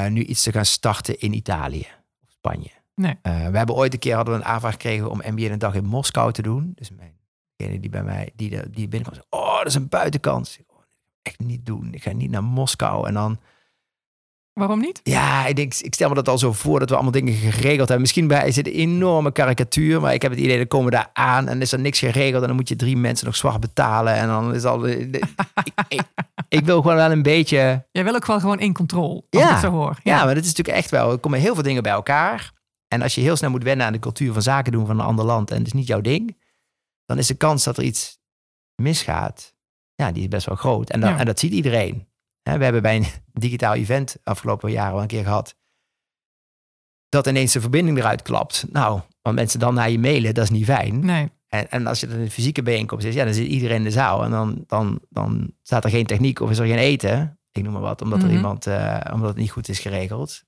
nu 0.09 0.23
iets 0.23 0.43
te 0.43 0.51
gaan 0.51 0.65
starten 0.65 1.19
in 1.19 1.33
Italië 1.33 1.87
of 2.23 2.29
Spanje. 2.29 2.69
Nee. 2.95 3.17
We 3.21 3.57
hebben 3.57 3.75
ooit 3.75 3.93
een 3.93 3.99
keer 3.99 4.15
hadden 4.15 4.33
we 4.33 4.39
een 4.39 4.45
aanvraag 4.45 4.71
gekregen 4.71 5.09
om 5.09 5.21
MBA 5.25 5.43
een 5.43 5.59
dag 5.59 5.73
in 5.73 5.85
Moskou 5.85 6.31
te 6.31 6.41
doen. 6.41 6.71
Dus 6.75 6.89
mijn, 6.89 7.17
degene 7.55 7.79
die 7.79 7.89
bij 7.89 8.03
mij, 8.03 8.31
die, 8.35 8.49
de, 8.49 8.69
die 8.69 8.87
binnenkwam, 8.87 9.13
zei, 9.13 9.43
oh, 9.43 9.57
dat 9.57 9.65
is 9.65 9.75
een 9.75 9.89
buitenkans. 9.89 10.57
Ik, 10.57 10.65
oh, 10.67 10.81
echt 11.21 11.39
niet 11.39 11.65
doen. 11.65 11.93
Ik 11.93 12.03
ga 12.03 12.11
niet 12.11 12.31
naar 12.31 12.43
Moskou. 12.43 13.07
En 13.07 13.13
dan, 13.13 13.39
Waarom 14.57 14.79
niet? 14.79 14.99
ja, 15.03 15.45
ik, 15.45 15.55
denk, 15.55 15.73
ik 15.73 15.93
stel 15.93 16.09
me 16.09 16.15
dat 16.15 16.27
al 16.27 16.37
zo 16.37 16.51
voor 16.53 16.79
dat 16.79 16.89
we 16.89 16.95
allemaal 16.95 17.11
dingen 17.13 17.33
geregeld 17.33 17.77
hebben. 17.77 18.01
Misschien 18.01 18.27
bij, 18.27 18.47
is 18.47 18.55
het 18.55 18.67
een 18.67 18.73
enorme 18.73 19.31
karikatuur, 19.31 20.01
maar 20.01 20.13
ik 20.13 20.21
heb 20.21 20.31
het 20.31 20.39
idee, 20.39 20.57
dat 20.57 20.67
komen 20.67 20.91
daar 20.91 21.09
aan 21.13 21.47
en 21.47 21.61
is 21.61 21.71
er 21.71 21.79
niks 21.79 21.99
geregeld. 21.99 22.41
En 22.41 22.47
dan 22.47 22.55
moet 22.55 22.69
je 22.69 22.75
drie 22.75 22.97
mensen 22.97 23.25
nog 23.25 23.35
zwart 23.35 23.59
betalen. 23.59 24.13
En 24.13 24.27
dan 24.27 24.53
is 24.53 24.63
al. 24.63 24.87
ik, 24.87 25.25
ik, 25.87 26.01
ik 26.49 26.65
wil 26.65 26.81
gewoon 26.81 26.95
wel 26.95 27.11
een 27.11 27.21
beetje. 27.23 27.85
Jij 27.91 28.03
wil 28.03 28.15
ook 28.15 28.25
wel 28.25 28.39
gewoon 28.39 28.59
in 28.59 28.73
controle, 28.73 29.23
als 29.29 29.41
Ja. 29.41 29.53
ik 29.53 29.59
zo 29.61 29.69
hoor. 29.71 29.97
Ja, 30.03 30.25
maar 30.25 30.35
dat 30.35 30.43
is 30.43 30.49
natuurlijk 30.49 30.77
echt 30.77 30.89
wel. 30.91 31.11
Er 31.11 31.17
komen 31.17 31.39
heel 31.39 31.53
veel 31.53 31.63
dingen 31.63 31.83
bij 31.83 31.91
elkaar. 31.91 32.51
En 32.87 33.01
als 33.01 33.15
je 33.15 33.21
heel 33.21 33.35
snel 33.35 33.49
moet 33.49 33.63
wennen 33.63 33.85
aan 33.85 33.93
de 33.93 33.99
cultuur 33.99 34.33
van 34.33 34.41
zaken 34.41 34.71
doen 34.71 34.85
van 34.85 34.99
een 34.99 35.05
ander 35.05 35.25
land 35.25 35.51
en 35.51 35.57
het 35.57 35.67
is 35.67 35.73
niet 35.73 35.87
jouw 35.87 36.01
ding, 36.01 36.37
dan 37.05 37.17
is 37.17 37.27
de 37.27 37.35
kans 37.35 37.63
dat 37.63 37.77
er 37.77 37.83
iets 37.83 38.17
misgaat, 38.75 39.55
ja, 39.95 40.11
die 40.11 40.21
is 40.23 40.27
best 40.27 40.45
wel 40.45 40.55
groot. 40.55 40.89
En, 40.89 40.99
dan, 40.99 41.09
Ja. 41.09 41.17
en 41.19 41.25
dat 41.25 41.39
ziet 41.39 41.51
iedereen. 41.51 42.06
Hè, 42.47 42.57
we 42.57 42.63
hebben 42.63 42.81
bij 42.81 42.95
een 42.95 43.05
digitaal 43.43 43.73
event 43.73 44.17
afgelopen 44.23 44.71
jaren 44.71 44.93
wel 44.93 45.01
een 45.01 45.07
keer 45.07 45.23
gehad, 45.23 45.55
dat 47.09 47.27
ineens 47.27 47.53
de 47.53 47.61
verbinding 47.61 47.97
eruit 47.97 48.21
klapt. 48.21 48.65
Nou, 48.71 49.01
want 49.21 49.35
mensen 49.35 49.59
dan 49.59 49.73
naar 49.73 49.89
je 49.89 49.99
mailen, 49.99 50.33
dat 50.33 50.43
is 50.43 50.49
niet 50.49 50.65
fijn. 50.65 51.05
Nee. 51.05 51.29
En, 51.47 51.69
en 51.69 51.87
als 51.87 51.99
je 51.99 52.07
dan 52.07 52.15
in 52.15 52.21
een 52.21 52.31
fysieke 52.31 52.63
bijeenkomst 52.63 53.05
is, 53.05 53.13
ja, 53.13 53.23
dan 53.23 53.33
zit 53.33 53.47
iedereen 53.47 53.77
in 53.77 53.83
de 53.83 53.91
zaal. 53.91 54.23
En 54.23 54.31
dan, 54.31 54.63
dan, 54.67 55.01
dan 55.09 55.53
staat 55.61 55.83
er 55.83 55.89
geen 55.89 56.05
techniek 56.05 56.39
of 56.39 56.49
is 56.49 56.57
er 56.57 56.67
geen 56.67 56.77
eten. 56.77 57.39
Ik 57.51 57.63
noem 57.63 57.73
maar 57.73 57.81
wat, 57.81 58.01
omdat 58.01 58.19
Mhm. 58.19 58.27
er 58.27 58.33
iemand, 58.33 58.67
eh, 58.67 58.99
omdat 59.13 59.27
het 59.27 59.37
niet 59.37 59.51
goed 59.51 59.69
is 59.69 59.79
geregeld. 59.79 60.43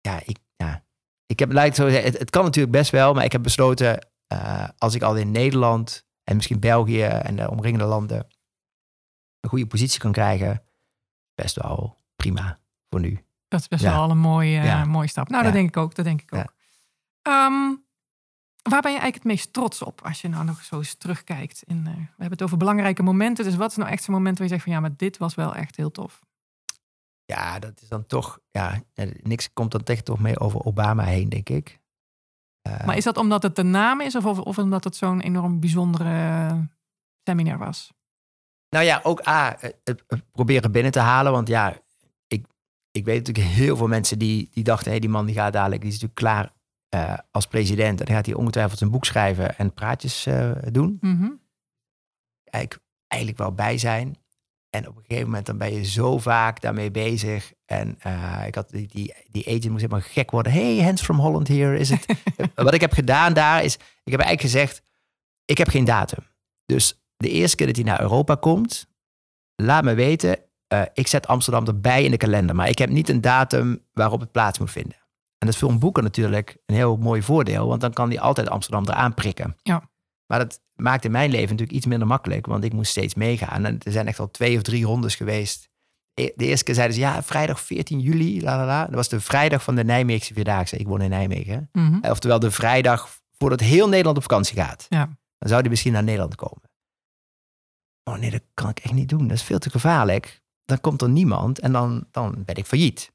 Ja, 0.00 0.20
ik, 0.24 0.38
ja. 0.56 0.84
ik 1.26 1.38
heb 1.38 1.52
lijkt 1.52 1.76
zo, 1.76 1.86
het, 1.86 2.18
het 2.18 2.30
kan 2.30 2.44
natuurlijk 2.44 2.76
best 2.76 2.90
wel, 2.90 3.14
maar 3.14 3.24
ik 3.24 3.32
heb 3.32 3.42
besloten, 3.42 4.08
eh, 4.26 4.68
als 4.78 4.94
ik 4.94 5.02
al 5.02 5.16
in 5.16 5.30
Nederland 5.30 6.06
en 6.24 6.36
misschien 6.36 6.60
België 6.60 7.02
en 7.02 7.36
de 7.36 7.50
omringende 7.50 7.84
landen 7.84 8.26
een 9.40 9.48
goede 9.48 9.66
positie 9.66 10.00
kan 10.00 10.12
krijgen, 10.12 10.65
best 11.36 11.54
wel 11.62 11.96
prima 12.16 12.58
voor 12.90 13.00
nu. 13.00 13.24
Dat 13.48 13.60
is 13.60 13.68
best 13.68 13.82
Ja. 13.82 13.92
wel 13.92 14.10
een 14.10 14.18
mooie, 14.18 14.48
Ja. 14.62 14.84
mooie 14.84 15.08
stap. 15.08 15.28
Nou, 15.28 15.42
dat 15.44 15.52
denk 15.52 15.68
ik 15.68 15.76
ook. 15.76 15.94
Dat 15.94 16.04
denk 16.04 16.22
ik 16.22 16.34
ook. 16.34 16.54
Ehm, 17.22 17.74
waar 18.62 18.80
ben 18.82 18.92
je 18.92 18.98
eigenlijk 18.98 19.14
het 19.14 19.24
meest 19.24 19.52
trots 19.52 19.82
op 19.82 20.00
als 20.04 20.20
je 20.20 20.28
nou 20.28 20.44
nog 20.44 20.62
zo 20.64 20.76
eens 20.76 20.94
terugkijkt? 20.94 21.62
In, 21.62 21.86
eh, 21.86 21.92
we 21.94 22.00
hebben 22.08 22.30
het 22.30 22.42
over 22.42 22.56
belangrijke 22.56 23.02
momenten. 23.02 23.44
Dus 23.44 23.56
wat 23.56 23.70
is 23.70 23.76
nou 23.76 23.90
echt 23.90 24.02
zo'n 24.02 24.14
moment 24.14 24.38
waar 24.38 24.46
je 24.46 24.52
zegt 24.52 24.64
van 24.64 24.72
ja, 24.72 24.80
maar 24.80 24.96
dit 24.96 25.16
was 25.16 25.34
wel 25.34 25.54
echt 25.54 25.76
heel 25.76 25.90
tof. 25.90 26.24
Ja, 27.24 27.58
dat 27.58 27.80
is 27.82 27.88
dan 27.88 28.06
toch, 28.06 28.38
ja, 28.50 28.80
niks 29.22 29.52
komt 29.52 29.70
dan 29.70 29.82
echt 29.84 30.04
toch 30.04 30.18
mee 30.18 30.38
over 30.38 30.60
Obama 30.64 31.02
heen, 31.04 31.28
denk 31.28 31.48
ik. 31.48 31.80
Eh, 32.62 32.84
Maar 32.86 32.96
is 32.96 33.04
dat 33.04 33.16
omdat 33.16 33.42
het 33.42 33.56
de 33.56 33.62
naam 33.62 34.00
is 34.00 34.14
of, 34.16 34.24
of, 34.24 34.58
omdat 34.58 34.84
het 34.84 34.96
zo'n 34.96 35.20
enorm 35.20 35.60
bijzondere 35.60 36.48
eh, 36.48 36.58
seminar 37.24 37.58
was? 37.58 37.92
Nou 38.70 38.84
ja, 38.84 39.00
ook 39.02 39.26
A, 39.28 39.56
het, 39.58 39.76
het- 39.84 40.04
het 40.06 40.30
proberen 40.32 40.72
binnen 40.72 40.92
te 40.92 40.98
halen. 40.98 41.32
Want 41.32 41.48
ja, 41.48 41.76
ik, 42.26 42.46
ik 42.90 43.04
weet 43.04 43.18
natuurlijk 43.26 43.54
heel 43.54 43.76
veel 43.76 43.86
mensen 43.88 44.18
die, 44.18 44.48
die 44.52 44.64
dachten... 44.64 44.92
hé, 44.92 44.98
die 44.98 45.10
man 45.10 45.26
die 45.26 45.34
gaat 45.34 45.52
dadelijk, 45.52 45.80
die 45.82 45.90
is 45.90 46.00
natuurlijk 46.00 46.20
klaar 46.20 46.52
eh, 46.88 47.18
als 47.30 47.46
president. 47.46 48.00
En 48.00 48.06
dan 48.06 48.14
gaat 48.14 48.26
hij 48.26 48.34
ongetwijfeld 48.34 48.80
een 48.80 48.90
boek 48.90 49.04
schrijven 49.04 49.58
en 49.58 49.74
praatjes 49.74 50.26
eh, 50.26 50.50
doen. 50.70 50.98
Mhm. 51.00 51.30
Eigenlijk, 52.44 52.84
eigenlijk 53.06 53.40
wel 53.42 53.52
bij 53.52 53.78
zijn. 53.78 54.16
En 54.70 54.88
op 54.88 54.96
een 54.96 55.02
gegeven 55.06 55.24
moment 55.28 55.46
dan 55.46 55.58
ben 55.58 55.72
je 55.74 55.84
zo 55.84 56.18
vaak 56.18 56.60
daarmee 56.60 56.90
bezig. 56.90 57.52
En 57.64 57.96
eh, 58.00 58.42
ik 58.46 58.54
had 58.54 58.70
die, 58.70 58.86
die, 58.88 59.14
die 59.30 59.46
agent 59.46 59.68
moest 59.68 59.80
helemaal 59.80 60.00
gek 60.08 60.30
worden. 60.30 60.52
Hey, 60.52 60.82
Hans 60.82 61.02
from 61.02 61.18
Holland 61.18 61.48
here 61.48 61.78
is 61.78 61.90
het. 61.90 62.06
Wat 62.54 62.74
ik 62.74 62.80
heb 62.80 62.92
gedaan 62.92 63.32
daar 63.32 63.64
is, 63.64 63.74
ik 63.74 64.12
heb 64.12 64.20
eigenlijk 64.20 64.40
gezegd, 64.40 64.82
ik 65.44 65.58
heb 65.58 65.68
geen 65.68 65.84
datum. 65.84 66.24
Dus 66.66 67.00
de 67.16 67.30
eerste 67.30 67.56
keer 67.56 67.66
dat 67.66 67.76
hij 67.76 67.84
naar 67.84 68.00
Europa 68.00 68.34
komt, 68.34 68.86
laat 69.54 69.84
me 69.84 69.94
weten. 69.94 70.38
eh, 70.66 70.82
ik 70.94 71.06
zet 71.06 71.26
Amsterdam 71.26 71.66
erbij 71.66 72.04
in 72.04 72.10
de 72.10 72.16
kalender, 72.16 72.54
maar 72.56 72.68
ik 72.68 72.78
heb 72.78 72.90
niet 72.90 73.08
een 73.08 73.20
datum 73.20 73.82
waarop 73.92 74.20
het 74.20 74.32
plaats 74.32 74.58
moet 74.58 74.70
vinden. 74.70 74.96
En 75.38 75.46
dat 75.46 75.48
is 75.48 75.56
voor 75.58 75.70
een 75.70 75.78
boeker 75.78 76.02
natuurlijk 76.02 76.56
een 76.66 76.74
heel 76.74 76.96
mooi 76.96 77.22
voordeel, 77.22 77.66
want 77.66 77.80
dan 77.80 77.92
kan 77.92 78.08
hij 78.08 78.20
altijd 78.20 78.48
Amsterdam 78.48 78.84
eraan 78.88 79.14
prikken. 79.14 79.56
Ja. 79.62 79.90
Maar 80.26 80.38
dat 80.38 80.60
maakt 80.74 81.04
in 81.04 81.10
mijn 81.10 81.30
leven 81.30 81.48
natuurlijk 81.50 81.76
iets 81.76 81.86
minder 81.86 82.06
makkelijk, 82.08 82.46
want 82.46 82.64
ik 82.64 82.72
moest 82.72 82.90
steeds 82.90 83.14
meegaan. 83.14 83.64
En 83.64 83.78
er 83.82 83.92
zijn 83.92 84.06
echt 84.06 84.18
al 84.18 84.30
twee 84.30 84.56
of 84.56 84.62
drie 84.62 84.84
rondes 84.84 85.14
geweest. 85.14 85.68
E- 86.14 86.30
De 86.36 86.44
eerste 86.44 86.64
keer 86.64 86.74
zeiden 86.74 86.94
ze, 86.96 87.02
ja, 87.02 87.22
vrijdag 87.22 87.60
14 87.60 88.00
juli, 88.00 88.42
la 88.42 88.56
la 88.56 88.66
la. 88.66 88.84
Dat 88.84 88.94
was 88.94 89.08
de 89.08 89.20
vrijdag 89.20 89.62
van 89.62 89.74
de 89.74 89.84
Nijmeegse 89.84 90.34
Vierdaagse. 90.34 90.76
Ik 90.76 90.86
woon 90.86 91.00
in 91.00 91.10
Nijmegen. 91.10 91.68
Mhm. 91.72 91.98
Eh, 92.00 92.10
Oftewel 92.10 92.38
de 92.38 92.50
vrijdag 92.50 93.08
voordat 93.38 93.60
heel 93.60 93.88
Nederland 93.88 94.16
op 94.16 94.22
vakantie 94.22 94.56
gaat. 94.56 94.86
Ja. 94.88 95.04
Dan 95.38 95.48
zou 95.48 95.60
die 95.60 95.70
misschien 95.70 95.92
naar 95.92 96.04
Nederland 96.04 96.34
komen. 96.34 96.62
Oh 98.10 98.16
nee, 98.16 98.30
dat 98.30 98.42
kan 98.54 98.68
ik 98.68 98.78
echt 98.78 98.94
niet 98.94 99.08
doen. 99.08 99.28
Dat 99.28 99.36
is 99.36 99.42
veel 99.42 99.58
te 99.58 99.70
gevaarlijk. 99.70 100.42
Dan 100.64 100.80
komt 100.80 101.02
er 101.02 101.08
niemand 101.08 101.58
en 101.58 101.72
dan, 101.72 102.06
dan 102.10 102.42
ben 102.44 102.54
ik 102.54 102.66
failliet. 102.66 103.12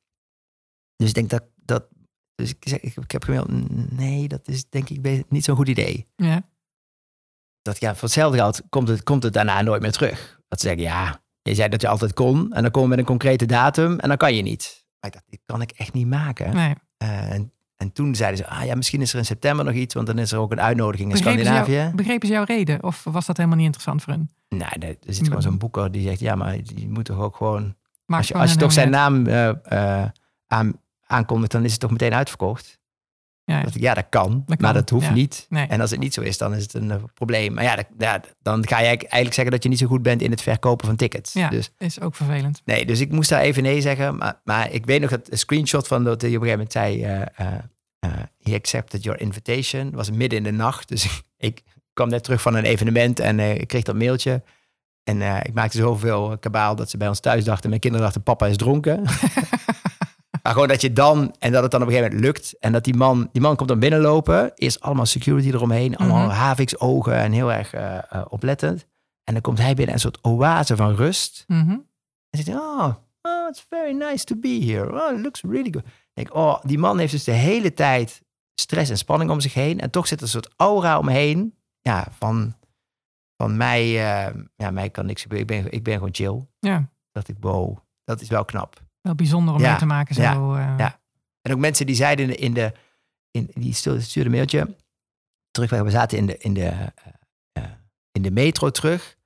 Dus 0.95 1.09
ik 1.09 1.15
denk 1.15 1.29
dat... 1.29 1.43
dat 1.55 1.87
dus 2.35 2.49
ik, 2.49 2.57
zeg, 2.59 2.79
ik, 2.79 3.11
heb 3.11 3.23
gemaild, 3.23 3.49
nee, 3.91 4.27
dat 4.27 4.47
is 4.47 4.69
denk 4.69 4.89
ik 4.89 5.29
niet 5.29 5.43
zo'n 5.43 5.55
goed 5.55 5.67
idee. 5.67 6.07
Ja. 6.15 6.49
Dat 7.61 7.79
ja, 7.79 7.93
voor 7.93 8.03
hetzelfde 8.03 8.37
geld 8.37 8.61
komt 8.69 8.87
het, 8.87 9.03
komt 9.03 9.23
het 9.23 9.33
daarna 9.33 9.61
nooit 9.61 9.81
meer 9.81 9.91
terug. 9.91 10.41
Dat 10.47 10.61
ze 10.61 10.67
zeggen, 10.67 10.83
ja, 10.83 11.23
je 11.41 11.55
zei 11.55 11.69
dat 11.69 11.81
je 11.81 11.87
altijd 11.87 12.13
kon. 12.13 12.53
En 12.53 12.61
dan 12.61 12.71
komen 12.71 12.89
we 12.89 12.95
met 12.95 12.99
een 12.99 13.11
concrete 13.11 13.45
datum 13.45 13.99
en 13.99 14.07
dan 14.07 14.17
kan 14.17 14.35
je 14.35 14.41
niet. 14.41 14.85
Maar 14.99 15.09
ik 15.09 15.13
dacht, 15.13 15.29
dit 15.29 15.41
kan 15.45 15.61
ik 15.61 15.71
echt 15.71 15.93
niet 15.93 16.07
maken. 16.07 16.55
Nee. 16.55 16.75
Eh, 16.97 17.31
en, 17.31 17.53
en 17.81 17.93
toen 17.93 18.15
zeiden 18.15 18.37
ze, 18.37 18.47
ah 18.47 18.65
ja, 18.65 18.75
misschien 18.75 19.01
is 19.01 19.11
er 19.11 19.17
in 19.17 19.25
september 19.25 19.65
nog 19.65 19.73
iets, 19.73 19.93
want 19.93 20.07
dan 20.07 20.17
is 20.17 20.31
er 20.31 20.39
ook 20.39 20.51
een 20.51 20.61
uitnodiging 20.61 21.09
in 21.11 21.15
Begrepen 21.15 21.39
ze, 21.39 21.45
Scandinavië. 21.45 21.81
jou, 21.83 21.95
begrepen 21.95 22.27
ze 22.27 22.33
jouw 22.33 22.43
reden? 22.43 22.83
Of 22.83 23.03
was 23.03 23.25
dat 23.25 23.37
helemaal 23.37 23.57
niet 23.57 23.65
interessant 23.65 24.03
voor 24.03 24.13
hun? 24.13 24.29
Nee, 24.49 24.69
nee, 24.79 24.97
er 25.07 25.13
zit 25.13 25.27
gewoon 25.27 25.41
zo'n 25.41 25.57
boeker 25.57 25.91
die 25.91 26.07
zegt, 26.07 26.19
ja, 26.19 26.35
maar 26.35 26.55
je 26.55 26.89
moet 26.89 27.05
toch 27.05 27.19
ook 27.19 27.35
gewoon... 27.35 27.75
Als 28.05 28.27
je, 28.27 28.33
als 28.33 28.51
je 28.51 28.57
toch 28.57 28.71
zijn 28.71 28.89
naam 28.89 29.27
eh, 29.27 30.05
aan, 30.47 30.73
aankondigt, 31.05 31.51
dan 31.51 31.63
is 31.63 31.71
het 31.71 31.79
toch 31.79 31.91
meteen 31.91 32.13
uitverkocht. 32.13 32.79
Ja. 33.51 33.63
Dat 33.63 33.73
ja, 33.79 33.93
dat 33.93 34.05
kan, 34.09 34.31
Dat 34.31 34.45
kan, 34.45 34.57
maar 34.59 34.73
dat 34.73 34.89
hoeft 34.89 35.05
ja. 35.05 35.13
niet. 35.13 35.45
Nee. 35.49 35.67
En 35.67 35.81
als 35.81 35.91
het 35.91 35.99
niet 35.99 36.13
zo 36.13 36.21
is, 36.21 36.37
dan 36.37 36.55
is 36.55 36.63
het 36.63 36.73
een 36.73 36.91
eh, 36.91 36.97
probleem. 37.13 37.53
Maar 37.53 37.63
ja, 37.63 37.75
dat- 37.75 37.85
ja, 37.97 38.21
dan 38.41 38.67
ga 38.67 38.79
je 38.79 38.85
eigenlijk 38.85 39.33
zeggen 39.33 39.51
dat 39.51 39.63
je 39.63 39.69
niet 39.69 39.77
zo 39.77 39.87
goed 39.87 40.01
bent 40.01 40.21
in 40.21 40.31
het 40.31 40.41
verkopen 40.41 40.87
van 40.87 40.95
tickets. 40.95 41.33
Ja. 41.33 41.49
Dus 41.49 41.71
Is 41.77 42.01
ook 42.01 42.15
vervelend. 42.15 42.61
Nee, 42.65 42.85
dus 42.85 42.99
ik 42.99 43.11
moest 43.11 43.29
daar 43.29 43.41
even 43.41 43.63
nee 43.63 43.81
zeggen. 43.81 44.17
Maar, 44.17 44.39
maar 44.43 44.71
ik 44.71 44.85
weet 44.85 45.01
nog 45.01 45.09
dat 45.09 45.31
een 45.31 45.37
screenshot 45.37 45.87
van 45.87 46.03
dat 46.03 46.21
hij 46.21 46.35
op 46.35 46.41
een 46.41 46.47
gegeven 46.49 46.67
moment 46.71 46.71
zei... 46.71 47.03
eh, 47.03 48.09
he 48.41 48.53
accepted 48.55 49.03
your 49.03 49.19
invitation. 49.21 49.85
Het 49.85 49.95
was 49.95 50.11
midden 50.11 50.37
in 50.37 50.43
de 50.43 50.51
nacht. 50.51 50.87
Dus 50.87 51.21
ik, 51.37 51.61
kwam 51.93 52.09
net 52.09 52.23
terug 52.23 52.41
van 52.41 52.55
een 52.55 52.63
evenement 52.63 53.19
en 53.19 53.39
ik 53.39 53.67
kreeg 53.67 53.83
dat 53.83 53.95
mailtje. 53.95 54.43
En 55.03 55.21
ik 55.21 55.53
maakte 55.53 55.77
zoveel 55.77 56.37
kabaal 56.39 56.75
dat 56.75 56.89
ze 56.89 56.97
bij 56.97 57.07
ons 57.07 57.19
thuis 57.19 57.43
dachten... 57.43 57.69
mijn 57.69 57.81
kinderen 57.81 58.05
dachten, 58.05 58.23
papa 58.23 58.47
is 58.47 58.57
dronken. 58.57 59.03
maar 60.43 60.53
gewoon 60.53 60.67
dat 60.67 60.81
je 60.81 60.93
dan... 60.93 61.35
en 61.39 61.51
dat 61.51 61.61
het 61.61 61.71
dan 61.71 61.81
op 61.81 61.87
een 61.87 61.93
gegeven 61.93 62.15
moment 62.15 62.35
lukt. 62.35 62.59
En 62.59 62.71
dat 62.71 62.83
die 62.83 62.95
man... 62.95 63.29
die 63.31 63.41
man 63.41 63.55
komt 63.55 63.69
dan 63.69 63.79
binnenlopen. 63.79 64.51
Eerst 64.55 64.79
allemaal 64.81 65.05
security 65.05 65.47
eromheen. 65.47 65.97
Allemaal 65.97 66.25
Mhm. 66.25 66.35
havix 66.35 66.79
ogen 66.79 67.15
en 67.15 67.31
heel 67.31 67.51
erg 67.51 67.73
eh, 67.73 67.97
eh, 67.97 68.25
oplettend. 68.29 68.85
En 69.23 69.33
dan 69.33 69.41
komt 69.41 69.57
hij 69.57 69.73
binnen, 69.73 69.93
een 69.93 70.01
soort 70.01 70.19
oase 70.23 70.75
van 70.75 70.95
rust. 70.95 71.43
Mhm. 71.47 71.69
En 71.69 71.85
zegt 72.29 72.47
hij, 72.47 72.57
oh, 72.57 72.93
oh, 73.21 73.47
it's 73.49 73.65
very 73.69 73.91
nice 73.93 74.23
to 74.25 74.35
be 74.35 74.63
here. 74.65 75.03
Oh, 75.03 75.17
it 75.17 75.21
looks 75.23 75.41
really 75.41 75.71
good. 75.71 75.83
Ik 75.85 76.11
denk, 76.13 76.33
oh, 76.35 76.59
die 76.63 76.77
man 76.77 76.97
heeft 76.99 77.11
dus 77.11 77.23
de 77.23 77.31
hele 77.31 77.73
tijd 77.73 78.21
stress 78.55 78.89
en 78.89 78.97
spanning 78.97 79.31
om 79.31 79.39
zich 79.39 79.53
heen. 79.53 79.79
En 79.79 79.89
toch 79.89 80.07
zit 80.07 80.17
er 80.17 80.23
een 80.23 80.29
soort 80.31 80.53
aura 80.55 80.97
omheen. 80.97 81.55
Ja, 81.81 82.07
van, 82.17 82.55
van 83.37 83.57
mij, 83.57 83.81
eh, 83.81 84.33
ja, 84.55 84.71
mij 84.71 84.89
kan 84.89 85.05
niks 85.05 85.21
gebeuren. 85.21 85.47
Ik 85.55 85.63
ben, 85.63 85.71
ik 85.71 85.83
ben 85.83 85.93
gewoon 85.93 86.13
chill. 86.13 86.47
Ja, 86.59 86.89
dacht 87.11 87.27
ik, 87.27 87.35
wow, 87.39 87.77
dat 88.03 88.21
is 88.21 88.27
wel 88.29 88.45
knap. 88.45 88.81
Wel 89.01 89.15
bijzonder 89.15 89.53
om 89.53 89.59
Ja, 89.61 89.69
mee 89.69 89.77
te 89.79 89.85
maken. 89.85 90.15
Zo, 90.15 90.21
ja, 90.21 90.33
eh. 90.33 90.77
ja. 90.77 90.99
En 91.41 91.51
ook 91.53 91.59
mensen 91.59 91.85
die 91.85 91.95
zeiden 91.95 92.25
in 92.25 92.31
de, 92.31 92.37
in 92.37 92.53
de 92.53 92.73
in, 93.31 93.51
die 93.63 93.73
stuurde 93.73 94.01
stuurde 94.01 94.29
een 94.29 94.35
mailtje 94.35 94.75
terug. 95.51 95.69
We 95.69 95.89
zaten 95.89 96.17
in 96.17 96.25
de, 96.25 96.37
in 96.37 96.53
de, 96.53 96.65
eh, 96.65 96.87
eh, 97.51 97.63
in 98.11 98.21
de 98.21 98.31
metro 98.31 98.69
terug. 98.69 99.17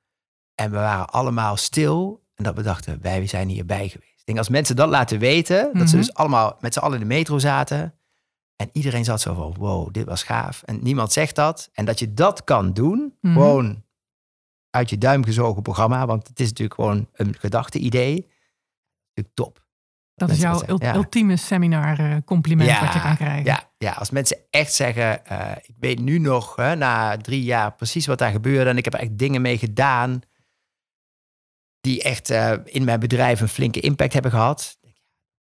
En 0.55 0.71
we 0.71 0.77
waren 0.77 1.09
allemaal 1.09 1.57
stil. 1.57 2.23
En 2.35 2.43
dat 2.43 2.55
we 2.55 2.61
dachten, 2.61 3.01
wij 3.01 3.27
zijn 3.27 3.47
hierbij 3.49 3.89
geweest. 3.89 4.19
Ik 4.19 4.25
denk, 4.25 4.37
als 4.37 4.49
mensen 4.49 4.75
dat 4.75 4.89
laten 4.89 5.19
weten, 5.19 5.63
dat 5.73 5.89
ze 5.89 5.95
Mhm. 5.95 6.05
dus 6.05 6.13
allemaal 6.13 6.57
met 6.59 6.73
z'n 6.73 6.79
allen 6.79 6.93
in 7.01 7.07
de 7.07 7.13
metro 7.15 7.39
zaten. 7.39 7.93
En 8.55 8.69
iedereen 8.71 9.03
zat 9.03 9.21
zo 9.21 9.33
van, 9.33 9.53
wow, 9.57 9.93
dit 9.93 10.05
was 10.05 10.23
gaaf. 10.23 10.63
En 10.63 10.79
niemand 10.83 11.11
zegt 11.11 11.35
dat. 11.35 11.69
En 11.73 11.85
dat 11.85 11.99
je 11.99 12.13
dat 12.13 12.43
kan 12.43 12.73
doen, 12.73 13.15
Mhm. 13.21 13.33
gewoon 13.33 13.83
uit 14.69 14.89
je 14.89 14.97
duim 14.97 15.23
gezogen 15.23 15.61
programma. 15.61 16.05
Want 16.05 16.27
het 16.27 16.39
is 16.39 16.47
natuurlijk 16.47 16.79
gewoon 16.79 17.07
een 17.13 17.35
gedachte-idee. 17.39 18.13
Natuurlijk 19.07 19.35
top. 19.35 19.64
Dat 20.15 20.29
is 20.29 20.39
jouw 20.39 20.57
zeggen, 20.57 20.77
ja. 20.81 20.95
ultieme 20.95 21.35
seminar 21.37 21.99
eh, 21.99 22.17
compliment 22.25 22.79
wat 22.79 22.93
je 22.93 23.01
kan 23.01 23.15
krijgen. 23.15 23.45
Ja, 23.45 23.69
ja, 23.77 23.91
als 23.91 24.09
mensen 24.09 24.37
echt 24.49 24.73
zeggen, 24.73 25.25
eh, 25.25 25.51
ik 25.61 25.75
weet 25.79 25.99
nu 25.99 26.19
nog, 26.19 26.55
hè, 26.55 26.75
na 26.75 27.17
drie 27.17 27.43
jaar, 27.43 27.73
precies 27.73 28.05
wat 28.05 28.17
daar 28.17 28.31
gebeurde. 28.31 28.69
En 28.69 28.77
ik 28.77 28.83
heb 28.85 28.93
er 28.93 28.99
echt 28.99 29.17
dingen 29.17 29.41
mee 29.41 29.57
gedaan 29.57 30.21
die 31.81 32.03
echt 32.03 32.29
eh, 32.29 32.53
in 32.63 32.83
mijn 32.83 32.99
bedrijf 32.99 33.41
een 33.41 33.47
flinke 33.47 33.79
impact 33.79 34.13
hebben 34.13 34.31
gehad. 34.31 34.77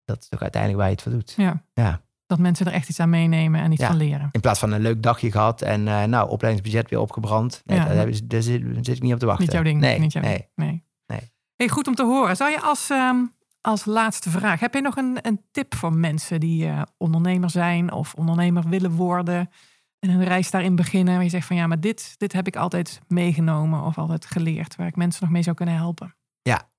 Dat 0.06 0.22
is 0.22 0.28
toch 0.30 0.42
uiteindelijk 0.42 0.82
waar 0.82 0.90
je 0.90 0.96
het 0.96 1.04
voor 1.04 1.12
doet. 1.12 1.34
Ja. 1.38 1.64
Ja. 1.74 2.02
Dat 2.26 2.40
mensen 2.40 2.66
er 2.66 2.74
echt 2.74 2.90
iets 2.90 3.00
aan 3.00 3.10
meenemen 3.10 3.62
en 3.62 3.72
iets 3.72 3.82
Ja. 3.82 3.88
van 3.88 3.98
leren. 3.98 4.30
In 4.32 4.42
plaats 4.42 4.60
van 4.60 4.72
een 4.72 4.82
leuk 4.82 5.04
dagje 5.04 5.32
gehad 5.32 5.62
en 5.62 5.84
nou, 5.84 6.30
opleidingsbudget 6.30 6.90
weer 6.90 7.00
opgebrand. 7.00 7.62
Nee, 7.66 7.78
Ja. 7.78 7.86
daar, 8.24 8.44
zit, 8.44 8.88
ik 8.88 9.02
niet 9.02 9.14
op 9.14 9.20
te 9.20 9.26
wachten. 9.26 9.44
Niet 9.44 9.54
jouw 9.54 9.64
ding. 9.64 9.80
Nee, 9.80 10.00
niet 10.00 10.14
jouw 10.14 10.24
nee. 10.24 10.38
ding. 10.38 10.50
Nee. 10.56 10.84
Nee. 11.06 11.32
Hey, 11.56 11.68
goed 11.68 11.88
om 11.88 11.96
te 11.96 12.04
horen. 12.04 12.36
Zou 12.36 12.52
je 12.52 12.62
als, 12.62 12.90
ehm, 12.90 13.18
als 13.64 13.86
laatste 13.86 14.30
vraag, 14.30 14.60
heb 14.60 14.74
je 14.74 14.82
nog 14.82 14.96
een, 14.96 15.18
een 15.22 15.42
tip 15.52 15.76
voor 15.76 15.94
mensen 15.94 16.40
die 16.40 16.68
eh, 16.68 16.82
ondernemer 16.98 17.50
zijn 17.50 17.92
of 17.92 18.14
ondernemer 18.14 18.70
willen 18.70 18.92
worden 18.92 19.50
en 20.00 20.10
een 20.10 20.24
reis 20.24 20.52
daarin 20.52 20.76
beginnen 20.76 21.14
waar 21.14 21.24
je 21.24 21.30
zegt 21.30 21.48
van 21.48 21.56
ja, 21.56 21.68
maar 21.68 21.80
dit, 21.80 22.16
dit 22.18 22.34
heb 22.34 22.48
ik 22.48 22.56
altijd 22.56 23.00
meegenomen 23.08 23.82
of 23.82 23.98
altijd 23.98 24.26
geleerd 24.26 24.76
waar 24.76 24.88
ik 24.88 24.96
mensen 24.96 25.24
nog 25.24 25.32
mee 25.32 25.44
zou 25.44 25.56
kunnen 25.56 25.76
helpen? 25.76 26.16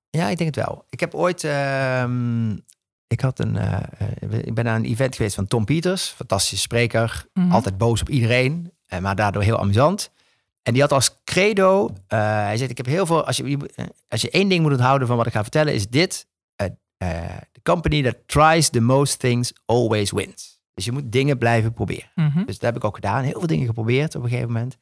Ja, 0.09 0.29
ik 0.29 0.37
denk 0.37 0.55
het 0.55 0.65
wel. 0.65 0.85
Ik 0.89 0.99
heb 0.99 1.13
ooit, 1.13 1.43
ehm, 1.43 2.51
ik, 3.07 3.21
had 3.21 3.39
een, 3.39 3.57
eh, 3.57 3.73
eh, 3.97 4.31
ik 4.31 4.53
ben 4.53 4.65
naar 4.65 4.75
een 4.75 4.85
event 4.85 5.15
geweest 5.15 5.35
van 5.35 5.47
Tom 5.47 5.65
Peters. 5.65 6.07
Fantastische 6.07 6.57
spreker. 6.57 7.25
Mhm. 7.33 7.51
Altijd 7.51 7.77
boos 7.77 8.01
op 8.01 8.09
iedereen. 8.09 8.73
maar 9.01 9.15
daardoor 9.15 9.41
heel 9.41 9.59
amusant. 9.59 10.11
En 10.61 10.73
die 10.73 10.81
had 10.81 10.91
als 10.91 11.19
credo... 11.23 11.93
hij 12.07 12.57
zegt, 12.57 12.71
ik 12.71 12.77
heb 12.77 12.85
heel 12.85 13.05
veel... 13.05 13.25
Als 13.25 13.37
je, 13.37 13.57
als 14.07 14.21
je 14.21 14.29
één 14.29 14.49
ding 14.49 14.61
moet 14.61 14.71
onthouden 14.71 15.07
van 15.07 15.17
wat 15.17 15.25
ik 15.25 15.33
ga 15.33 15.41
vertellen, 15.41 15.73
is 15.73 15.89
dit. 15.89 16.27
Eh, 17.11 17.25
eh, 17.25 17.41
the 17.51 17.61
company 17.63 18.03
that 18.03 18.15
tries 18.25 18.69
the 18.69 18.79
most 18.81 19.19
things 19.19 19.53
always 19.65 20.11
wins. 20.11 20.59
Dus 20.73 20.85
je 20.85 20.91
moet 20.91 21.11
dingen 21.11 21.37
blijven 21.37 21.73
proberen. 21.73 22.09
Mhm. 22.15 22.37
Dus 22.45 22.59
dat 22.59 22.61
heb 22.61 22.75
ik 22.75 22.83
ook 22.83 22.95
gedaan. 22.95 23.23
Heel 23.23 23.39
veel 23.39 23.47
dingen 23.47 23.65
geprobeerd 23.65 24.15
op 24.15 24.23
een 24.23 24.29
gegeven 24.29 24.51
moment. 24.51 24.77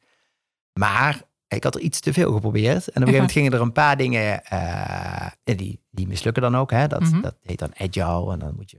Maar 0.72 1.22
ik 1.48 1.64
had 1.64 1.74
er 1.74 1.80
iets 1.80 2.00
te 2.00 2.12
veel 2.12 2.32
geprobeerd. 2.32 2.72
En 2.72 2.78
op 2.78 2.86
een 2.86 2.92
gegeven 2.92 3.12
moment 3.14 3.32
gingen 3.32 3.52
er 3.52 3.60
een 3.60 3.72
paar 3.72 3.96
dingen... 3.96 4.22
ja, 4.22 5.34
die, 5.44 5.80
die 5.90 6.06
mislukken 6.06 6.42
dan 6.42 6.56
ook. 6.56 6.70
Hè? 6.70 6.86
Dat, 6.86 7.00
Mhm. 7.00 7.20
dat 7.20 7.36
heet 7.42 7.58
dan 7.58 7.72
agile. 7.76 8.32
En 8.32 8.38
dan 8.38 8.54
moet 8.56 8.70
je 8.70 8.78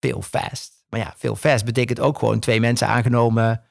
veel 0.00 0.22
fast. 0.22 0.84
Maar 0.88 1.00
ja, 1.00 1.14
veel 1.16 1.36
fast 1.36 1.64
betekent 1.64 2.00
ook 2.00 2.18
gewoon 2.18 2.38
twee 2.40 2.60
mensen 2.60 2.88
aangenomen. 2.88 3.62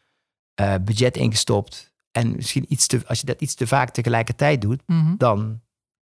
budget 0.82 1.17
ingestopt. 1.17 1.93
En 2.11 2.36
misschien 2.36 2.65
iets 2.69 2.88
te... 2.88 3.01
Als 3.07 3.19
je 3.19 3.26
dat 3.26 3.41
iets 3.41 3.53
te 3.55 3.67
vaak 3.67 3.89
tegelijkertijd 3.89 4.61
doet, 4.61 4.82
Mhm. 4.86 5.15
dan... 5.17 5.61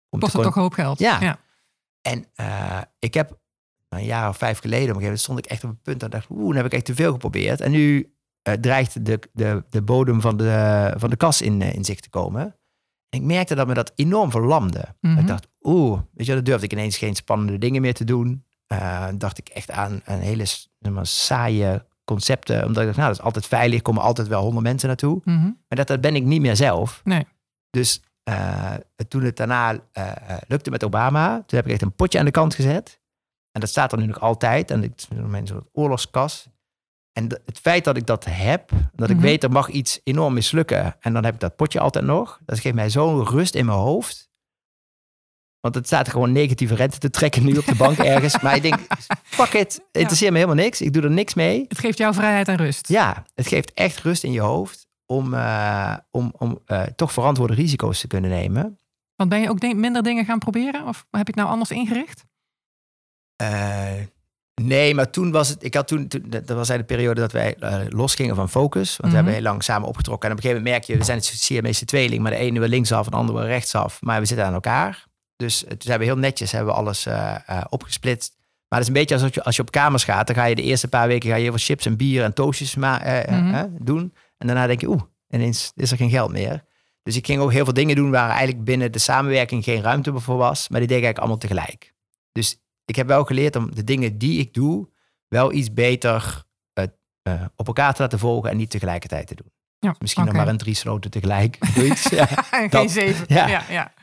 Kost 0.09 0.33
het 0.33 0.41
toch 0.41 0.55
een 0.55 0.61
hoop 0.61 0.73
geld. 0.73 0.99
Ja. 0.99 1.19
ja. 1.21 1.39
En 2.07 2.25
eh, 2.35 2.81
ik 2.99 3.13
heb 3.13 3.39
een 3.89 4.05
jaar 4.05 4.29
of 4.29 4.37
vijf 4.37 4.59
geleden, 4.59 4.89
op 4.89 4.95
een 4.95 5.01
gegeven 5.01 5.03
moment 5.03 5.21
stond 5.21 5.39
ik 5.39 5.45
echt 5.45 5.63
op 5.63 5.69
een 5.69 5.81
punt 5.81 5.99
dat 5.99 6.13
ik 6.13 6.15
dacht, 6.15 6.29
oeh, 6.29 6.47
dan 6.47 6.55
heb 6.55 6.65
ik 6.65 6.73
echt 6.73 6.85
te 6.85 6.95
veel 6.95 7.11
geprobeerd. 7.11 7.61
En 7.61 7.71
nu 7.71 8.13
eh, 8.41 8.53
dreigt 8.53 9.05
de, 9.05 9.19
de, 9.33 9.63
de 9.69 9.81
bodem 9.81 10.21
van 10.21 10.37
de, 10.37 10.93
van 10.97 11.09
de 11.09 11.15
kas 11.15 11.41
in, 11.41 11.61
eh, 11.61 11.73
in 11.73 11.85
zicht 11.85 12.03
te 12.03 12.09
komen. 12.09 12.41
En 13.09 13.19
ik 13.19 13.21
merkte 13.21 13.55
dat 13.55 13.67
me 13.67 13.73
dat 13.73 13.91
enorm 13.95 14.31
verlamde. 14.31 14.95
Mhm. 15.01 15.17
Ik 15.17 15.27
dacht, 15.27 15.47
oeh, 15.61 15.99
weet 16.13 16.25
je, 16.25 16.33
dan 16.33 16.43
durfde 16.43 16.65
ik 16.65 16.71
ineens 16.71 16.97
geen 16.97 17.15
spannende 17.15 17.57
dingen 17.57 17.81
meer 17.81 17.93
te 17.93 18.03
doen. 18.03 18.45
Eh, 18.67 19.07
dacht 19.17 19.37
ik 19.37 19.49
echt 19.49 19.71
aan 19.71 20.01
een 20.05 20.19
hele 20.19 20.45
maar, 20.91 21.05
saaie 21.05 21.85
concepten. 22.03 22.65
Omdat 22.65 22.77
ik 22.77 22.85
dacht, 22.85 22.97
nou, 22.97 23.09
dat 23.09 23.17
is 23.19 23.25
altijd 23.25 23.45
veilig, 23.45 23.81
komen 23.81 24.01
altijd 24.01 24.27
wel 24.27 24.41
honderd 24.41 24.63
mensen 24.63 24.87
naartoe. 24.87 25.21
Mhm. 25.23 25.41
Maar 25.41 25.77
dat, 25.77 25.87
dat 25.87 26.01
ben 26.01 26.15
ik 26.15 26.23
niet 26.23 26.41
meer 26.41 26.55
zelf. 26.55 27.01
Nee. 27.03 27.25
Dus 27.69 28.01
eh, 28.27 28.73
toen 29.07 29.23
het 29.23 29.37
daarna 29.37 29.71
eh, 29.91 30.07
eh, 30.11 30.37
lukte 30.47 30.69
met 30.69 30.83
Obama, 30.83 31.35
toen 31.45 31.57
heb 31.57 31.65
ik 31.65 31.71
echt 31.71 31.81
een 31.81 31.95
potje 31.95 32.19
aan 32.19 32.25
de 32.25 32.31
kant 32.31 32.55
gezet. 32.55 32.99
En 33.51 33.59
dat 33.59 33.69
staat 33.69 33.91
er 33.91 33.97
nu 33.97 34.05
nog 34.05 34.19
altijd. 34.21 34.71
En 34.71 34.81
het 34.81 34.91
is 35.11 35.17
mijn 35.27 35.47
soort 35.47 35.67
oorlogskas. 35.73 36.47
En 37.11 37.27
het 37.45 37.59
feit 37.61 37.83
dat 37.83 37.97
ik 37.97 38.05
dat 38.05 38.25
heb, 38.29 38.69
dat 38.93 39.09
ik 39.09 39.15
Mhm. 39.15 39.25
weet 39.25 39.43
er 39.43 39.51
mag 39.51 39.69
iets 39.69 39.99
enorm 40.03 40.33
mislukken. 40.33 40.95
En 40.99 41.13
dan 41.13 41.23
heb 41.25 41.33
ik 41.33 41.39
dat 41.39 41.55
potje 41.55 41.79
altijd 41.79 42.05
nog. 42.05 42.39
Dat 42.45 42.59
geeft 42.59 42.75
mij 42.75 42.89
zo'n 42.89 43.25
rust 43.25 43.55
in 43.55 43.65
mijn 43.65 43.77
hoofd. 43.77 44.29
Want 45.59 45.75
het 45.75 45.85
staat 45.85 46.09
gewoon 46.09 46.31
negatieve 46.31 46.75
rente 46.75 46.97
te 46.97 47.09
trekken 47.09 47.45
nu 47.45 47.57
op 47.57 47.65
de 47.65 47.75
bank 47.75 47.97
ergens. 48.13 48.41
Maar 48.41 48.55
ik 48.55 48.61
denk, 48.61 48.79
fuck 49.23 49.53
it, 49.53 49.81
interesseert 49.91 50.31
me 50.31 50.37
helemaal 50.37 50.63
niks. 50.63 50.81
Ik 50.81 50.93
doe 50.93 51.03
er 51.03 51.11
niks 51.11 51.33
mee. 51.33 51.65
Het 51.67 51.79
geeft 51.79 51.97
jou 51.97 52.13
vrijheid 52.13 52.47
en 52.47 52.55
rust. 52.57 52.87
Ja, 52.87 53.23
het 53.35 53.47
geeft 53.47 53.73
echt 53.73 53.99
rust 53.99 54.23
in 54.23 54.31
je 54.31 54.39
hoofd 54.41 54.86
om, 55.07 55.33
eh, 55.33 55.93
om, 56.11 56.33
om 56.37 56.59
eh, 56.65 56.83
toch 56.83 57.11
verantwoorde 57.13 57.53
risico's 57.53 57.99
te 57.99 58.07
kunnen 58.07 58.29
nemen. 58.29 58.79
Want 59.15 59.29
ben 59.29 59.39
je 59.41 59.49
ook 59.49 59.59
de- 59.59 59.73
minder 59.75 60.03
dingen 60.03 60.25
gaan 60.25 60.39
proberen? 60.39 60.87
Of 60.87 60.97
heb 60.97 61.27
je 61.27 61.31
het 61.31 61.35
nou 61.35 61.49
anders 61.49 61.71
ingericht? 61.71 62.25
Eh, 63.35 63.91
nee, 64.61 64.95
maar 64.95 65.09
toen 65.09 65.31
was 65.31 65.49
het. 65.49 65.63
Ik 65.63 65.73
had 65.73 65.87
toen, 65.87 66.07
toen 66.07 66.23
dat 66.29 66.41
was 66.47 66.55
eigenlijk 66.69 66.87
de 66.87 66.93
periode 66.95 67.21
dat 67.21 67.31
wij 67.31 67.55
losgingen 67.89 68.35
van 68.35 68.49
focus. 68.49 68.89
Want 68.89 68.99
Mhm. 69.01 69.09
we 69.09 69.15
hebben 69.15 69.33
heel 69.33 69.41
lang 69.51 69.63
samen 69.63 69.87
opgetrokken. 69.87 70.29
En 70.29 70.35
op 70.35 70.43
een 70.43 70.49
gegeven 70.49 70.65
moment 70.69 70.85
merk 70.87 70.93
je, 70.97 71.05
we 71.05 71.05
zijn 71.11 71.17
het 71.17 71.39
Siamese 71.39 71.85
tweeling, 71.85 72.21
maar 72.21 72.31
de 72.31 72.37
ene 72.37 72.59
wil 72.59 72.69
linksaf 72.69 73.05
en 73.05 73.11
de 73.11 73.17
andere 73.17 73.37
wil 73.37 73.47
rechtsaf. 73.47 74.01
Maar 74.01 74.19
we 74.19 74.25
zitten 74.25 74.45
aan 74.45 74.53
elkaar. 74.53 75.05
Dus 75.35 75.59
toen 75.67 75.77
zijn 75.79 75.99
we 75.99 76.05
heel 76.05 76.17
netjes 76.17 76.51
hebben 76.51 76.73
we 76.73 76.79
alles 76.79 77.07
opgesplitst. 77.69 78.35
Maar 78.39 78.79
het 78.79 78.87
is 78.89 78.95
een 78.95 78.99
beetje 78.99 79.15
alsof 79.15 79.33
je, 79.33 79.43
als 79.43 79.55
je 79.55 79.61
op 79.61 79.71
kamers 79.71 80.03
gaat, 80.03 80.27
dan 80.27 80.35
ga 80.35 80.45
je 80.45 80.55
de 80.55 80.61
eerste 80.61 80.87
paar 80.87 81.07
weken 81.07 81.29
ga 81.29 81.35
je 81.35 81.41
heel 81.41 81.51
veel 81.51 81.65
chips 81.65 81.85
en 81.85 81.97
bier 81.97 82.23
en 82.23 82.33
toastjes 82.33 82.75
Mhm. 82.75 83.67
doen. 83.79 84.13
En 84.37 84.47
daarna 84.47 84.67
denk 84.67 84.81
je, 84.81 84.87
oeh, 84.89 85.01
ineens 85.29 85.71
is 85.75 85.91
er 85.91 85.97
geen 85.97 86.09
geld 86.09 86.31
meer. 86.31 86.63
Dus 87.03 87.15
ik 87.15 87.25
ging 87.25 87.39
ook 87.41 87.51
heel 87.51 87.63
veel 87.63 87.73
dingen 87.73 87.95
doen 87.95 88.11
waar 88.11 88.29
eigenlijk 88.29 88.63
binnen 88.63 88.91
de 88.91 88.99
samenwerking 88.99 89.63
geen 89.63 89.81
ruimte 89.81 90.19
voor 90.19 90.37
was. 90.37 90.69
Maar 90.69 90.79
die 90.79 90.87
deed 90.87 90.97
ik 90.97 91.03
eigenlijk 91.03 91.17
allemaal 91.17 91.37
tegelijk. 91.37 91.93
Dus 92.31 92.61
ik 92.85 92.95
heb 92.95 93.07
wel 93.07 93.23
geleerd 93.23 93.55
om 93.55 93.75
de 93.75 93.83
dingen 93.83 94.17
die 94.17 94.39
ik 94.39 94.53
doe, 94.53 94.89
wel 95.27 95.51
iets 95.53 95.73
beter 95.73 96.45
eh, 97.23 97.33
op 97.55 97.67
elkaar 97.67 97.93
te 97.93 98.01
laten 98.01 98.19
volgen 98.19 98.49
en 98.49 98.57
niet 98.57 98.69
tegelijkertijd 98.69 99.27
te 99.27 99.35
doen. 99.35 99.51
Ja, 99.79 99.95
Misschien 99.99 100.23
oké. 100.23 100.31
nog 100.33 100.41
maar 100.41 100.51
een 100.51 100.57
drie 100.59 100.73
sloten 100.75 101.11
tegelijk. 101.11 101.57
Zoiets. 101.75 102.09
ja. 102.09 102.25
Geen 102.25 102.69
Dat- 102.69 102.91
zeven. 102.91 103.25
ja. 103.27 103.47
Ja. 103.47 103.63
Ja, 103.69 103.83
En 103.85 103.93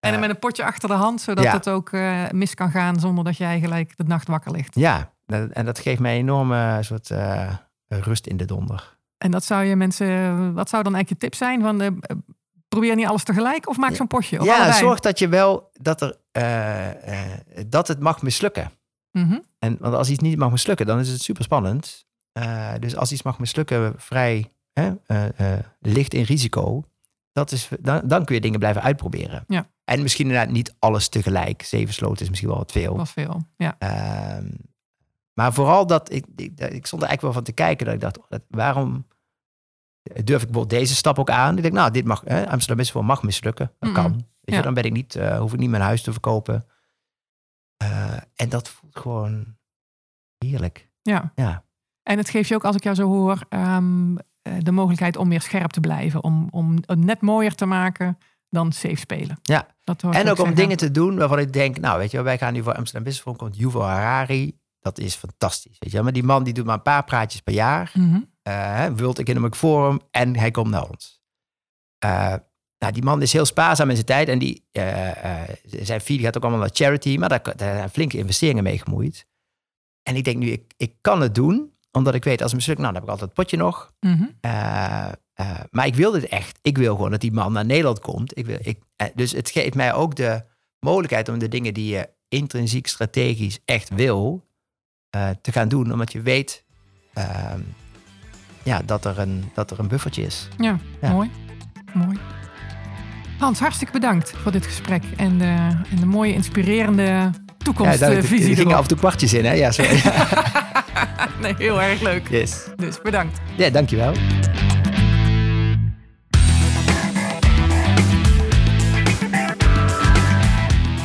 dan 0.00 0.12
Eh, 0.12 0.20
met 0.20 0.30
een 0.30 0.38
potje 0.38 0.64
achter 0.64 0.88
de 0.88 0.94
hand, 0.94 1.20
zodat 1.20 1.44
ja. 1.44 1.52
het 1.52 1.68
ook 1.68 1.92
eh, 1.92 2.30
mis 2.30 2.54
kan 2.54 2.70
gaan 2.70 3.00
zonder 3.00 3.24
dat 3.24 3.36
jij 3.36 3.60
gelijk 3.60 3.96
de 3.96 4.04
nacht 4.04 4.28
wakker 4.28 4.52
ligt. 4.52 4.74
ja, 4.74 5.12
en 5.26 5.64
dat 5.64 5.78
geeft 5.78 6.00
mij 6.00 6.12
een 6.14 6.20
enorme 6.20 6.78
soort 6.82 7.10
rust 7.88 8.26
in 8.26 8.36
de 8.36 8.44
donder. 8.44 8.91
En 9.22 9.30
dat 9.30 9.44
zou 9.44 9.64
je 9.64 9.76
mensen, 9.76 10.06
wat 10.54 10.68
zou 10.68 10.82
dan 10.82 10.94
eigenlijk 10.94 11.08
je 11.22 11.28
tip 11.28 11.38
zijn? 11.38 11.60
Van, 11.60 11.80
eh, 11.80 11.88
probeer 12.68 12.94
niet 12.94 13.06
alles 13.06 13.24
tegelijk 13.24 13.68
of 13.68 13.76
maak 13.76 13.94
zo'n 13.94 14.06
potje? 14.06 14.40
Of 14.40 14.46
ja, 14.46 14.72
zorg 14.72 15.00
dat 15.00 15.18
je 15.18 15.28
wel 15.28 15.70
dat, 15.80 16.00
er, 16.02 16.16
eh, 16.32 17.24
eh, 17.24 17.40
dat 17.66 17.88
het 17.88 18.00
mag 18.00 18.22
mislukken. 18.22 18.70
Mhm. 19.10 19.38
En 19.58 19.76
want 19.80 19.94
als 19.94 20.08
iets 20.10 20.22
niet 20.22 20.38
mag 20.38 20.50
mislukken, 20.50 20.86
dan 20.86 20.98
is 20.98 21.08
het 21.08 21.22
super 21.22 21.44
spannend. 21.44 22.06
Dus 22.78 22.96
als 22.96 23.12
iets 23.12 23.22
mag 23.22 23.38
mislukken, 23.38 23.94
vrij 23.96 24.50
licht 25.80 26.14
in 26.14 26.22
risico, 26.22 26.84
dat 27.32 27.52
is, 27.52 27.68
dan, 27.80 28.00
dan 28.04 28.24
kun 28.24 28.34
je 28.34 28.40
dingen 28.40 28.58
blijven 28.58 28.82
uitproberen. 28.82 29.44
Ja. 29.46 29.66
En 29.84 30.02
misschien 30.02 30.26
inderdaad 30.26 30.50
niet 30.52 30.74
alles 30.78 31.08
tegelijk. 31.08 31.62
Zeven 31.62 31.94
sloten 31.94 32.22
is 32.22 32.28
misschien 32.28 32.48
wel 32.48 32.58
wat 32.58 32.72
veel. 32.72 32.96
Was 32.96 33.10
veel. 33.10 33.42
Ja. 33.56 33.76
Ehm, 33.78 34.46
maar 35.34 35.52
vooral 35.52 35.86
dat 35.86 36.12
ik, 36.12 36.24
ik, 36.36 36.60
ik 36.60 36.86
stond 36.86 37.02
er 37.02 37.08
eigenlijk 37.08 37.20
wel 37.20 37.32
van 37.32 37.42
te 37.42 37.52
kijken 37.52 37.86
dat 37.86 37.94
ik 37.94 38.00
dacht, 38.00 38.18
dat- 38.28 38.42
waarom 38.48 39.06
durf 40.02 40.18
ik 40.18 40.24
bijvoorbeeld 40.26 40.70
deze 40.70 40.94
stap 40.94 41.18
ook 41.18 41.30
aan? 41.30 41.56
Ik 41.56 41.62
denk, 41.62 41.74
nou, 41.74 41.90
dit 41.90 42.04
mag, 42.04 42.22
hè, 42.24 42.40
Amsterdam 42.48 42.76
Business 42.76 43.06
mag 43.06 43.22
mislukken. 43.22 43.72
Dat 43.78 43.90
Mm-mm. 43.90 44.02
kan. 44.02 44.12
Weet 44.12 44.24
Ja. 44.40 44.56
je, 44.56 44.62
dan 44.62 44.74
ben 44.74 44.84
ik 44.84 44.92
niet, 44.92 45.14
eh, 45.14 45.38
hoef 45.38 45.52
ik 45.52 45.58
niet 45.58 45.70
mijn 45.70 45.82
huis 45.82 46.02
te 46.02 46.12
verkopen. 46.12 46.64
Eh, 47.76 48.12
en 48.34 48.48
dat 48.48 48.68
voelt 48.68 48.98
gewoon 48.98 49.56
heerlijk. 50.38 50.90
ja. 51.02 51.32
Ja. 51.34 51.64
En 52.02 52.18
het 52.18 52.30
geeft 52.30 52.48
je 52.48 52.54
ook, 52.54 52.64
als 52.64 52.76
ik 52.76 52.82
jou 52.82 52.96
zo 52.96 53.06
hoor, 53.06 53.38
ehm, 53.48 54.16
eh, 54.42 54.52
de 54.58 54.72
mogelijkheid 54.72 55.16
om 55.16 55.28
meer 55.28 55.40
scherp 55.40 55.70
te 55.70 55.80
blijven. 55.80 56.22
Om, 56.24 56.48
om 56.50 56.76
het 56.86 56.98
net 56.98 57.20
mooier 57.20 57.54
te 57.54 57.66
maken 57.66 58.18
dan 58.48 58.72
safe 58.72 58.96
spelen. 58.96 59.38
Ja. 59.42 59.66
Dat 59.84 60.02
En 60.02 60.30
ook 60.30 60.38
om 60.38 60.54
dingen 60.54 60.76
te 60.76 60.90
doen 60.90 61.16
waarvan 61.16 61.38
ik 61.38 61.52
denk, 61.52 61.78
nou, 61.78 61.98
weet 61.98 62.10
je, 62.10 62.22
wij 62.22 62.38
gaan 62.38 62.52
nu 62.52 62.62
voor 62.62 62.74
Amsterdam 62.74 63.02
Business 63.04 63.20
Forum, 63.22 63.38
komt 63.38 63.56
Yuval 63.56 63.82
Harari. 63.88 64.58
Dat 64.80 64.98
is 64.98 65.14
fantastisch. 65.14 65.76
Weet 65.78 65.92
je, 65.92 66.02
maar 66.02 66.12
die 66.12 66.22
man 66.22 66.44
die 66.44 66.52
doet 66.54 66.64
maar 66.64 66.74
een 66.74 66.82
paar 66.82 67.04
praatjes 67.04 67.40
per 67.40 67.54
jaar. 67.54 67.90
Mhm. 67.94 68.20
Eh 68.42 68.86
World 68.96 69.18
Economic 69.18 69.54
Forum 69.54 70.00
en 70.10 70.36
hij 70.36 70.50
komt 70.50 70.70
naar 70.70 70.88
ons. 70.88 71.20
Eh, 71.98 72.34
nou, 72.78 72.92
die 72.92 73.02
man 73.02 73.22
is 73.22 73.32
heel 73.32 73.44
spaarzaam 73.44 73.88
in 73.88 73.94
zijn 73.94 74.06
tijd 74.06 74.28
en 74.28 74.38
die, 74.38 74.64
eh, 74.72 75.42
zijn 75.64 76.00
fee 76.00 76.16
die 76.16 76.24
gaat 76.24 76.36
ook 76.36 76.42
allemaal 76.42 76.60
naar 76.60 76.70
charity, 76.72 77.16
maar 77.16 77.28
daar, 77.28 77.42
daar 77.42 77.76
zijn 77.76 77.90
flinke 77.90 78.18
investeringen 78.18 78.62
mee 78.62 78.78
gemoeid. 78.78 79.26
En 80.02 80.16
ik 80.16 80.24
denk 80.24 80.36
nu, 80.36 80.46
ik, 80.46 80.72
ik 80.76 80.94
kan 81.00 81.20
het 81.20 81.34
doen, 81.34 81.72
omdat 81.90 82.14
ik 82.14 82.24
weet, 82.24 82.42
als 82.42 82.50
het 82.50 82.60
mislukt, 82.60 82.80
nou, 82.80 82.92
dan 82.92 83.02
heb 83.02 83.10
ik 83.10 83.18
altijd 83.18 83.36
het 83.36 83.38
potje 83.38 83.56
nog. 83.56 83.92
Mhm. 84.00 84.24
Maar 85.70 85.86
ik 85.86 85.94
wil 85.94 86.10
dit 86.10 86.26
echt. 86.26 86.58
Ik 86.62 86.78
wil 86.78 86.94
gewoon 86.94 87.10
dat 87.10 87.20
die 87.20 87.32
man 87.32 87.52
naar 87.52 87.64
Nederland 87.64 88.00
komt. 88.00 88.38
Ik 88.38 88.46
wil, 88.46 88.58
ik, 88.60 88.78
dus 89.14 89.32
het 89.32 89.50
geeft 89.50 89.74
mij 89.74 89.94
ook 89.94 90.16
de 90.16 90.44
mogelijkheid 90.80 91.28
om 91.28 91.38
de 91.38 91.48
dingen 91.48 91.74
die 91.74 91.94
je 91.94 92.08
intrinsiek 92.28 92.86
strategisch 92.86 93.58
echt 93.64 93.88
wil, 93.94 94.46
eh, 95.10 95.30
te 95.42 95.52
gaan 95.52 95.68
doen. 95.68 95.92
Omdat 95.92 96.12
je 96.12 96.20
weet 96.20 96.64
ehm, 97.12 97.60
ja, 98.62 98.80
dat, 98.84 99.04
er 99.04 99.18
een, 99.18 99.44
dat 99.54 99.70
er 99.70 99.78
een 99.78 99.88
buffertje 99.88 100.22
is. 100.22 100.48
Ja, 100.58 100.78
Ja. 101.00 101.10
mooi. 101.10 101.30
Mooi. 101.92 102.18
Hans, 103.38 103.58
hartstikke 103.58 103.92
bedankt 103.92 104.32
voor 104.42 104.52
dit 104.52 104.66
gesprek 104.66 105.02
en 105.16 105.38
de, 105.38 105.44
en 105.90 105.96
de 106.00 106.06
mooie, 106.06 106.32
inspirerende 106.34 107.02
Ja, 107.02 107.30
toekomstvisie. 107.58 108.50
er 108.50 108.56
gingen 108.56 108.76
af 108.76 108.82
en 108.82 108.88
toe 108.88 108.98
kwartjes 108.98 109.32
in, 109.34 109.44
hè? 109.44 109.52
Ja, 109.52 109.70
sorry. 109.70 110.02
nee, 111.42 111.54
heel 111.58 111.82
erg 111.82 112.00
leuk. 112.00 112.28
yes. 112.28 112.64
Dus 112.76 113.00
bedankt. 113.02 113.40
Ja, 113.56 113.70
dankjewel. 113.70 114.12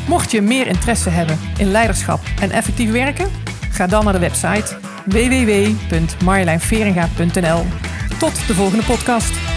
Mocht 0.07 0.31
je 0.31 0.41
meer 0.41 0.67
interesse 0.67 1.09
hebben 1.09 1.39
in 1.57 1.71
leiderschap 1.71 2.19
en 2.41 2.51
effectief 2.51 2.91
werken, 2.91 3.27
ga 3.71 3.87
dan 3.87 4.03
naar 4.03 4.13
de 4.13 4.19
website 4.19 4.77
www.marjolijnveringa.nl. 5.07 7.63
Tot 8.19 8.47
de 8.47 8.53
volgende 8.53 8.83
podcast. 8.83 9.56